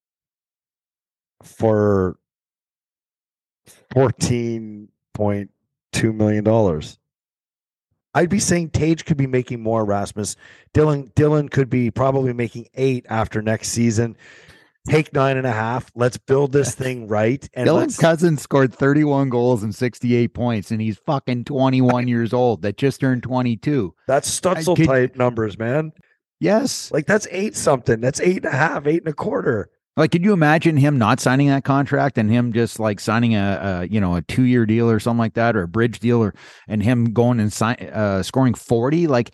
for 1.44 2.18
14.2 3.94 5.48
million 6.16 6.44
dollars. 6.44 6.98
I'd 8.16 8.30
be 8.32 8.40
saying 8.40 8.72
Tage 8.72 9.06
could 9.06 9.18
be 9.18 9.28
making 9.28 9.62
more 9.62 9.86
Rasmus. 9.86 10.38
Dylan 10.74 11.14
Dylan 11.14 11.52
could 11.52 11.70
be 11.70 11.92
probably 11.92 12.34
making 12.34 12.68
8 12.74 13.06
after 13.10 13.44
next 13.44 13.70
season. 13.70 14.18
Take 14.88 15.14
nine 15.14 15.38
and 15.38 15.46
a 15.46 15.52
half. 15.52 15.92
Let's 15.96 16.18
build 16.18 16.52
this 16.52 16.74
thing 16.74 17.08
right 17.08 17.48
and 17.54 17.68
Dylan 17.68 18.00
Cozens 18.00 18.42
scored 18.42 18.74
31 18.74 19.30
goals 19.30 19.64
and 19.64 19.74
68 19.74 20.34
points, 20.34 20.72
and 20.72 20.82
he's 20.82 20.98
fucking 21.06 21.46
21 21.46 22.08
years 22.08 22.34
old 22.34 22.62
that 22.62 22.78
just 22.78 23.02
turned 23.02 23.24
22. 23.24 23.94
That's 24.08 24.40
Stützle 24.40 24.86
type 24.86 25.16
numbers, 25.16 25.58
man. 25.58 25.92
Yes. 26.40 26.92
Like 26.92 27.06
that's 27.06 27.28
eight 27.32 27.56
something. 27.56 28.00
That's 28.00 28.22
eight 28.22 28.38
and 28.38 28.46
a 28.46 28.52
half, 28.52 28.88
eight 28.88 29.02
and 29.02 29.10
a 29.10 29.14
quarter. 29.14 29.70
Like, 29.96 30.12
could 30.12 30.24
you 30.24 30.32
imagine 30.32 30.78
him 30.78 31.00
not 31.00 31.20
signing 31.20 31.48
that 31.48 31.64
contract 31.64 32.20
and 32.20 32.30
him 32.30 32.54
just 32.54 32.80
like 32.80 33.00
signing 33.00 33.36
a, 33.36 33.82
a 33.82 33.88
you 33.88 34.00
know 34.00 34.16
a 34.16 34.22
two 34.22 34.44
year 34.44 34.66
deal 34.68 34.90
or 34.90 35.00
something 35.00 35.18
like 35.18 35.34
that 35.34 35.56
or 35.56 35.64
a 35.64 35.68
bridge 35.68 36.00
deal 36.00 36.22
or 36.22 36.36
and 36.68 36.84
him 36.84 37.14
going 37.14 37.40
and 37.40 37.52
sign 37.52 37.78
uh, 37.92 38.22
scoring 38.22 38.54
forty 38.54 39.08
like 39.08 39.34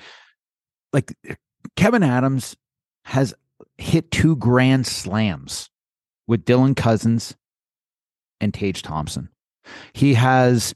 like 0.94 1.14
Kevyn 1.76 2.08
Adams 2.08 2.56
has 3.04 3.34
hit 3.84 4.10
two 4.12 4.36
grand 4.36 4.88
slams 4.88 5.70
with 6.28 6.46
Dylan 6.46 6.76
Cozens 6.76 7.36
and 8.40 8.54
Tage 8.54 8.82
Thompson. 8.82 9.30
He 9.94 10.14
has 10.16 10.74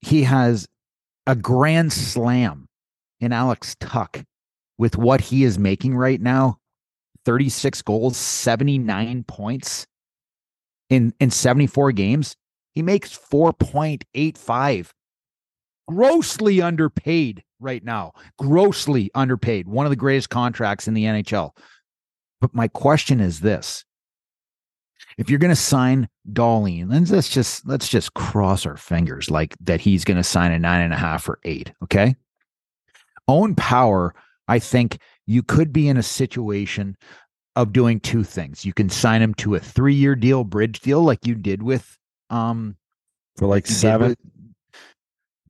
he 0.00 0.22
has 0.22 0.66
a 1.26 1.34
grand 1.34 1.92
slam 1.92 2.68
in 3.20 3.32
Alex 3.32 3.74
Tuch 3.80 4.24
with 4.78 4.96
what 4.96 5.20
he 5.20 5.44
is 5.44 5.58
making 5.58 5.96
right 5.96 6.20
now 6.20 6.58
36 7.24 7.82
goals, 7.82 8.16
79 8.16 9.24
points 9.24 9.86
in 10.88 11.12
in 11.18 11.30
74 11.30 11.92
games. 11.92 12.36
He 12.74 12.82
makes 12.82 13.16
4.85. 13.16 14.90
Grossly 15.88 16.60
underpaid 16.60 17.42
right 17.58 17.82
now. 17.82 18.12
Grossly 18.38 19.10
underpaid. 19.14 19.66
One 19.66 19.86
of 19.86 19.90
the 19.90 19.96
greatest 19.96 20.28
contracts 20.30 20.86
in 20.86 20.94
the 20.94 21.04
NHL. 21.04 21.52
But 22.40 22.54
my 22.54 22.68
question 22.68 23.20
is 23.20 23.40
this. 23.40 23.84
If 25.18 25.30
you're 25.30 25.38
going 25.38 25.52
to 25.52 25.56
sign 25.56 26.08
then 26.90 27.04
let's 27.04 27.28
just 27.28 27.66
let's 27.66 27.88
just 27.88 28.14
cross 28.14 28.66
our 28.66 28.76
fingers 28.76 29.30
like 29.30 29.54
that 29.60 29.80
he's 29.80 30.04
going 30.04 30.16
to 30.16 30.22
sign 30.22 30.52
a 30.52 30.58
nine 30.58 30.82
and 30.82 30.92
a 30.92 30.96
half 30.96 31.28
or 31.28 31.38
eight. 31.44 31.72
Okay. 31.82 32.16
Owen 33.28 33.54
Power, 33.54 34.14
I 34.48 34.58
think 34.58 34.98
you 35.26 35.42
could 35.42 35.72
be 35.72 35.88
in 35.88 35.96
a 35.96 36.02
situation 36.02 36.96
of 37.56 37.72
doing 37.72 38.00
two 38.00 38.22
things. 38.24 38.64
You 38.64 38.72
can 38.74 38.90
sign 38.90 39.22
him 39.22 39.34
to 39.34 39.54
a 39.54 39.60
three 39.60 39.94
year 39.94 40.14
deal, 40.14 40.44
bridge 40.44 40.80
deal, 40.80 41.02
like 41.02 41.26
you 41.26 41.34
did 41.34 41.62
with 41.62 41.96
um 42.30 42.76
For 43.36 43.46
like 43.46 43.66
seven. 43.66 44.10
with- 44.10 44.18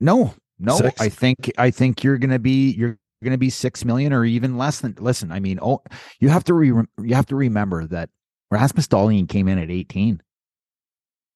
no, 0.01 0.35
no. 0.59 0.77
Six? 0.77 1.01
I 1.01 1.09
think 1.09 1.51
I 1.59 1.71
think 1.71 2.05
you're 2.05 2.19
gonna 2.19 2.39
be 2.39 2.71
you're 2.73 2.99
gonna 3.25 3.39
be 3.39 3.51
six 3.51 3.85
million 3.85 4.13
or 4.13 4.25
even 4.25 4.59
less 4.59 4.81
than 4.81 4.95
listen, 4.99 5.33
I 5.33 5.41
mean, 5.41 5.59
oh 5.63 5.83
you 6.21 6.29
have 6.29 6.45
to 6.45 6.55
re, 6.55 6.69
you 6.69 7.15
have 7.15 7.27
to 7.27 7.37
remember 7.37 7.87
that 7.87 8.11
Rasmus 8.51 8.87
Dahlin 8.89 9.29
came 9.29 9.49
in 9.49 9.59
at 9.59 9.71
18. 9.71 10.23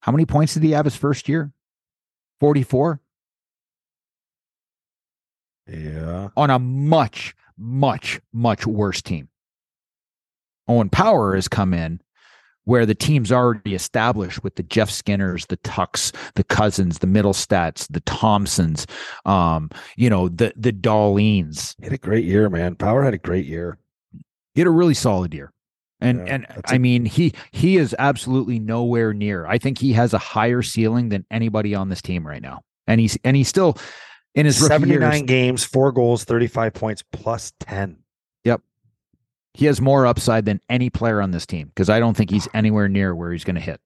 How 0.00 0.12
many 0.12 0.24
points 0.26 0.54
did 0.54 0.62
he 0.62 0.70
have 0.72 0.84
his 0.84 0.96
first 0.96 1.28
year? 1.28 1.52
44 2.40 3.00
Yeah. 5.66 6.28
on 6.36 6.50
a 6.50 6.58
much, 6.58 7.34
much, 7.58 8.20
much 8.32 8.66
worse 8.66 9.02
team. 9.02 9.28
Owen 10.68 10.88
Power 10.88 11.34
has 11.34 11.48
come 11.48 11.74
in 11.74 12.00
where 12.64 12.84
the 12.86 12.94
team's 12.94 13.32
already 13.32 13.74
established 13.74 14.44
with 14.44 14.54
the 14.56 14.62
Jeff 14.62 14.90
Skinners, 14.90 15.46
the 15.46 15.56
Tuchs, 15.58 16.12
the 16.34 16.44
Cozens, 16.44 16.98
the 16.98 17.06
Mittelstadts, 17.06 17.86
the 17.90 18.00
Thompsons, 18.00 18.86
um, 19.24 19.70
you 19.96 20.10
know, 20.10 20.28
the 20.28 20.52
the 20.56 20.72
Dahlins. 20.72 21.74
He 21.78 21.84
had 21.84 21.92
a 21.92 21.98
great 21.98 22.24
year, 22.24 22.48
man. 22.50 22.76
Power 22.76 23.02
had 23.02 23.14
a 23.14 23.18
great 23.18 23.46
year. 23.46 23.78
He 24.54 24.60
had 24.60 24.66
a 24.68 24.70
really 24.70 24.94
solid 24.94 25.32
year. 25.34 25.52
And 26.02 26.18
Yeah, 26.26 26.34
and 26.34 26.46
I 26.66 26.76
a- 26.76 26.78
mean 26.78 27.04
he 27.04 27.32
he 27.52 27.76
is 27.76 27.94
absolutely 27.98 28.58
nowhere 28.58 29.12
near. 29.12 29.46
I 29.46 29.58
think 29.58 29.78
he 29.78 29.92
has 29.94 30.14
a 30.14 30.18
higher 30.18 30.62
ceiling 30.62 31.08
than 31.10 31.26
anybody 31.30 31.74
on 31.74 31.88
this 31.88 32.00
team 32.02 32.26
right 32.26 32.42
now. 32.42 32.62
And 32.86 33.00
he's 33.00 33.18
and 33.24 33.36
he's 33.36 33.48
still 33.48 33.76
in 34.34 34.46
his 34.46 34.56
79 34.56 35.12
years, 35.12 35.22
games, 35.22 35.64
four 35.64 35.92
goals, 35.92 36.24
35 36.24 36.72
points, 36.72 37.02
plus 37.12 37.52
10. 37.60 37.98
He 39.54 39.66
has 39.66 39.80
more 39.80 40.06
upside 40.06 40.44
than 40.44 40.60
any 40.68 40.90
player 40.90 41.20
on 41.20 41.30
this 41.30 41.46
team 41.46 41.68
because 41.68 41.90
I 41.90 41.98
don't 42.00 42.16
think 42.16 42.30
he's 42.30 42.48
anywhere 42.54 42.88
near 42.88 43.14
where 43.14 43.32
he's 43.32 43.44
going 43.44 43.56
to 43.56 43.60
hit. 43.60 43.80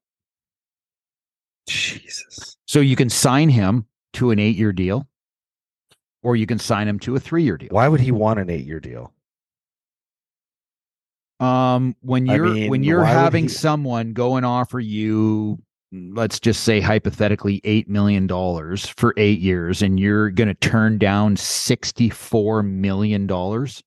Jesus. 1.68 2.56
So 2.66 2.80
you 2.80 2.96
can 2.96 3.08
sign 3.08 3.48
him 3.48 3.86
to 4.14 4.30
an 4.30 4.38
eight 4.38 4.56
year 4.56 4.72
deal, 4.72 5.08
or 6.22 6.36
you 6.36 6.46
can 6.46 6.58
sign 6.58 6.88
him 6.88 6.98
to 7.00 7.16
a 7.16 7.20
three 7.20 7.42
year 7.42 7.56
deal. 7.56 7.70
Why 7.70 7.88
would 7.88 8.00
he 8.00 8.10
want 8.10 8.40
an 8.40 8.50
eight 8.50 8.66
year 8.66 8.80
deal? 8.80 9.12
Um, 11.40 11.96
when 12.00 12.26
you're 12.26 12.46
mean, 12.46 12.70
when 12.70 12.84
you're 12.84 13.04
having 13.04 13.44
he- 13.44 13.48
someone 13.48 14.12
go 14.12 14.36
and 14.36 14.46
offer 14.46 14.78
you, 14.80 15.58
let's 15.92 16.38
just 16.38 16.64
say 16.64 16.80
hypothetically, 16.80 17.60
eight 17.64 17.88
million 17.88 18.26
dollars 18.26 18.86
for 18.86 19.14
eight 19.16 19.40
years, 19.40 19.82
and 19.82 19.98
you're 19.98 20.30
going 20.30 20.48
to 20.48 20.54
turn 20.54 20.98
down 20.98 21.36
sixty 21.36 22.08
four 22.08 22.62
million 22.62 23.26
dollars. 23.26 23.82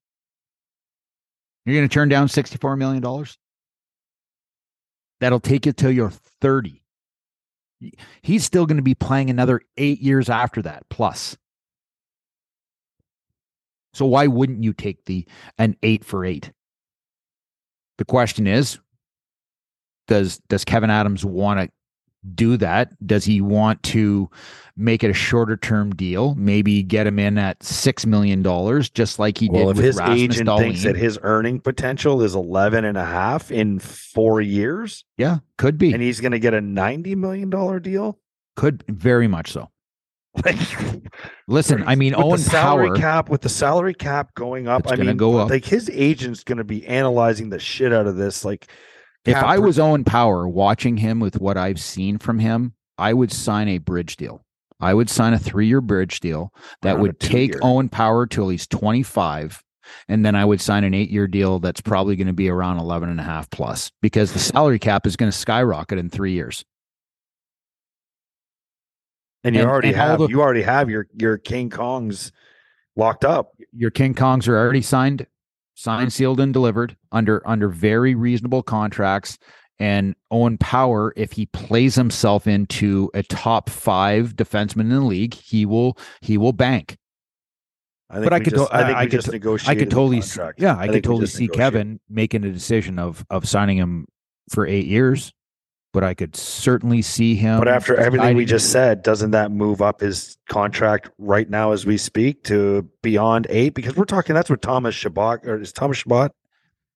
You're 1.68 1.76
going 1.76 1.89
to 1.89 1.93
turn 1.93 2.07
down 2.07 2.30
sixty 2.30 2.57
four 2.57 2.78
million 2.78 3.03
dollars. 3.03 3.38
That'll 5.20 5.41
take 5.41 5.65
you 5.65 5.74
till 5.74 5.91
you're 5.91 6.13
thirty. 6.39 6.82
He's 8.22 8.45
still 8.45 8.65
going 8.65 8.78
to 8.78 8.84
be 8.84 8.95
playing 8.95 9.30
another 9.30 9.61
eight 9.76 9.99
years 9.99 10.30
after 10.30 10.61
that, 10.61 10.88
plus. 10.89 11.38
So 13.93 14.05
why 14.05 14.28
wouldn't 14.28 14.63
you 14.63 14.72
take 14.72 15.03
the 15.05 15.28
an 15.57 15.76
eight 15.84 16.05
for 16.05 16.24
eight? 16.24 16.51
The 17.97 18.05
question 18.05 18.47
is, 18.47 18.80
Does 20.07 20.39
does 20.47 20.63
Kevyn 20.63 20.89
Adams 20.89 21.26
want 21.26 21.59
to 21.59 21.70
do 22.36 22.57
that? 22.57 22.91
Does 23.05 23.26
he 23.26 23.41
want 23.41 23.82
to 23.84 24.30
make 24.76 25.03
it 25.03 25.09
a 25.09 25.13
shorter 25.13 25.57
term 25.57 25.95
deal? 25.95 26.36
Maybe 26.36 26.84
get 26.84 27.07
him 27.07 27.20
in 27.20 27.38
at 27.38 27.61
six 27.63 28.05
million 28.05 28.41
dollars, 28.41 28.89
just 28.89 29.20
like 29.20 29.38
he 29.38 29.49
well, 29.49 29.68
did 29.68 29.70
if 29.72 29.76
with 29.78 29.86
his 29.86 29.97
Rasmus 29.97 30.22
agent 30.22 30.49
Dahlin. 30.49 30.59
thinks 30.59 30.84
that 30.84 30.95
his 30.95 31.20
earning 31.22 31.59
potential 31.59 32.22
is 32.22 32.36
11 32.36 32.86
and 32.86 32.97
a 32.97 33.05
half 33.05 33.51
in 33.51 33.80
four 33.80 34.41
years 34.41 35.05
yeah, 35.18 35.39
could 35.57 35.78
be. 35.78 35.93
and 35.93 36.01
he's 36.01 36.20
going 36.20 36.32
to 36.32 36.39
get 36.39 36.53
a 36.53 36.61
90 36.61 37.15
million 37.15 37.49
dollar 37.49 37.80
deal 37.80 38.20
could 38.55 38.84
very 38.88 39.28
much 39.28 39.51
so. 39.51 39.70
like 40.43 40.57
Listen, 41.47 41.84
I 41.88 41.95
mean, 41.95 42.13
Owen 42.15 42.39
salary 42.39 42.89
Power. 42.89 42.97
cap 42.97 43.30
with 43.30 43.41
the 43.41 43.49
salary 43.49 43.93
cap 43.93 44.34
going 44.34 44.68
up 44.68 44.91
i 44.91 44.95
mean 44.95 45.15
go 45.15 45.38
up. 45.38 45.49
like 45.49 45.65
his 45.65 45.89
agent's 45.91 46.43
going 46.43 46.57
to 46.57 46.63
be 46.63 46.86
analyzing 46.86 47.49
the 47.49 47.59
shit 47.59 47.93
out 47.93 48.07
of 48.07 48.18
this 48.18 48.43
like 48.43 48.68
If 49.28 49.36
I 49.36 49.58
was 49.60 49.78
Owen 49.78 50.04
Power 50.04 50.48
watching 50.48 50.98
him 50.98 51.20
with 51.20 51.40
what 51.40 51.58
I've 51.58 51.80
seen 51.80 52.18
from 52.18 52.40
him, 52.40 52.74
I 52.98 53.14
would 53.14 53.32
sign 53.32 53.68
a 53.68 53.78
bridge 53.78 54.16
deal. 54.16 54.44
I 54.80 54.94
would 54.94 55.10
sign 55.10 55.34
a 55.34 55.40
three 55.40 55.68
year 55.68 55.82
bridge 55.82 56.20
deal 56.20 56.54
that 56.82 56.94
Around 56.96 57.02
would 57.02 57.20
take 57.20 57.52
two-year. 57.52 57.60
Owen 57.64 57.90
Power 57.90 58.26
till 58.28 58.50
he's 58.50 58.68
25. 58.68 59.64
And 60.10 60.26
then 60.26 60.36
I 60.36 60.44
would 60.46 60.62
sign 60.62 60.84
an 60.84 60.94
eight 60.94 61.10
year 61.10 61.28
deal 61.28 61.60
that's 61.60 61.82
probably 61.82 62.16
going 62.16 62.28
to 62.28 62.34
be 62.34 62.50
around 62.50 62.78
11 62.78 63.10
and 63.10 63.20
a 63.20 63.24
half 63.24 63.50
plus 63.50 63.92
because 64.02 64.34
the 64.34 64.40
salary 64.40 64.80
cap 64.80 65.08
is 65.08 65.16
going 65.16 65.32
to 65.32 65.38
skyrocket 65.38 65.98
in 65.98 66.10
three 66.10 66.34
years. 66.34 66.64
and 69.44 69.56
you 69.56 69.62
and- 69.62 69.70
already 69.70 69.90
and 69.90 69.98
have 69.98 70.20
the- 70.20 70.28
you 70.28 70.42
already 70.42 70.62
have 70.64 70.90
your 70.90 71.08
your 71.18 71.38
king 71.38 71.70
kongs 71.70 72.32
locked 72.96 73.24
up 73.24 73.52
Your 73.72 73.92
King 73.92 74.14
Kongs 74.16 74.48
are 74.48 74.58
already 74.58 74.82
signed, 74.82 75.26
signed, 75.78 76.12
sealed, 76.12 76.40
and 76.40 76.52
delivered 76.52 76.98
under 77.12 77.48
under 77.48 77.70
very 77.70 78.16
reasonable 78.16 78.64
contracts. 78.64 79.38
And 79.80 80.16
Owen 80.32 80.58
Power, 80.58 81.14
if 81.16 81.34
he 81.34 81.46
plays 81.46 81.94
himself 81.94 82.48
into 82.48 83.12
a 83.14 83.22
top 83.22 83.70
five 83.70 84.36
defenseman 84.36 84.82
in 84.82 84.90
the 84.90 85.02
league, 85.02 85.36
he 85.36 85.66
will 85.66 85.98
he 86.22 86.38
will 86.38 86.52
bank. 86.52 86.98
I 88.10 88.16
think 88.16 88.26
But 88.26 88.34
I 88.34 88.40
could 88.40 88.54
just, 88.56 88.74
I 88.74 88.84
think 88.86 88.98
I 88.98 89.06
could 89.06 89.70
I 89.70 89.76
could 89.76 89.92
totally, 89.92 90.24
yeah, 90.58 90.76
I 90.76 90.84
I, 90.84 90.88
could 90.88 91.04
totally 91.04 91.28
see 91.28 91.46
negotiated. 91.46 91.74
Kevyn 91.74 92.00
making 92.10 92.44
a 92.44 92.52
decision 92.52 92.98
of 92.98 93.24
of 93.30 93.48
signing 93.48 93.78
him 93.78 94.08
for 94.50 94.66
eight 94.66 94.88
years. 94.88 95.32
But 95.94 96.04
I 96.04 96.14
could 96.14 96.36
certainly 96.36 97.02
see 97.02 97.36
him. 97.36 97.60
But 97.60 97.68
after 97.70 97.96
everything 97.96 98.36
we 98.38 98.46
just 98.46 98.72
said, 98.72 99.02
doesn't 99.02 99.32
that 99.32 99.52
move 99.52 99.82
up 99.82 100.02
his 100.02 100.38
contract 100.50 101.10
right 101.18 101.50
now 101.50 101.72
as 101.72 101.86
we 101.86 101.98
speak 101.98 102.44
to 102.46 102.88
beyond 103.02 103.48
eight? 103.50 103.74
Because 103.74 103.96
we're 103.96 104.06
talking 104.06 104.36
that's 104.36 104.50
what 104.50 104.62
Thomas 104.62 104.94
Chabot 104.94 105.40
or 105.46 105.60
is 105.62 105.72
Thomas 105.72 105.98
Chabot 105.98 106.32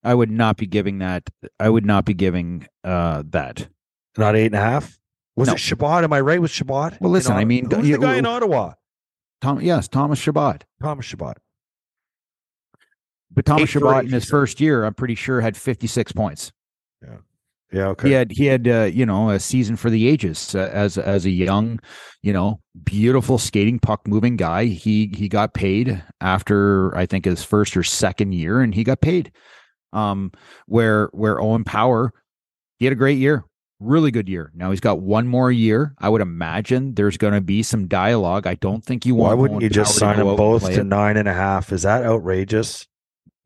I 0.03 0.13
would 0.15 0.31
not 0.31 0.57
be 0.57 0.65
giving 0.67 0.97
that. 0.99 1.29
I 1.59 1.69
would 1.69 1.85
not 1.85 2.05
be 2.05 2.13
giving 2.13 2.67
uh 2.83 3.23
that. 3.29 3.67
not 4.17 4.35
eight 4.35 4.47
and 4.47 4.55
a 4.55 4.59
half? 4.59 4.99
Was 5.35 5.47
No. 5.47 5.53
it 5.53 5.59
Chabot? 5.59 6.03
Am 6.03 6.11
I 6.11 6.19
right 6.19 6.41
with 6.41 6.51
Chabot? 6.51 6.97
Well, 6.99 7.11
listen, 7.11 7.31
In 7.33 7.37
I 7.39 7.45
mean, 7.45 7.69
who's 7.71 7.87
you- 7.87 7.97
the 7.97 8.01
guy 8.05 8.17
in 8.17 8.25
Ottawa? 8.25 8.73
Tom, 9.41 9.61
yes, 9.61 9.87
Thomas 9.87 10.19
Chabot. 10.19 10.65
Thomas 10.81 11.05
Chabot. 11.05 11.37
But 13.33 13.45
Thomas 13.45 13.69
Chabot 13.69 14.03
in 14.05 14.11
his 14.11 14.25
first 14.25 14.59
year, 14.59 14.83
I'm 14.83 14.93
pretty 14.93 15.15
sure 15.15 15.39
had 15.41 15.55
56 15.55 16.11
points. 16.11 16.51
Yeah, 17.71 17.87
okay. 17.89 18.09
He 18.09 18.13
had 18.13 18.31
he 18.31 18.45
had 18.45 18.67
uh, 18.67 18.83
you 18.83 19.05
know 19.05 19.29
a 19.29 19.39
season 19.39 19.77
for 19.77 19.89
the 19.89 20.07
ages 20.07 20.55
uh, 20.55 20.69
as 20.73 20.97
as 20.97 21.25
a 21.25 21.29
young, 21.29 21.79
you 22.21 22.33
know, 22.33 22.59
beautiful 22.83 23.37
skating 23.37 23.79
puck 23.79 24.07
moving 24.07 24.35
guy. 24.35 24.65
He 24.65 25.11
he 25.15 25.29
got 25.29 25.53
paid 25.53 26.03
after 26.19 26.95
I 26.95 27.05
think 27.05 27.25
his 27.25 27.43
first 27.43 27.77
or 27.77 27.83
second 27.83 28.33
year, 28.33 28.59
and 28.61 28.75
he 28.75 28.83
got 28.83 29.01
paid. 29.01 29.31
Um, 29.93 30.31
where 30.65 31.09
where 31.13 31.39
Owen 31.39 31.63
Power, 31.63 32.13
he 32.77 32.85
had 32.85 32.93
a 32.93 32.97
great 32.97 33.17
year, 33.17 33.45
really 33.79 34.11
good 34.11 34.27
year. 34.27 34.51
Now 34.53 34.71
he's 34.71 34.79
got 34.81 34.99
one 34.99 35.27
more 35.27 35.51
year. 35.51 35.95
I 35.97 36.09
would 36.09 36.21
imagine 36.21 36.95
there's 36.95 37.17
going 37.17 37.33
to 37.33 37.41
be 37.41 37.63
some 37.63 37.87
dialogue. 37.87 38.47
I 38.47 38.55
don't 38.55 38.83
think 38.83 39.05
you 39.05 39.15
want. 39.15 39.29
Why 39.29 39.41
wouldn't 39.41 39.55
Owen 39.57 39.63
you 39.63 39.69
just 39.69 39.99
Power 39.99 40.15
sign 40.15 40.25
them 40.25 40.35
both 40.35 40.65
to 40.65 40.81
it. 40.81 40.83
nine 40.85 41.15
and 41.15 41.27
a 41.27 41.33
half? 41.33 41.71
Is 41.71 41.83
that 41.83 42.03
outrageous? 42.03 42.85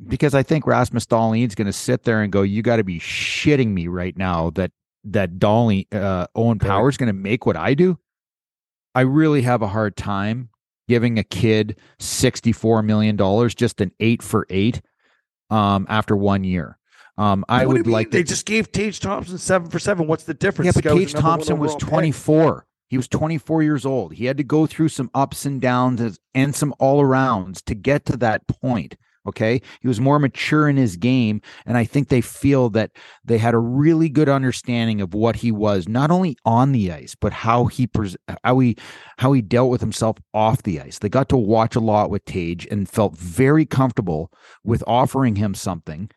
Because 0.05 0.35
I 0.35 0.43
think 0.43 0.67
Rasmus 0.67 1.05
Dahlin's 1.05 1.55
going 1.55 1.67
to 1.67 1.73
sit 1.73 2.03
there 2.03 2.21
and 2.21 2.31
go, 2.31 2.41
"You 2.41 2.61
got 2.61 2.77
to 2.77 2.83
be 2.83 2.99
shitting 2.99 3.69
me 3.69 3.87
right 3.87 4.17
now 4.17 4.49
that 4.51 4.71
that 5.05 5.33
Dahlin, 5.39 5.85
uh, 5.93 6.27
Owen. 6.35 6.59
Power's 6.59 6.97
going 6.97 7.07
to 7.07 7.13
make 7.13 7.45
what 7.45 7.55
I 7.55 7.73
do." 7.73 7.97
I 8.93 9.01
really 9.01 9.41
have 9.43 9.61
a 9.61 9.67
hard 9.67 9.95
time 9.95 10.49
giving 10.87 11.17
a 11.17 11.23
kid 11.23 11.77
sixty 11.99 12.51
four 12.51 12.81
million 12.81 13.15
dollars 13.15 13.55
just 13.55 13.79
an 13.79 13.91
eight 13.99 14.21
for 14.21 14.45
eight 14.49 14.81
um, 15.49 15.85
after 15.89 16.15
one 16.15 16.43
year. 16.43 16.77
Um, 17.17 17.45
I 17.47 17.65
What 17.65 17.77
would 17.77 17.87
like 17.87 18.11
They 18.11 18.23
just 18.23 18.45
gave 18.45 18.71
Tage 18.71 18.99
Thompson 18.99 19.37
seven 19.37 19.69
for 19.69 19.79
seven. 19.79 20.07
What's 20.07 20.25
the 20.25 20.33
difference? 20.33 20.67
yeah, 20.67 20.71
but 20.73 20.83
guy 20.83 20.93
was 20.93 21.03
Tage 21.03 21.11
the 21.13 21.17
number 21.19 21.29
one 21.29 21.37
Thompson 21.37 21.59
was 21.59 21.75
24. 21.75 22.65
He 22.87 22.97
was 22.97 23.07
24 23.07 23.63
years 23.63 23.85
old. 23.85 24.13
He 24.13 24.25
had 24.25 24.37
to 24.37 24.43
go 24.43 24.65
through 24.67 24.89
some 24.89 25.09
ups 25.13 25.45
and 25.45 25.59
downs 25.61 26.19
and 26.33 26.55
some 26.55 26.73
all 26.77 27.01
arounds 27.01 27.63
to 27.65 27.75
get 27.75 28.05
to 28.05 28.17
that 28.17 28.45
point. 28.47 28.95
Okay. 29.27 29.61
He 29.81 29.87
was 29.87 29.99
more 29.99 30.19
mature 30.19 30.69
in 30.69 30.77
his 30.77 30.97
game. 30.97 31.41
And 31.65 31.77
I 31.77 31.83
think 31.83 32.09
they 32.09 32.21
feel 32.21 32.69
that 32.71 32.91
they 33.23 33.37
had 33.37 33.53
a 33.53 33.59
really 33.59 34.09
good 34.09 34.29
understanding 34.29 35.01
of 35.01 35.13
what 35.13 35.37
he 35.37 35.51
was, 35.51 35.87
not 35.87 36.11
only 36.11 36.37
on 36.45 36.71
the 36.71 36.91
ice, 36.91 37.15
but 37.19 37.33
how 37.33 37.65
he, 37.65 37.87
pres- 37.87 38.17
how 38.43 38.59
he, 38.59 38.77
how 39.17 39.33
he 39.33 39.41
dealt 39.41 39.71
with 39.71 39.81
himself 39.81 40.17
off 40.33 40.63
the 40.63 40.79
ice. 40.79 40.99
They 40.99 41.09
got 41.09 41.29
to 41.29 41.37
watch 41.37 41.75
a 41.75 41.79
lot 41.79 42.09
with 42.09 42.25
Tage 42.25 42.67
and 42.69 42.87
felt 42.87 43.17
very 43.17 43.65
comfortable 43.65 44.31
with 44.63 44.83
offering 44.85 45.35
him 45.35 45.55
something 45.55 46.09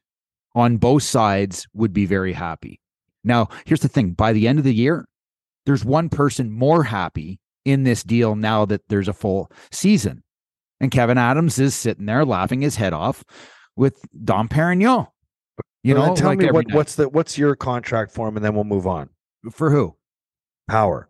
on 0.54 0.76
both 0.76 1.02
sides 1.02 1.66
would 1.72 1.92
be 1.92 2.04
very 2.06 2.32
happy. 2.32 2.80
Now, 3.24 3.48
here's 3.64 3.80
the 3.80 3.88
thing 3.88 4.11
by 4.11 4.32
the 4.32 4.48
end 4.48 4.59
of 4.59 4.64
the 4.64 4.74
year, 4.74 5.06
there's 5.66 5.84
one 5.84 6.09
person 6.09 6.50
more 6.50 6.84
happy 6.84 7.38
in 7.64 7.84
this 7.84 8.02
deal 8.02 8.34
now 8.34 8.64
that 8.64 8.82
there's 8.88 9.09
a 9.09 9.12
full 9.12 9.50
season. 9.70 10.22
And 10.81 10.91
Kevyn 10.91 11.16
Adams 11.16 11.59
is 11.59 11.74
sitting 11.74 12.07
there 12.07 12.24
laughing 12.24 12.61
his 12.61 12.76
head 12.76 12.93
off 12.93 13.24
with 13.76 14.01
Dom 14.24 14.49
Perignon. 14.49 15.09
You 15.83 15.95
Well, 15.95 16.09
know, 16.09 16.14
tell 16.16 16.29
like 16.29 16.39
me 16.39 16.51
what, 16.51 16.68
night. 16.68 16.76
what's 16.76 16.95
the 16.97 17.09
what's 17.09 17.39
your 17.39 17.55
contract 17.57 18.12
for 18.12 18.29
him, 18.29 18.37
and 18.37 18.45
then 18.45 18.55
we'll 18.55 18.64
move 18.64 18.87
on. 18.87 19.11
for 19.53 19.70
who? 19.70 19.97
Power. 20.68 21.09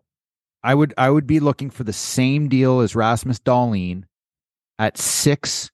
I 0.62 0.74
would 0.74 0.92
I 0.98 1.10
would 1.10 1.26
be 1.26 1.40
looking 1.40 1.70
for 1.70 1.84
the 1.84 1.92
same 1.92 2.48
deal 2.48 2.80
as 2.80 2.94
Rasmus 2.94 3.38
Dahlin 3.40 4.04
at 4.78 4.98
six 4.98 5.70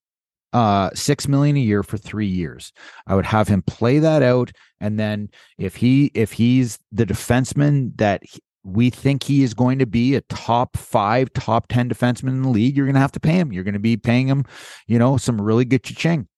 uh 0.53 0.91
six 0.95 1.27
million 1.27 1.57
a 1.57 1.61
year 1.61 1.83
for 1.83 1.99
three 1.99 2.27
years. 2.29 2.73
I 3.07 3.15
would 3.15 3.27
have 3.27 3.49
him 3.49 3.63
play 3.63 3.99
that 3.99 4.23
out, 4.23 4.53
and 4.81 4.99
then 4.99 5.31
if 5.59 5.77
he 5.77 6.11
if 6.15 6.33
he's 6.33 6.79
the 6.93 7.07
defenseman 7.07 7.97
that 7.97 8.23
we 8.65 8.91
think 8.91 9.23
he 9.23 9.43
is 9.43 9.55
going 9.55 9.79
to 9.79 9.87
be 9.87 10.15
a 10.15 10.21
top 10.23 10.77
five, 10.77 11.33
top 11.35 11.69
ten 11.69 11.89
defenseman 11.89 12.29
in 12.29 12.43
the 12.43 12.49
league, 12.49 12.77
you're 12.77 12.87
going 12.87 12.95
to 12.95 13.01
have 13.01 13.13
to 13.13 13.21
pay 13.21 13.33
him. 13.35 13.53
You're 13.53 13.65
going 13.65 13.75
to 13.75 13.81
be 13.81 13.97
paying 13.97 14.27
him, 14.27 14.45
you 14.87 14.99
know, 14.99 15.17
some 15.17 15.41
really 15.41 15.65
good 15.65 15.85
cha-ching. 15.85 16.29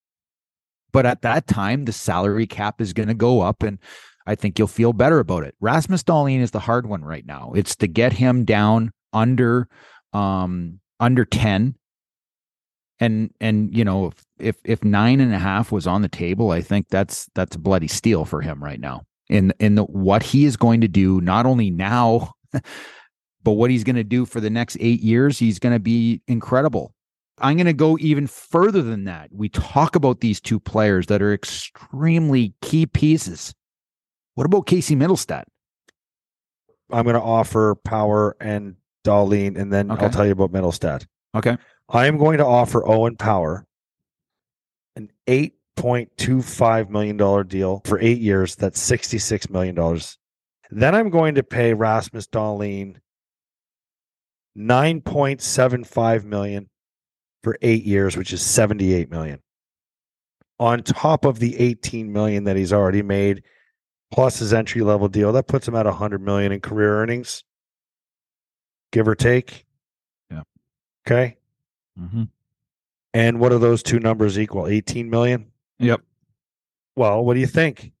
But 0.91 1.05
at 1.05 1.21
that 1.21 1.47
time, 1.47 1.85
the 1.85 1.91
salary 1.91 2.47
cap 2.47 2.81
is 2.81 2.93
going 2.93 3.07
to 3.07 3.13
go 3.13 3.41
up, 3.41 3.63
and 3.63 3.79
I 4.25 4.35
think 4.35 4.59
you'll 4.59 4.67
feel 4.67 4.93
better 4.93 5.19
about 5.19 5.43
it. 5.43 5.55
Rasmus 5.61 6.03
Dahlin 6.03 6.41
is 6.41 6.51
the 6.51 6.59
hard 6.59 6.87
one 6.87 7.03
right 7.03 7.25
now. 7.25 7.53
It's 7.55 7.75
to 7.77 7.87
get 7.87 8.13
him 8.13 8.45
down 8.45 8.91
under 9.13 9.67
um 10.13 10.79
under 10.99 11.25
10 11.25 11.75
and 12.99 13.31
and 13.39 13.75
you 13.75 13.83
know 13.85 14.07
if, 14.07 14.25
if 14.39 14.55
if 14.63 14.83
nine 14.83 15.19
and 15.19 15.33
a 15.33 15.39
half 15.39 15.71
was 15.71 15.87
on 15.87 16.01
the 16.01 16.09
table 16.09 16.51
i 16.51 16.61
think 16.61 16.87
that's 16.89 17.29
that's 17.35 17.55
a 17.55 17.59
bloody 17.59 17.87
steal 17.87 18.25
for 18.25 18.41
him 18.41 18.63
right 18.63 18.79
now 18.79 19.03
in 19.29 19.53
in 19.59 19.75
the 19.75 19.83
what 19.83 20.23
he 20.23 20.45
is 20.45 20.57
going 20.57 20.81
to 20.81 20.87
do 20.87 21.21
not 21.21 21.45
only 21.45 21.69
now 21.69 22.31
but 23.43 23.51
what 23.53 23.69
he's 23.69 23.83
going 23.83 23.95
to 23.95 24.03
do 24.03 24.25
for 24.25 24.39
the 24.39 24.49
next 24.49 24.77
eight 24.79 25.01
years 25.01 25.39
he's 25.39 25.59
going 25.59 25.73
to 25.73 25.79
be 25.79 26.21
incredible. 26.27 26.93
I'm 27.39 27.55
going 27.55 27.67
to 27.67 27.73
go 27.73 27.97
even 27.99 28.25
further 28.25 28.81
than 28.81 29.03
that. 29.03 29.29
We 29.31 29.49
talk 29.49 29.95
about 29.95 30.21
these 30.21 30.41
two 30.41 30.59
players 30.59 31.05
that 31.05 31.21
are 31.21 31.33
extremely 31.33 32.55
key 32.61 32.87
pieces. 32.87 33.53
What 34.33 34.45
about 34.45 34.65
casey 34.65 34.95
Mittelstadt? 34.95 35.43
I'm 36.91 37.03
going 37.03 37.15
to 37.15 37.21
offer 37.21 37.75
Power 37.75 38.35
and 38.39 38.75
Dahlin, 39.05 39.57
and 39.57 39.71
then 39.71 39.91
I'll 39.91 40.09
tell 40.09 40.25
you 40.25 40.31
about 40.31 40.51
Mittelstadt. 40.51 41.05
okay. 41.35 41.57
I 41.89 42.07
am 42.07 42.17
going 42.17 42.39
to 42.39 42.45
offer 42.45 42.85
Owen 42.87 43.15
Power 43.15 43.65
an 44.95 45.09
eight 45.27 45.56
point 45.77 46.09
two 46.17 46.41
five 46.41 46.89
million 46.89 47.15
dollar 47.15 47.43
deal 47.43 47.81
for 47.85 47.99
eight 47.99 48.19
years. 48.19 48.55
That's 48.55 48.79
sixty 48.79 49.17
six 49.17 49.49
million 49.49 49.75
dollars. 49.75 50.17
Then 50.69 50.93
I'm 50.93 51.09
going 51.09 51.35
to 51.35 51.43
pay 51.43 51.73
Rasmus 51.73 52.27
Dahlin 52.27 52.97
nine 54.55 54.99
point 54.99 55.41
seven 55.41 55.85
five 55.85 56.25
million 56.25 56.69
for 57.43 57.57
eight 57.61 57.85
years, 57.85 58.17
which 58.17 58.33
is 58.33 58.41
seventy 58.41 58.93
eight 58.93 59.09
million. 59.09 59.39
On 60.59 60.83
top 60.83 61.23
of 61.23 61.39
the 61.39 61.57
eighteen 61.57 62.11
million 62.11 62.43
that 62.45 62.57
he's 62.57 62.73
already 62.73 63.03
made, 63.03 63.43
plus 64.11 64.39
his 64.39 64.53
entry 64.53 64.81
level 64.81 65.07
deal, 65.07 65.31
that 65.31 65.47
puts 65.47 65.67
him 65.67 65.75
at 65.75 65.85
hundred 65.85 66.21
million 66.21 66.51
in 66.51 66.59
career 66.59 67.01
earnings, 67.01 67.43
give 68.91 69.07
or 69.07 69.15
take. 69.15 69.65
Yeah. 70.31 70.41
Okay. 71.05 71.37
mm-hmm. 71.97 72.23
And 73.13 73.39
what 73.39 73.49
do 73.49 73.57
those 73.57 73.81
two 73.81 73.99
numbers 73.99 74.37
equal? 74.37 74.67
18 74.67 75.09
million? 75.09 75.51
Yep. 75.79 76.01
Well, 76.95 77.23
what 77.23 77.35
do 77.35 77.39
you 77.39 77.47
think? 77.47 77.91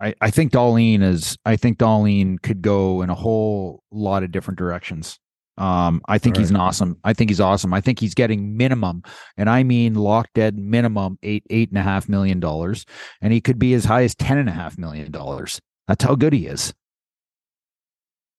I, 0.00 0.14
I 0.20 0.30
think 0.30 0.52
Dahlin 0.52 1.02
is 1.02 1.36
I 1.44 1.56
think 1.56 1.78
Dahlin 1.78 2.42
could 2.42 2.60
go 2.60 3.02
in 3.02 3.10
a 3.10 3.14
whole 3.14 3.82
lot 3.92 4.24
of 4.24 4.32
different 4.32 4.58
directions. 4.58 5.18
Um, 5.58 6.00
I 6.08 6.18
think 6.18 6.38
he's 6.38 6.50
an 6.50 6.56
awesome. 6.56 6.98
I 7.04 7.12
think 7.12 7.30
he's 7.30 7.40
awesome. 7.40 7.74
I 7.74 7.80
think 7.80 8.00
he's 8.00 8.14
getting 8.14 8.56
minimum, 8.56 9.02
and 9.36 9.50
I 9.50 9.62
mean 9.62 9.94
locked 9.94 10.34
dead 10.34 10.58
minimum 10.58 11.18
eight 11.22 11.44
eight 11.50 11.68
and 11.68 11.78
a 11.78 11.82
half 11.82 12.08
million 12.08 12.40
dollars, 12.40 12.84
and 13.20 13.32
he 13.32 13.40
could 13.40 13.58
be 13.58 13.74
as 13.74 13.84
high 13.84 14.02
as 14.02 14.14
ten 14.14 14.38
and 14.38 14.48
a 14.48 14.52
half 14.52 14.78
million 14.78 15.12
dollars. 15.12 15.60
That's 15.86 16.04
how 16.04 16.14
good 16.14 16.32
he 16.32 16.46
is. 16.46 16.72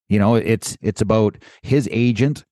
You 0.10 0.20
know, 0.20 0.36
it's 0.36 0.76
it's 0.82 1.02
about 1.02 1.38
his 1.62 1.88
agent 1.92 2.44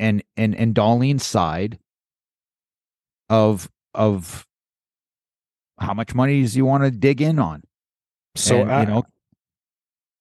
and 0.00 0.22
and 0.36 0.54
and 0.54 0.74
Dahlin's 0.74 1.24
side 1.24 1.78
of 3.28 3.68
of 3.94 4.45
how 5.78 5.94
much 5.94 6.14
money 6.14 6.42
does 6.42 6.54
he 6.54 6.62
want 6.62 6.84
to 6.84 6.90
dig 6.90 7.20
in 7.20 7.38
on? 7.38 7.62
So 8.34 8.62
And, 8.62 8.88
you 8.88 8.94
know, 8.94 9.04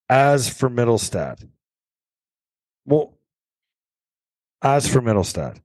as 0.09 0.49
for 0.49 0.69
Mittelstadt, 0.69 1.47
well, 2.85 3.17
as 4.61 4.87
for 4.87 5.01
Mittelstadt, 5.01 5.59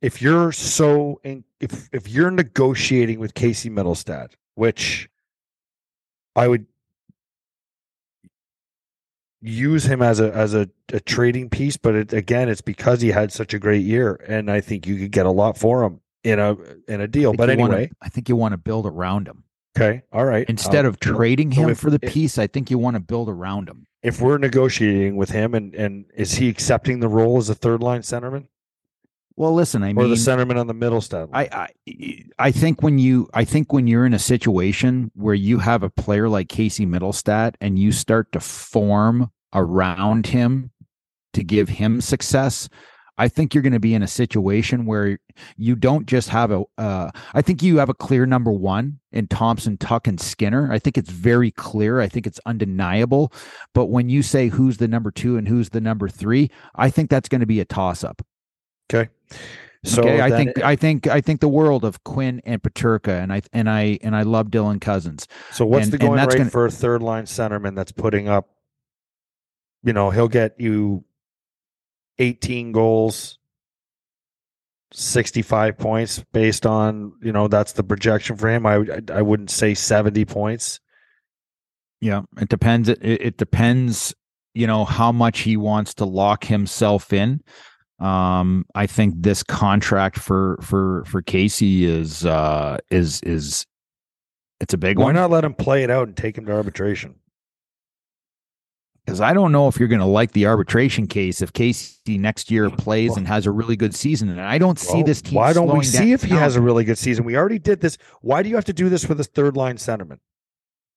if 0.00 0.22
you're 0.22 0.52
so 0.52 1.20
in, 1.24 1.44
if 1.60 1.88
if 1.92 2.08
you're 2.08 2.30
negotiating 2.30 3.18
with 3.18 3.34
Casey 3.34 3.70
Mittelstadt, 3.70 4.32
which 4.54 5.08
I 6.36 6.48
would 6.48 6.66
use 9.40 9.84
him 9.84 10.02
as 10.02 10.20
a 10.20 10.32
as 10.32 10.54
a, 10.54 10.68
a 10.92 11.00
trading 11.00 11.48
piece, 11.50 11.76
but 11.76 11.94
it, 11.94 12.12
again, 12.12 12.48
it's 12.48 12.60
because 12.60 13.00
he 13.00 13.08
had 13.08 13.32
such 13.32 13.54
a 13.54 13.58
great 13.58 13.84
year, 13.84 14.14
and 14.26 14.50
I 14.50 14.60
think 14.60 14.86
you 14.86 14.96
could 14.96 15.12
get 15.12 15.26
a 15.26 15.30
lot 15.30 15.56
for 15.58 15.84
him 15.84 16.00
in 16.28 16.38
a 16.38 16.56
in 16.88 17.00
a 17.00 17.08
deal. 17.08 17.32
But 17.32 17.48
you 17.50 17.58
wanna- 17.58 17.74
anyway, 17.76 17.90
I 18.02 18.08
think 18.08 18.28
you 18.28 18.36
want 18.36 18.52
to 18.52 18.58
build 18.58 18.86
around 18.86 19.28
him 19.28 19.44
okay, 19.76 20.02
all 20.12 20.24
right. 20.24 20.48
instead 20.48 20.84
Uh, 20.84 20.88
of 20.88 21.00
trading 21.00 21.52
so 21.52 21.62
him 21.62 21.70
if- 21.70 21.78
for 21.78 21.90
the 21.90 21.98
if- 22.02 22.12
piece. 22.12 22.38
I 22.38 22.46
think 22.46 22.70
you 22.70 22.78
want 22.78 22.94
to 22.94 23.00
build 23.00 23.28
around 23.28 23.68
him. 23.68 23.86
if 24.02 24.20
we're 24.20 24.38
negotiating 24.38 25.16
with 25.16 25.30
him, 25.30 25.54
and 25.54 25.74
and 25.74 26.04
is 26.16 26.34
he 26.34 26.48
accepting 26.48 27.00
the 27.00 27.08
role 27.08 27.38
as 27.38 27.48
a 27.48 27.54
third 27.54 27.82
line 27.82 28.02
centerman? 28.02 28.46
Well, 29.36 29.54
listen, 29.54 29.84
I 29.84 29.90
or 29.90 29.94
mean, 29.94 30.10
the 30.10 30.16
centerman 30.16 30.58
on 30.58 30.66
the 30.66 30.74
middle 30.74 31.00
stat. 31.00 31.28
I, 31.32 31.44
I 31.52 31.68
I 32.38 32.50
think 32.50 32.82
when 32.82 32.98
you 32.98 33.28
I 33.32 33.44
think 33.44 33.72
when 33.72 33.86
you're 33.86 34.04
in 34.04 34.12
a 34.14 34.18
situation 34.18 35.12
where 35.14 35.34
you 35.34 35.60
have 35.60 35.84
a 35.84 35.90
player 35.90 36.28
like 36.28 36.48
Casey 36.48 36.84
Mittelstadt 36.86 37.54
and 37.60 37.78
you 37.78 37.92
start 37.92 38.32
to 38.32 38.40
form 38.40 39.30
around 39.54 40.26
him 40.28 40.70
to 41.34 41.44
give 41.44 41.68
him 41.68 42.00
success, 42.00 42.68
I 43.18 43.28
think 43.28 43.52
you're 43.52 43.62
going 43.62 43.72
to 43.72 43.80
be 43.80 43.94
in 43.94 44.02
a 44.02 44.08
situation 44.08 44.86
where 44.86 45.18
you 45.56 45.74
don't 45.74 46.06
just 46.06 46.28
have 46.28 46.50
a. 46.50 46.64
Uh, 46.78 47.10
I 47.34 47.42
think 47.42 47.62
you 47.62 47.78
have 47.78 47.88
a 47.88 47.94
clear 47.94 48.24
number 48.24 48.52
one 48.52 49.00
in 49.12 49.26
Thompson, 49.26 49.76
Tuch, 49.76 50.06
and 50.06 50.20
Skinner. 50.20 50.72
I 50.72 50.78
think 50.78 50.96
it's 50.96 51.10
very 51.10 51.50
clear. 51.50 52.00
I 52.00 52.08
think 52.08 52.26
it's 52.26 52.40
undeniable. 52.46 53.32
But 53.74 53.86
when 53.86 54.08
you 54.08 54.22
say 54.22 54.48
who's 54.48 54.78
the 54.78 54.88
number 54.88 55.10
two 55.10 55.36
and 55.36 55.48
who's 55.48 55.70
the 55.70 55.80
number 55.80 56.08
three, 56.08 56.50
I 56.76 56.90
think 56.90 57.10
that's 57.10 57.28
going 57.28 57.40
to 57.40 57.46
be 57.46 57.60
a 57.60 57.64
toss 57.64 58.04
up. 58.04 58.22
okay. 58.90 59.10
So 59.84 60.02
okay, 60.02 60.20
I 60.20 60.30
think 60.30 60.62
I 60.64 60.74
think 60.74 61.06
I 61.06 61.20
think 61.20 61.40
the 61.40 61.48
world 61.48 61.84
of 61.84 62.02
Quinn 62.02 62.42
and 62.44 62.60
Peterka, 62.60 63.22
and 63.22 63.32
I 63.32 63.42
and 63.52 63.70
I 63.70 63.98
and 64.02 64.16
I 64.16 64.22
love 64.22 64.48
Dylan 64.48 64.80
Cozens. 64.80 65.28
so. 65.52 65.64
What's 65.64 65.84
and- 65.84 65.92
the 65.92 65.98
going 65.98 66.18
rate 66.18 66.36
gonna- 66.36 66.50
for 66.50 66.66
a 66.66 66.70
third 66.70 67.00
line 67.00 67.24
centerman 67.26 67.76
that's 67.76 67.92
putting 67.92 68.28
up? 68.28 68.48
You 69.84 69.92
know, 69.92 70.10
he'll 70.10 70.28
get 70.28 70.60
you 70.60 71.04
eighteen 72.18 72.72
goals, 72.72 73.38
sixty-five 74.92 75.78
points 75.78 76.24
based 76.32 76.66
on 76.66 77.12
you 77.22 77.32
know 77.32 77.48
that's 77.48 77.72
the 77.72 77.84
projection 77.84 78.36
for 78.36 78.48
him. 78.48 78.66
I 78.66 78.84
I 79.12 79.22
wouldn't 79.22 79.50
say 79.50 79.74
seventy 79.74 80.24
points. 80.24 80.80
Yeah, 82.00 82.22
it 82.40 82.48
depends. 82.48 82.88
It, 82.88 83.00
it 83.02 83.36
depends. 83.38 84.14
You 84.54 84.66
know 84.66 84.84
how 84.84 85.12
much 85.12 85.40
he 85.40 85.56
wants 85.56 85.94
to 85.94 86.04
lock 86.04 86.44
himself 86.44 87.12
in. 87.12 87.42
Um, 88.00 88.64
I 88.74 88.86
think 88.86 89.14
this 89.18 89.42
contract 89.42 90.18
for 90.18 90.58
for 90.62 91.04
for 91.04 91.20
Casey 91.22 91.84
is 91.84 92.24
uh 92.24 92.78
is 92.90 93.20
is 93.22 93.66
it's 94.60 94.74
a 94.74 94.78
big 94.78 94.98
Why 94.98 95.06
one 95.06 95.14
not 95.16 95.30
let 95.30 95.44
him 95.44 95.54
play 95.54 95.82
it 95.82 95.90
out 95.90 96.06
and 96.06 96.16
take 96.16 96.38
him 96.38 96.46
to 96.46 96.52
arbitration? 96.52 97.16
Because 99.08 99.22
I 99.22 99.32
don't 99.32 99.52
know 99.52 99.68
if 99.68 99.78
you're 99.78 99.88
going 99.88 100.00
to 100.02 100.04
like 100.04 100.32
the 100.32 100.44
arbitration 100.44 101.06
case 101.06 101.40
if 101.40 101.50
Casey 101.54 102.18
next 102.18 102.50
year 102.50 102.68
plays 102.68 103.16
and 103.16 103.26
has 103.26 103.46
a 103.46 103.50
really 103.50 103.74
good 103.74 103.94
season, 103.94 104.28
and 104.28 104.38
I 104.38 104.58
don't 104.58 104.78
see 104.78 104.96
Well, 104.98 105.04
this 105.04 105.22
team. 105.22 105.36
Why 105.36 105.54
don't 105.54 105.74
we 105.74 105.82
see 105.82 106.12
if 106.12 106.22
he 106.22 106.34
has 106.34 106.56
a 106.56 106.60
really 106.60 106.84
good 106.84 106.98
season? 106.98 107.24
We 107.24 107.34
already 107.34 107.58
did 107.58 107.80
this. 107.80 107.96
Why 108.20 108.42
do 108.42 108.50
you 108.50 108.56
have 108.56 108.66
to 108.66 108.74
do 108.74 108.90
this 108.90 109.08
with 109.08 109.16
his 109.16 109.26
third 109.28 109.56
line 109.56 109.76
centerman? 109.78 110.18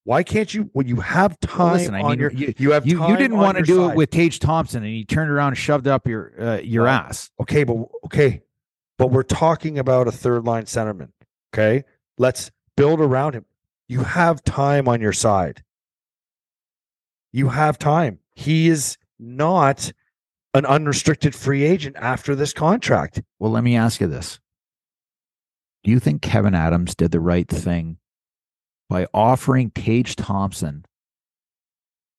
Why 0.04 0.24
can't 0.24 0.54
you 0.54 0.70
when 0.74 0.88
you 0.90 0.98
have 0.98 1.40
time 1.40 1.58
Well, 1.68 1.74
listen, 1.76 1.96
I 1.96 2.04
mean, 2.04 2.20
your 2.20 2.34
you- 2.34 2.54
you 2.58 2.72
have 2.72 2.86
you 2.86 3.08
you 3.08 3.16
didn't 3.16 3.38
want 3.38 3.58
to 3.60 3.64
do 3.64 3.78
side. 3.78 3.92
it 3.92 3.96
with 3.96 4.10
Tage 4.10 4.40
Thompson, 4.40 4.84
and 4.84 4.92
he 4.92 5.06
turned 5.06 5.32
around 5.32 5.50
and 5.50 5.58
shoved 5.58 5.88
up 5.88 6.06
your 6.06 6.34
uh, 6.38 6.58
your 6.58 6.84
Well, 6.84 6.94
ass. 6.94 7.30
okay, 7.40 7.64
but 7.64 7.78
okay, 8.08 8.42
but 8.98 9.08
we're 9.08 9.24
talking 9.24 9.80
about 9.80 10.10
a 10.10 10.12
third 10.12 10.44
line 10.44 10.66
centerman. 10.66 11.12
Okay, 11.54 11.86
let's 12.18 12.52
build 12.76 13.00
around 13.00 13.36
him. 13.36 13.46
You 13.88 14.02
have 14.04 14.44
time 14.44 14.90
on 14.90 15.00
your 15.00 15.14
side. 15.14 15.64
You 17.34 17.50
have 17.50 17.78
time. 17.78 18.20
He 18.36 18.68
is 18.70 18.98
not 19.20 19.92
an 20.54 20.66
unrestricted 20.66 21.34
free 21.34 21.64
agent 21.64 21.96
after 22.00 22.36
this 22.36 22.54
contract. 22.54 23.22
Well, 23.40 23.52
let 23.52 23.64
me 23.64 23.76
ask 23.76 24.02
you 24.02 24.08
this: 24.08 24.40
Do 25.84 25.92
you 25.92 26.00
think 26.00 26.22
Kevyn 26.22 26.56
Adams 26.56 26.96
did 26.96 27.12
the 27.12 27.20
right 27.20 27.48
thing 27.48 27.98
by 28.90 29.08
offering 29.14 29.72
Tage 29.72 30.16
Thompson 30.16 30.86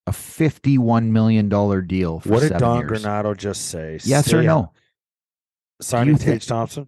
a 0.07 0.11
fifty-one 0.13 1.13
million 1.13 1.47
dollar 1.49 1.81
deal 1.81 2.19
for 2.19 2.29
What 2.29 2.39
did 2.41 2.57
Don 2.57 2.79
years? 2.79 3.03
Granato 3.03 3.37
just 3.37 3.69
say? 3.69 3.99
Yes 4.03 4.33
or 4.33 4.41
no? 4.41 4.59
Uh, 4.59 5.83
signing 5.83 6.13
you 6.13 6.17
thi- 6.17 6.25
Tage 6.31 6.47
Thompson? 6.47 6.87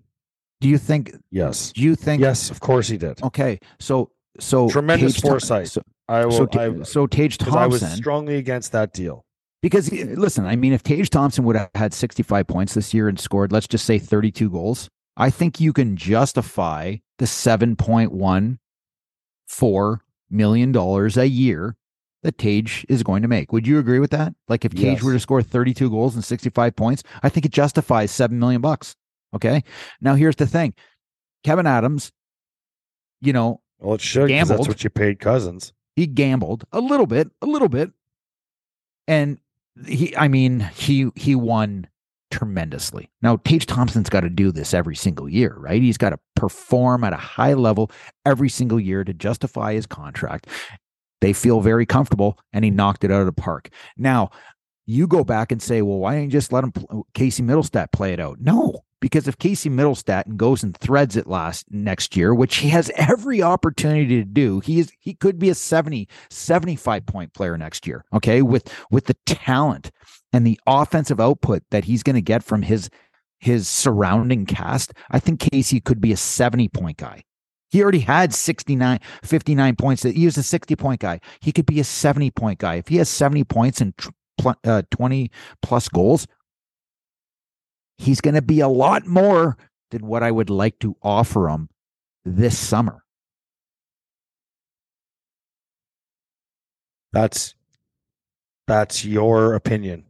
Do 0.61 0.69
you 0.69 0.77
think? 0.77 1.13
Yes. 1.31 1.73
Do 1.73 1.81
you 1.81 1.95
think? 1.95 2.21
Yes, 2.21 2.49
of 2.49 2.59
course 2.59 2.87
he 2.87 2.97
did. 2.97 3.21
Okay, 3.21 3.59
so 3.79 4.09
so 4.39 4.67
Tremendous 4.69 5.13
Tage 5.13 5.21
foresight. 5.21 5.67
So, 5.67 5.81
I 6.07 6.25
will. 6.25 6.31
so, 6.31 6.47
I, 6.53 6.83
so 6.83 7.07
Tage 7.07 7.37
'cause 7.37 7.55
I 7.55 7.65
was 7.67 7.81
strongly 7.93 8.35
against 8.37 8.71
that 8.73 8.93
deal. 8.93 9.25
because 9.61 9.91
eh, 9.91 10.05
listen, 10.15 10.45
I 10.45 10.55
mean, 10.55 10.73
if 10.73 10.83
Tage 10.83 11.09
Thompson 11.09 11.43
would 11.45 11.55
have 11.55 11.69
had 11.75 11.93
sixty-five 11.93 12.47
points 12.47 12.73
this 12.75 12.93
year 12.93 13.07
and 13.09 13.19
scored, 13.19 13.51
let's 13.51 13.67
just 13.67 13.85
say 13.85 13.97
thirty-two 13.99 14.49
goals, 14.49 14.89
I 15.17 15.29
think 15.29 15.59
you 15.59 15.73
can 15.73 15.95
justify 15.97 16.97
the 17.17 17.27
seven 17.27 17.75
point 17.75 18.11
one 18.11 18.59
four 19.47 20.01
million 20.29 20.71
dollars 20.71 21.17
a 21.17 21.27
year 21.27 21.75
that 22.23 22.37
Tage 22.37 22.85
is 22.89 23.03
going 23.03 23.21
to 23.21 23.27
make. 23.27 23.51
Would 23.53 23.67
you 23.67 23.77
agree 23.79 23.99
with 23.99 24.09
that? 24.11 24.33
Like 24.47 24.65
if 24.65 24.73
Tage 24.73 24.83
Yes. 24.97 25.03
were 25.03 25.13
to 25.13 25.19
score 25.19 25.43
32 25.43 25.91
goals 25.91 26.15
and 26.15 26.23
65 26.25 26.75
points, 26.75 27.03
I 27.21 27.29
think 27.29 27.45
it 27.45 27.51
justifies 27.51 28.09
7 28.09 28.39
million 28.39 28.61
bucks. 28.61 28.95
Okay? 29.35 29.63
Now 30.01 30.15
here's 30.15 30.35
the 30.35 30.47
thing. 30.47 30.73
Kevyn 31.45 31.67
Adams, 31.67 32.11
you 33.21 33.31
know, 33.31 33.61
Well, 33.79 33.93
it 33.93 34.01
should. 34.01 34.31
That's 34.31 34.67
what 34.67 34.83
you 34.83 34.89
paid 34.89 35.19
Cozens. 35.19 35.71
He 35.95 36.07
gambled 36.07 36.65
a 36.71 36.81
little 36.81 37.07
bit, 37.07 37.29
a 37.41 37.45
little 37.45 37.69
bit. 37.69 37.91
And 39.07 39.39
he 39.85 40.15
I 40.15 40.27
mean, 40.27 40.59
he 40.75 41.09
he 41.15 41.35
won 41.35 41.87
tremendously. 42.31 43.09
Now, 43.21 43.37
Tage 43.37 43.65
Thompson's 43.65 44.09
got 44.09 44.21
to 44.21 44.29
do 44.29 44.51
this 44.51 44.73
every 44.73 44.95
single 44.95 45.29
year, 45.29 45.55
right? 45.57 45.81
He's 45.81 45.97
got 45.97 46.09
to 46.09 46.19
perform 46.35 47.03
at 47.03 47.13
a 47.13 47.17
high 47.17 47.53
level 47.53 47.91
every 48.25 48.49
single 48.49 48.79
year 48.79 49.03
to 49.03 49.13
justify 49.13 49.73
his 49.73 49.85
contract. 49.85 50.47
They 51.21 51.33
feel 51.33 51.61
very 51.61 51.85
comfortable, 51.85 52.37
and 52.51 52.65
he 52.65 52.71
knocked 52.71 53.03
it 53.03 53.11
out 53.11 53.21
of 53.21 53.25
the 53.25 53.31
park. 53.31 53.69
Now, 53.97 54.31
you 54.85 55.07
go 55.07 55.23
back 55.23 55.51
and 55.51 55.61
say, 55.61 55.81
well, 55.81 55.97
why 55.97 56.15
didn't 56.15 56.25
you 56.25 56.31
just 56.31 56.51
let 56.51 56.63
him, 56.63 56.73
Casey 57.13 57.41
Mittelstadt, 57.41 57.91
play 57.91 58.13
it 58.13 58.19
out? 58.19 58.39
No, 58.39 58.84
because 59.05 59.27
if 59.27 59.37
Casey 59.37 59.69
Mittelstadt 59.69 60.35
goes 60.35 60.63
and 60.63 60.75
threads 60.75 61.15
it 61.15 61.27
last 61.27 61.67
next 61.69 62.17
year, 62.17 62.33
which 62.33 62.55
he 62.55 62.69
has 62.69 62.89
every 62.95 63.39
opportunity 63.39 64.17
to 64.17 64.23
do, 64.23 64.61
he 64.61 64.79
is 64.79 64.91
he 64.99 65.13
could 65.13 65.37
be 65.37 65.51
a 65.51 65.53
70, 65.53 66.09
75 66.31 67.05
point 67.05 67.31
player 67.35 67.55
next 67.55 67.85
year. 67.85 68.03
Okay, 68.15 68.41
with 68.41 68.67
with 68.89 69.05
the 69.05 69.13
talent 69.27 69.91
and 70.33 70.43
the 70.43 70.59
offensive 70.65 71.19
output 71.19 71.61
that 71.69 71.83
he's 71.83 72.01
going 72.01 72.15
to 72.15 72.21
get 72.21 72.43
from 72.43 72.63
his 72.63 72.89
his 73.37 73.69
surrounding 73.69 74.47
cast, 74.47 74.91
I 75.11 75.19
think 75.19 75.39
Casey 75.39 75.79
could 75.79 76.01
be 76.01 76.11
a 76.11 76.17
70 76.17 76.67
point 76.69 76.97
guy. 76.97 77.25
He 77.69 77.83
already 77.83 77.99
had 77.99 78.33
69, 78.33 78.99
59 79.21 79.75
points. 79.75 80.01
He 80.01 80.25
was 80.25 80.37
a 80.37 80.41
60 80.41 80.75
point 80.77 81.01
guy. 81.01 81.19
He 81.41 81.51
could 81.51 81.67
be 81.67 81.79
a 81.79 81.83
70 81.83 82.31
point 82.31 82.57
guy. 82.57 82.77
If 82.77 82.87
he 82.87 82.95
has 82.95 83.09
70 83.09 83.43
points 83.43 83.81
and 83.81 83.93
uh, 84.63 84.81
20 84.89 85.29
plus 85.61 85.89
goals, 85.89 86.25
he's 87.97 88.21
going 88.21 88.35
to 88.35 88.41
be 88.41 88.59
a 88.59 88.67
lot 88.67 89.05
more 89.05 89.57
than 89.91 90.05
what 90.05 90.23
I 90.23 90.31
would 90.31 90.49
like 90.49 90.79
to 90.79 90.95
offer 91.01 91.49
him 91.49 91.69
this 92.25 92.57
summer. 92.57 93.03
That's 97.13 97.55
that's 98.67 99.05
your 99.05 99.53
opinion. 99.53 100.05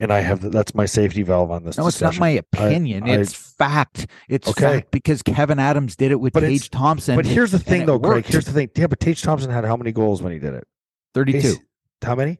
and 0.00 0.12
I 0.12 0.20
have 0.20 0.52
that's 0.52 0.74
my 0.74 0.86
safety 0.86 1.22
valve 1.22 1.50
on 1.50 1.64
this. 1.64 1.76
No, 1.76 1.86
it's 1.88 2.00
not 2.00 2.18
my 2.18 2.30
opinion. 2.30 3.02
I- 3.04 3.16
it's 3.16 3.34
fact. 3.34 4.06
It's 4.28 4.48
Okay. 4.48 4.60
fact 4.62 4.90
because 4.90 5.22
Kevyn 5.22 5.58
Adams 5.60 5.96
did 5.96 6.12
it 6.12 6.20
with 6.20 6.32
Tage 6.34 6.70
Thompson. 6.70 7.16
But 7.16 7.26
here's 7.26 7.50
the 7.50 7.58
thing, 7.58 7.84
though, 7.86 7.98
Greg. 7.98 8.24
Here's 8.24 8.46
the 8.46 8.52
thing. 8.52 8.70
Yeah, 8.76 8.86
but 8.86 9.00
Tage 9.00 9.20
Thompson 9.22 9.50
had 9.50 9.64
how 9.64 9.76
many 9.76 9.92
goals 9.92 10.22
when 10.22 10.32
he 10.32 10.38
did 10.38 10.54
it? 10.54 10.66
32, 11.14 11.38
He's- 11.40 11.56
How 12.02 12.14
many? 12.14 12.38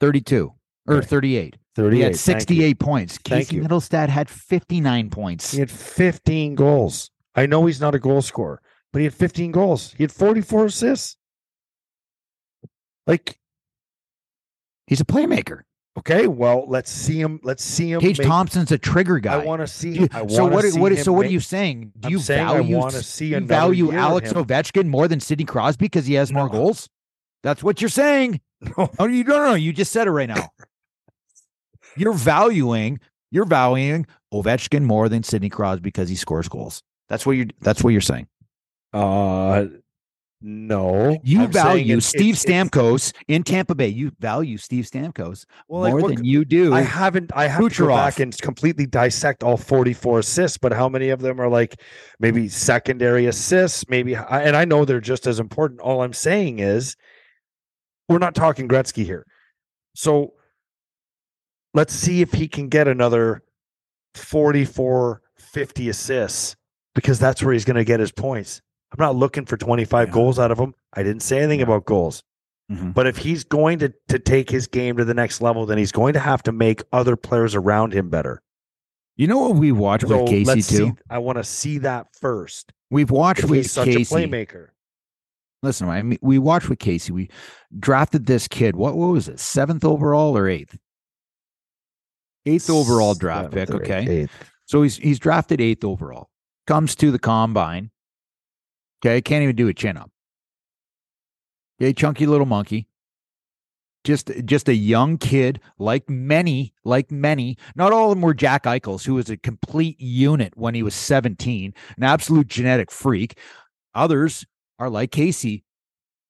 32 0.00 0.52
or 0.88 0.96
Okay. 0.96 1.06
38. 1.06 1.56
He 1.76 1.82
had 1.82 1.92
Thank 1.92 2.02
you. 2.12 2.14
68 2.14 2.78
points. 2.80 3.18
Thank 3.18 3.46
Casey 3.46 3.56
you. 3.56 3.62
Mittelstadt 3.62 4.08
had 4.08 4.28
59 4.28 5.10
points. 5.10 5.52
He 5.52 5.60
had 5.60 5.70
15 5.70 6.56
goals. 6.56 7.10
I 7.36 7.46
know 7.46 7.66
he's 7.66 7.80
not 7.80 7.94
a 7.94 8.00
goal 8.00 8.20
scorer, 8.22 8.60
but 8.92 8.98
he 8.98 9.04
had 9.04 9.14
15 9.14 9.52
goals. 9.52 9.92
He 9.96 10.02
had 10.02 10.10
44 10.10 10.66
assists. 10.66 11.16
Like, 13.06 13.38
He's 14.86 15.00
a 15.00 15.04
playmaker. 15.04 15.60
okay, 15.98 16.26
well, 16.26 16.64
let's 16.66 16.90
see 16.90 17.20
him. 17.20 17.40
Let's 17.42 17.62
see 17.62 17.92
him. 17.92 18.00
Tage 18.00 18.18
make- 18.18 18.26
Thompson's 18.26 18.72
a 18.72 18.78
trigger 18.78 19.18
guy. 19.18 19.34
I 19.34 19.44
want 19.44 19.60
to 19.60 19.66
see. 19.66 20.08
I 20.12 20.26
so 20.26 20.46
what? 20.46 20.64
see 20.64 20.80
What? 20.80 20.92
him 20.92 20.98
So 21.04 21.12
what 21.12 21.26
are 21.26 21.30
you 21.30 21.40
saying? 21.40 21.92
Do 21.98 22.06
I'm 22.06 22.12
you 22.12 22.18
saying 22.20 22.46
I 22.46 22.54
value? 22.54 22.76
wanna 22.78 23.02
see 23.02 23.26
you 23.28 23.40
value 23.40 23.92
Alex 23.92 24.32
him. 24.32 24.42
Ovechkin 24.44 24.86
more 24.88 25.06
than 25.06 25.20
Sidney 25.20 25.44
Crosby 25.44 25.84
because 25.86 26.06
he 26.06 26.14
has 26.14 26.32
more 26.32 26.48
goals? 26.48 26.88
That's 27.42 27.62
what 27.62 27.80
you're 27.80 27.88
saying. 27.90 28.40
No. 28.76 28.90
Oh, 28.98 29.06
you 29.06 29.22
don't 29.22 29.44
know. 29.46 29.54
You 29.54 29.72
just 29.72 29.92
said 29.92 30.08
it 30.08 30.10
right 30.10 30.28
now. 30.28 30.48
You're 32.00 32.12
valuing. 32.14 33.00
You're 33.30 33.44
valuing 33.44 34.06
Ovechkin 34.32 34.82
more 34.82 35.08
than 35.08 35.22
Sidney 35.22 35.48
Crosby 35.48 35.82
because 35.82 36.08
he 36.08 36.14
scores 36.16 36.48
goals. 36.48 36.82
That's 37.08 37.24
what 37.26 37.32
you're. 37.32 37.46
That's 37.60 37.82
what 37.82 37.90
you're 37.90 38.00
saying. 38.00 38.26
Uh, 38.92 39.66
no. 40.40 41.18
You 41.24 41.42
I'm 41.42 41.52
value 41.52 41.96
it's- 41.96 42.06
Steve 42.06 42.34
it's- 42.34 42.44
it's- 42.44 42.68
Stamkos 42.70 43.12
in 43.26 43.42
Tampa 43.42 43.74
Bay. 43.74 43.88
You 43.88 44.12
value 44.20 44.56
Steve 44.56 44.84
Stamkos 44.84 45.44
Well, 45.68 45.82
like, 45.82 45.90
more 45.90 46.00
look, 46.02 46.14
than 46.16 46.24
you 46.24 46.44
do. 46.44 46.72
I 46.72 46.82
haven't. 46.82 47.32
I 47.34 47.48
have 47.48 47.58
to 47.60 47.68
go 47.68 47.86
Kucherov. 47.86 47.96
back 47.96 48.20
and 48.20 48.36
completely 48.38 48.86
dissect 48.86 49.42
all 49.42 49.56
44 49.56 50.20
assists, 50.20 50.56
but 50.56 50.72
how 50.72 50.88
many 50.88 51.08
of 51.08 51.20
them 51.20 51.40
are 51.40 51.48
like 51.48 51.80
maybe 52.20 52.48
secondary 52.48 53.26
assists? 53.26 53.88
Maybe, 53.88 54.14
and 54.14 54.56
I 54.56 54.64
know 54.64 54.84
they're 54.84 55.00
just 55.00 55.26
as 55.26 55.40
important. 55.40 55.80
All 55.80 56.02
I'm 56.02 56.12
saying 56.12 56.60
is, 56.60 56.94
we're 58.08 58.18
not 58.18 58.34
talking 58.36 58.68
Gretzky 58.68 59.04
here. 59.04 59.26
So 59.96 60.34
let's 61.78 61.94
see 61.94 62.20
if 62.20 62.32
he 62.32 62.48
can 62.48 62.68
get 62.68 62.88
another 62.88 63.42
44, 64.14 65.22
50 65.38 65.88
assists 65.88 66.56
because 66.94 67.18
that's 67.18 67.42
where 67.42 67.52
he's 67.52 67.64
going 67.64 67.76
to 67.76 67.84
get 67.84 68.00
his 68.00 68.10
points. 68.12 68.60
I'm 68.92 69.02
not 69.02 69.16
looking 69.16 69.44
for 69.46 69.56
25 69.56 70.08
Yeah. 70.08 70.12
goals 70.12 70.38
out 70.38 70.50
of 70.50 70.58
him. 70.58 70.74
I 70.94 71.02
didn't 71.02 71.22
say 71.22 71.38
anything 71.38 71.60
Yeah. 71.60 71.66
about 71.66 71.84
goals. 71.84 72.22
Mhm. 72.70 72.92
But 72.94 73.06
if 73.06 73.18
he's 73.18 73.44
going 73.44 73.78
to 73.78 73.92
to 74.08 74.18
take 74.18 74.50
his 74.50 74.66
game 74.66 74.96
to 74.96 75.04
the 75.04 75.14
next 75.14 75.40
level, 75.40 75.64
then 75.66 75.78
he's 75.78 75.92
going 75.92 76.12
to 76.14 76.20
have 76.20 76.42
to 76.44 76.52
make 76.52 76.82
other 76.92 77.16
players 77.16 77.54
around 77.54 77.92
him 77.92 78.10
better. 78.10 78.42
You 79.16 79.26
know 79.26 79.38
what 79.38 79.54
we 79.56 79.72
watch 79.72 80.02
So 80.02 80.22
with 80.22 80.28
Casey 80.30 80.44
let's 80.44 80.68
too. 80.68 80.76
see. 80.76 80.92
I 81.10 81.18
want 81.18 81.38
to 81.38 81.44
see 81.44 81.78
that 81.78 82.08
first. 82.20 82.72
We've 82.90 83.10
watched 83.10 83.44
with 83.44 83.58
he's 83.62 83.72
such 83.72 83.86
Casey. 83.88 84.14
a 84.14 84.18
playmaker. 84.18 84.68
Listen, 85.62 85.88
I 85.88 86.02
mean, 86.02 86.18
we 86.22 86.38
watched 86.38 86.68
with 86.68 86.78
Casey. 86.78 87.12
We 87.12 87.30
drafted 87.78 88.26
this 88.26 88.48
kid. 88.48 88.76
What, 88.76 88.96
what 88.96 89.08
was 89.08 89.28
it? 89.28 89.40
Seventh 89.40 89.84
overall 89.84 90.36
or 90.36 90.48
eighth? 90.48 90.76
Eighth 92.46 92.70
overall 92.70 93.14
draft 93.14 93.52
pick. 93.52 93.70
Okay, 93.70 94.22
eighth. 94.22 94.32
so 94.64 94.82
he's 94.82 94.96
he's 94.96 95.18
drafted 95.18 95.60
eighth 95.60 95.84
overall. 95.84 96.30
Comes 96.66 96.94
to 96.96 97.10
the 97.10 97.18
combine. 97.18 97.90
Okay, 99.00 99.20
can't 99.20 99.42
even 99.42 99.56
do 99.56 99.68
a 99.68 99.74
chin 99.74 99.96
up. 99.96 100.10
Okay, 101.80 101.92
chunky 101.92 102.26
little 102.26 102.46
monkey. 102.46 102.88
Just 104.04 104.30
just 104.44 104.68
a 104.68 104.74
young 104.74 105.18
kid, 105.18 105.60
like 105.78 106.08
many, 106.08 106.72
like 106.84 107.10
many. 107.10 107.56
Not 107.74 107.92
all 107.92 108.10
of 108.10 108.16
them 108.16 108.22
were 108.22 108.34
Jack 108.34 108.64
Eichels, 108.64 109.04
who 109.04 109.14
was 109.14 109.28
a 109.28 109.36
complete 109.36 110.00
unit 110.00 110.56
when 110.56 110.74
he 110.74 110.82
was 110.82 110.94
17, 110.94 111.74
an 111.96 112.02
absolute 112.02 112.46
genetic 112.46 112.90
freak. 112.90 113.38
Others 113.94 114.46
are 114.78 114.88
like 114.88 115.10
Casey, 115.10 115.64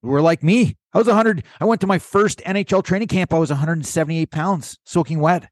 who 0.03 0.09
were 0.09 0.23
like 0.23 0.43
me. 0.43 0.77
I 0.93 0.99
was 0.99 1.07
100. 1.07 1.45
I 1.61 1.67
went 1.67 1.81
to 1.83 1.87
my 1.87 1.99
first 1.99 2.41
NHL 2.41 2.83
training 2.83 3.09
camp. 3.09 3.33
I 3.33 3.39
was 3.39 3.51
178 3.51 4.31
pounds, 4.31 4.79
soaking 4.85 5.21
wet. 5.21 5.49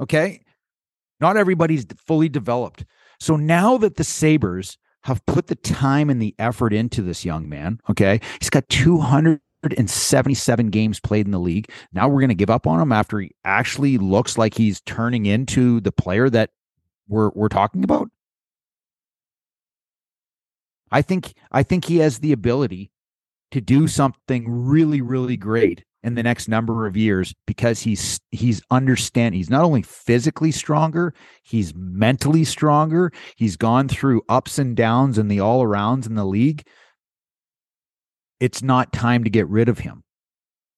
Okay. 0.00 0.40
Not 1.20 1.36
everybody's 1.36 1.86
fully 2.06 2.28
developed. 2.28 2.84
So 3.20 3.36
now 3.36 3.76
that 3.78 3.96
the 3.96 4.04
Sabres 4.04 4.78
have 5.04 5.24
put 5.26 5.48
the 5.48 5.54
time 5.54 6.10
and 6.10 6.20
the 6.20 6.34
effort 6.38 6.72
into 6.72 7.02
this 7.02 7.24
young 7.24 7.48
man, 7.48 7.80
okay, 7.90 8.20
he's 8.40 8.50
got 8.50 8.68
277 8.68 10.70
games 10.70 11.00
played 11.00 11.26
in 11.26 11.32
the 11.32 11.38
league. 11.38 11.70
Now 11.92 12.08
we're 12.08 12.20
going 12.20 12.30
to 12.30 12.34
give 12.34 12.50
up 12.50 12.66
on 12.66 12.80
him 12.80 12.92
after 12.92 13.20
he 13.20 13.30
actually 13.44 13.98
looks 13.98 14.38
like 14.38 14.54
he's 14.54 14.80
turning 14.82 15.26
into 15.26 15.80
the 15.80 15.92
player 15.92 16.30
that 16.30 16.50
we're 17.08 17.30
we're 17.34 17.48
talking 17.48 17.84
about. 17.84 18.08
I 20.90 21.02
think 21.02 21.34
I 21.52 21.62
think 21.62 21.84
he 21.84 21.98
has 21.98 22.20
the 22.20 22.32
ability 22.32 22.90
to 23.50 23.60
do 23.60 23.88
something 23.88 24.46
really 24.48 25.00
really 25.00 25.36
great 25.36 25.84
in 26.02 26.14
the 26.14 26.22
next 26.22 26.48
number 26.48 26.86
of 26.86 26.96
years 26.96 27.34
because 27.46 27.80
he's 27.82 28.18
he's 28.30 28.62
understand 28.70 29.34
he's 29.34 29.50
not 29.50 29.64
only 29.64 29.82
physically 29.82 30.50
stronger, 30.50 31.12
he's 31.42 31.74
mentally 31.74 32.44
stronger. 32.44 33.12
He's 33.36 33.56
gone 33.56 33.88
through 33.88 34.22
ups 34.28 34.58
and 34.58 34.74
downs 34.76 35.18
and 35.18 35.30
the 35.30 35.40
all 35.40 35.62
arounds 35.62 36.06
in 36.06 36.14
the 36.14 36.24
league. 36.24 36.66
It's 38.38 38.62
not 38.62 38.92
time 38.92 39.24
to 39.24 39.30
get 39.30 39.46
rid 39.48 39.68
of 39.68 39.80
him. 39.80 40.02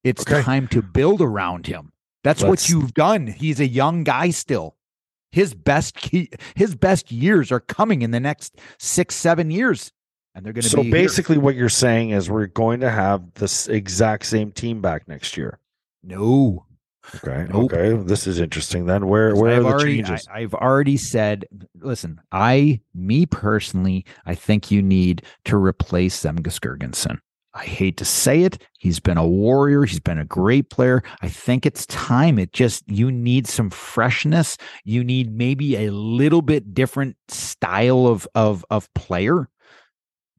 It's 0.02 0.22
Okay. 0.22 0.42
time 0.42 0.66
to 0.68 0.82
build 0.82 1.20
around 1.20 1.66
him. 1.66 1.92
That's 2.24 2.42
what 2.42 2.50
Let's- 2.50 2.70
you've 2.70 2.94
done. 2.94 3.28
He's 3.28 3.60
a 3.60 3.66
young 3.68 4.04
guy 4.04 4.30
still. 4.30 4.76
His 5.30 5.54
best 5.54 5.94
key, 5.94 6.28
his 6.56 6.74
best 6.74 7.10
years 7.12 7.50
are 7.52 7.60
coming 7.60 8.02
in 8.02 8.10
the 8.10 8.20
next 8.20 8.58
six, 8.78 9.14
seven 9.14 9.50
years, 9.50 9.92
and 10.34 10.44
they're 10.44 10.52
going 10.52 10.62
to 10.62 10.68
So 10.68 10.78
be 10.78 10.84
here. 10.84 10.92
basically, 10.92 11.38
what 11.38 11.54
you're 11.54 11.68
saying 11.68 12.10
is 12.10 12.30
we're 12.30 12.46
going 12.46 12.80
to 12.80 12.90
have 12.90 13.34
this 13.34 13.68
exact 13.68 14.26
same 14.26 14.52
team 14.52 14.80
back 14.80 15.08
next 15.08 15.36
year. 15.36 15.58
No, 16.02 16.66
Okay. 17.16 17.46
Nope. 17.50 17.72
Okay. 17.72 17.96
This 18.04 18.26
is 18.26 18.38
interesting. 18.38 18.86
Then 18.86 19.06
where 19.08 19.34
where 19.34 19.52
I've 19.56 19.58
are 19.60 19.62
the 19.62 19.68
already, 19.74 20.02
changes? 20.02 20.26
I, 20.32 20.42
have 20.42 20.54
already 20.54 20.96
said. 20.96 21.44
Listen, 21.80 22.20
I, 22.30 22.80
me 22.94 23.26
personally, 23.26 24.04
I 24.24 24.34
think 24.34 24.70
you 24.70 24.82
need 24.82 25.22
to 25.46 25.56
replace 25.56 26.22
Zemgus 26.22 26.60
Girgensons. 26.60 27.18
I 27.54 27.64
hate 27.64 27.98
to 27.98 28.04
say 28.06 28.44
it. 28.44 28.62
He's 28.78 28.98
been 28.98 29.18
a 29.18 29.26
warrior. 29.26 29.84
He's 29.84 30.00
been 30.00 30.18
a 30.18 30.24
great 30.24 30.70
player. 30.70 31.02
I 31.20 31.28
think 31.28 31.66
it's 31.66 31.84
time. 31.86 32.38
It 32.38 32.52
just 32.52 32.88
you 32.88 33.10
need 33.10 33.46
some 33.46 33.68
freshness. 33.68 34.56
You 34.84 35.04
need 35.04 35.36
maybe 35.36 35.76
a 35.76 35.90
little 35.92 36.40
bit 36.40 36.72
different 36.72 37.16
style 37.28 38.06
of 38.06 38.26
of 38.34 38.64
of 38.70 38.92
player. 38.94 39.48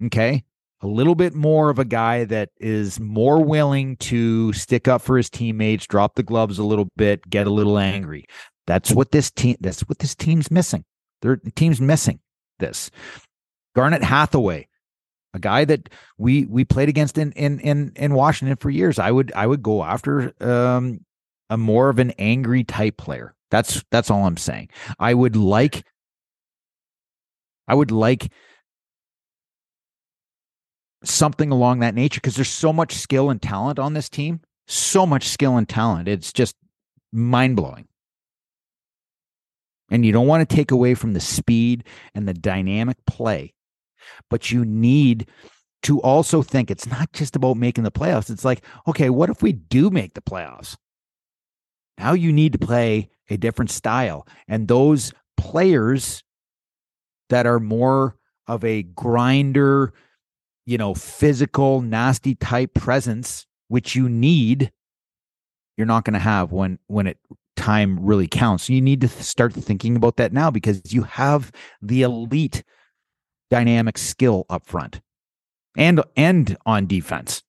Okay. 0.05 0.43
A 0.81 0.87
little 0.87 1.15
bit 1.15 1.33
more 1.33 1.69
of 1.69 1.79
a 1.79 1.85
guy 1.85 2.25
that 2.25 2.49
is 2.59 2.99
more 2.99 3.41
willing 3.41 3.95
to 3.97 4.51
stick 4.51 4.87
up 4.87 5.01
for 5.01 5.15
his 5.15 5.29
teammates, 5.29 5.87
drop 5.87 6.15
the 6.15 6.23
gloves 6.23 6.59
a 6.59 6.63
little 6.63 6.89
bit, 6.97 7.29
get 7.29 7.47
a 7.47 7.51
little 7.51 7.77
angry. 7.77 8.25
That's 8.67 8.91
what 8.91 9.11
this 9.11 9.31
team 9.31 9.55
that's 9.61 9.81
what 9.81 9.99
this 9.99 10.13
team's 10.13 10.51
missing. 10.51 10.83
Their 11.21 11.37
team's 11.37 11.79
missing 11.79 12.19
this. 12.59 12.91
Garnet 13.75 14.03
Hathaway, 14.03 14.67
a 15.33 15.39
guy 15.39 15.65
that 15.65 15.89
we 16.17 16.45
we 16.45 16.65
played 16.65 16.89
against 16.89 17.17
in 17.17 17.31
in 17.31 17.59
in 17.61 17.93
in 17.95 18.13
Washington 18.13 18.57
for 18.57 18.69
years. 18.69 18.99
I 18.99 19.11
would 19.11 19.31
I 19.35 19.47
would 19.47 19.63
go 19.63 19.83
after 19.83 20.33
um 20.43 20.99
a 21.49 21.57
more 21.57 21.89
of 21.89 21.99
an 21.99 22.11
angry 22.17 22.63
type 22.63 22.97
player. 22.97 23.35
That's 23.51 23.83
that's 23.91 24.11
all 24.11 24.25
I'm 24.25 24.37
saying. 24.37 24.69
I 24.99 25.13
would 25.13 25.35
like 25.35 25.85
I 27.67 27.75
would 27.75 27.91
like 27.91 28.31
something 31.03 31.51
along 31.51 31.79
that 31.79 31.95
nature 31.95 32.19
because 32.19 32.35
there's 32.35 32.49
so 32.49 32.73
much 32.73 32.95
skill 32.95 33.29
and 33.29 33.41
talent 33.41 33.79
on 33.79 33.93
this 33.93 34.09
team. 34.09 34.41
So 34.67 35.05
much 35.05 35.27
skill 35.27 35.57
and 35.57 35.67
talent. 35.67 36.07
It's 36.07 36.31
just 36.31 36.55
mind 37.11 37.55
blowing. 37.55 37.87
And 39.91 40.05
you 40.05 40.11
don't 40.11 40.27
want 40.27 40.47
to 40.47 40.55
take 40.55 40.71
away 40.71 40.95
from 40.95 41.13
the 41.13 41.19
speed 41.19 41.83
and 42.15 42.27
the 42.27 42.33
dynamic 42.33 42.97
play, 43.05 43.53
but 44.29 44.49
you 44.51 44.65
need 44.65 45.27
to 45.83 45.99
also 46.01 46.41
think 46.41 46.71
it's 46.71 46.87
not 46.87 47.11
just 47.11 47.35
about 47.35 47.57
making 47.57 47.83
the 47.83 47.91
playoffs. 47.91 48.29
It's 48.29 48.45
like, 48.45 48.63
okay, 48.87 49.09
what 49.09 49.29
if 49.29 49.43
we 49.43 49.51
do 49.51 49.89
make 49.89 50.13
the 50.13 50.21
playoffs? 50.21 50.77
Now 51.97 52.13
you 52.13 52.31
need 52.31 52.53
to 52.53 52.59
play 52.59 53.09
a 53.29 53.37
different 53.37 53.69
style. 53.69 54.25
And 54.47 54.67
those 54.67 55.13
players 55.37 56.23
that 57.29 57.45
are 57.45 57.59
more 57.59 58.15
of 58.47 58.63
a 58.63 58.83
grinder, 58.83 59.93
you 60.65 60.77
know, 60.77 60.93
physical, 60.93 61.81
nasty 61.81 62.35
type 62.35 62.73
presence, 62.73 63.45
which 63.67 63.95
you 63.95 64.07
need, 64.09 64.71
you're 65.77 65.87
not 65.87 66.05
going 66.05 66.13
to 66.13 66.19
have 66.19 66.51
when 66.51 66.79
when 66.87 67.07
it 67.07 67.17
time 67.55 67.99
really 68.03 68.27
counts. 68.27 68.69
You 68.69 68.81
need 68.81 69.01
to 69.01 69.07
start 69.07 69.53
thinking 69.53 69.95
about 69.95 70.17
that 70.17 70.33
now 70.33 70.51
because 70.51 70.93
you 70.93 71.03
have 71.03 71.51
the 71.81 72.01
elite 72.01 72.63
dynamic 73.49 73.97
skill 73.97 74.45
up 74.49 74.65
front 74.65 75.01
and 75.77 76.01
and 76.15 76.57
on 76.65 76.87
defense. 76.87 77.43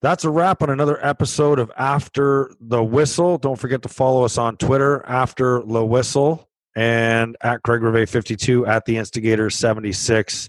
That's 0.00 0.24
a 0.24 0.30
wrap 0.30 0.62
on 0.62 0.70
another 0.70 1.04
episode 1.04 1.60
of 1.60 1.70
After 1.76 2.52
the 2.60 2.82
Whistle. 2.82 3.38
Don't 3.38 3.58
forget 3.58 3.82
to 3.82 3.88
follow 3.88 4.24
us 4.24 4.36
on 4.36 4.56
Twitter, 4.56 5.06
After 5.06 5.62
the 5.62 5.84
Whistle, 5.84 6.48
and 6.74 7.36
at 7.40 7.62
Craig 7.62 7.82
Rivet 7.82 8.08
52 8.08 8.66
at 8.66 8.84
the 8.84 8.96
Instigator 8.96 9.48
76. 9.48 10.48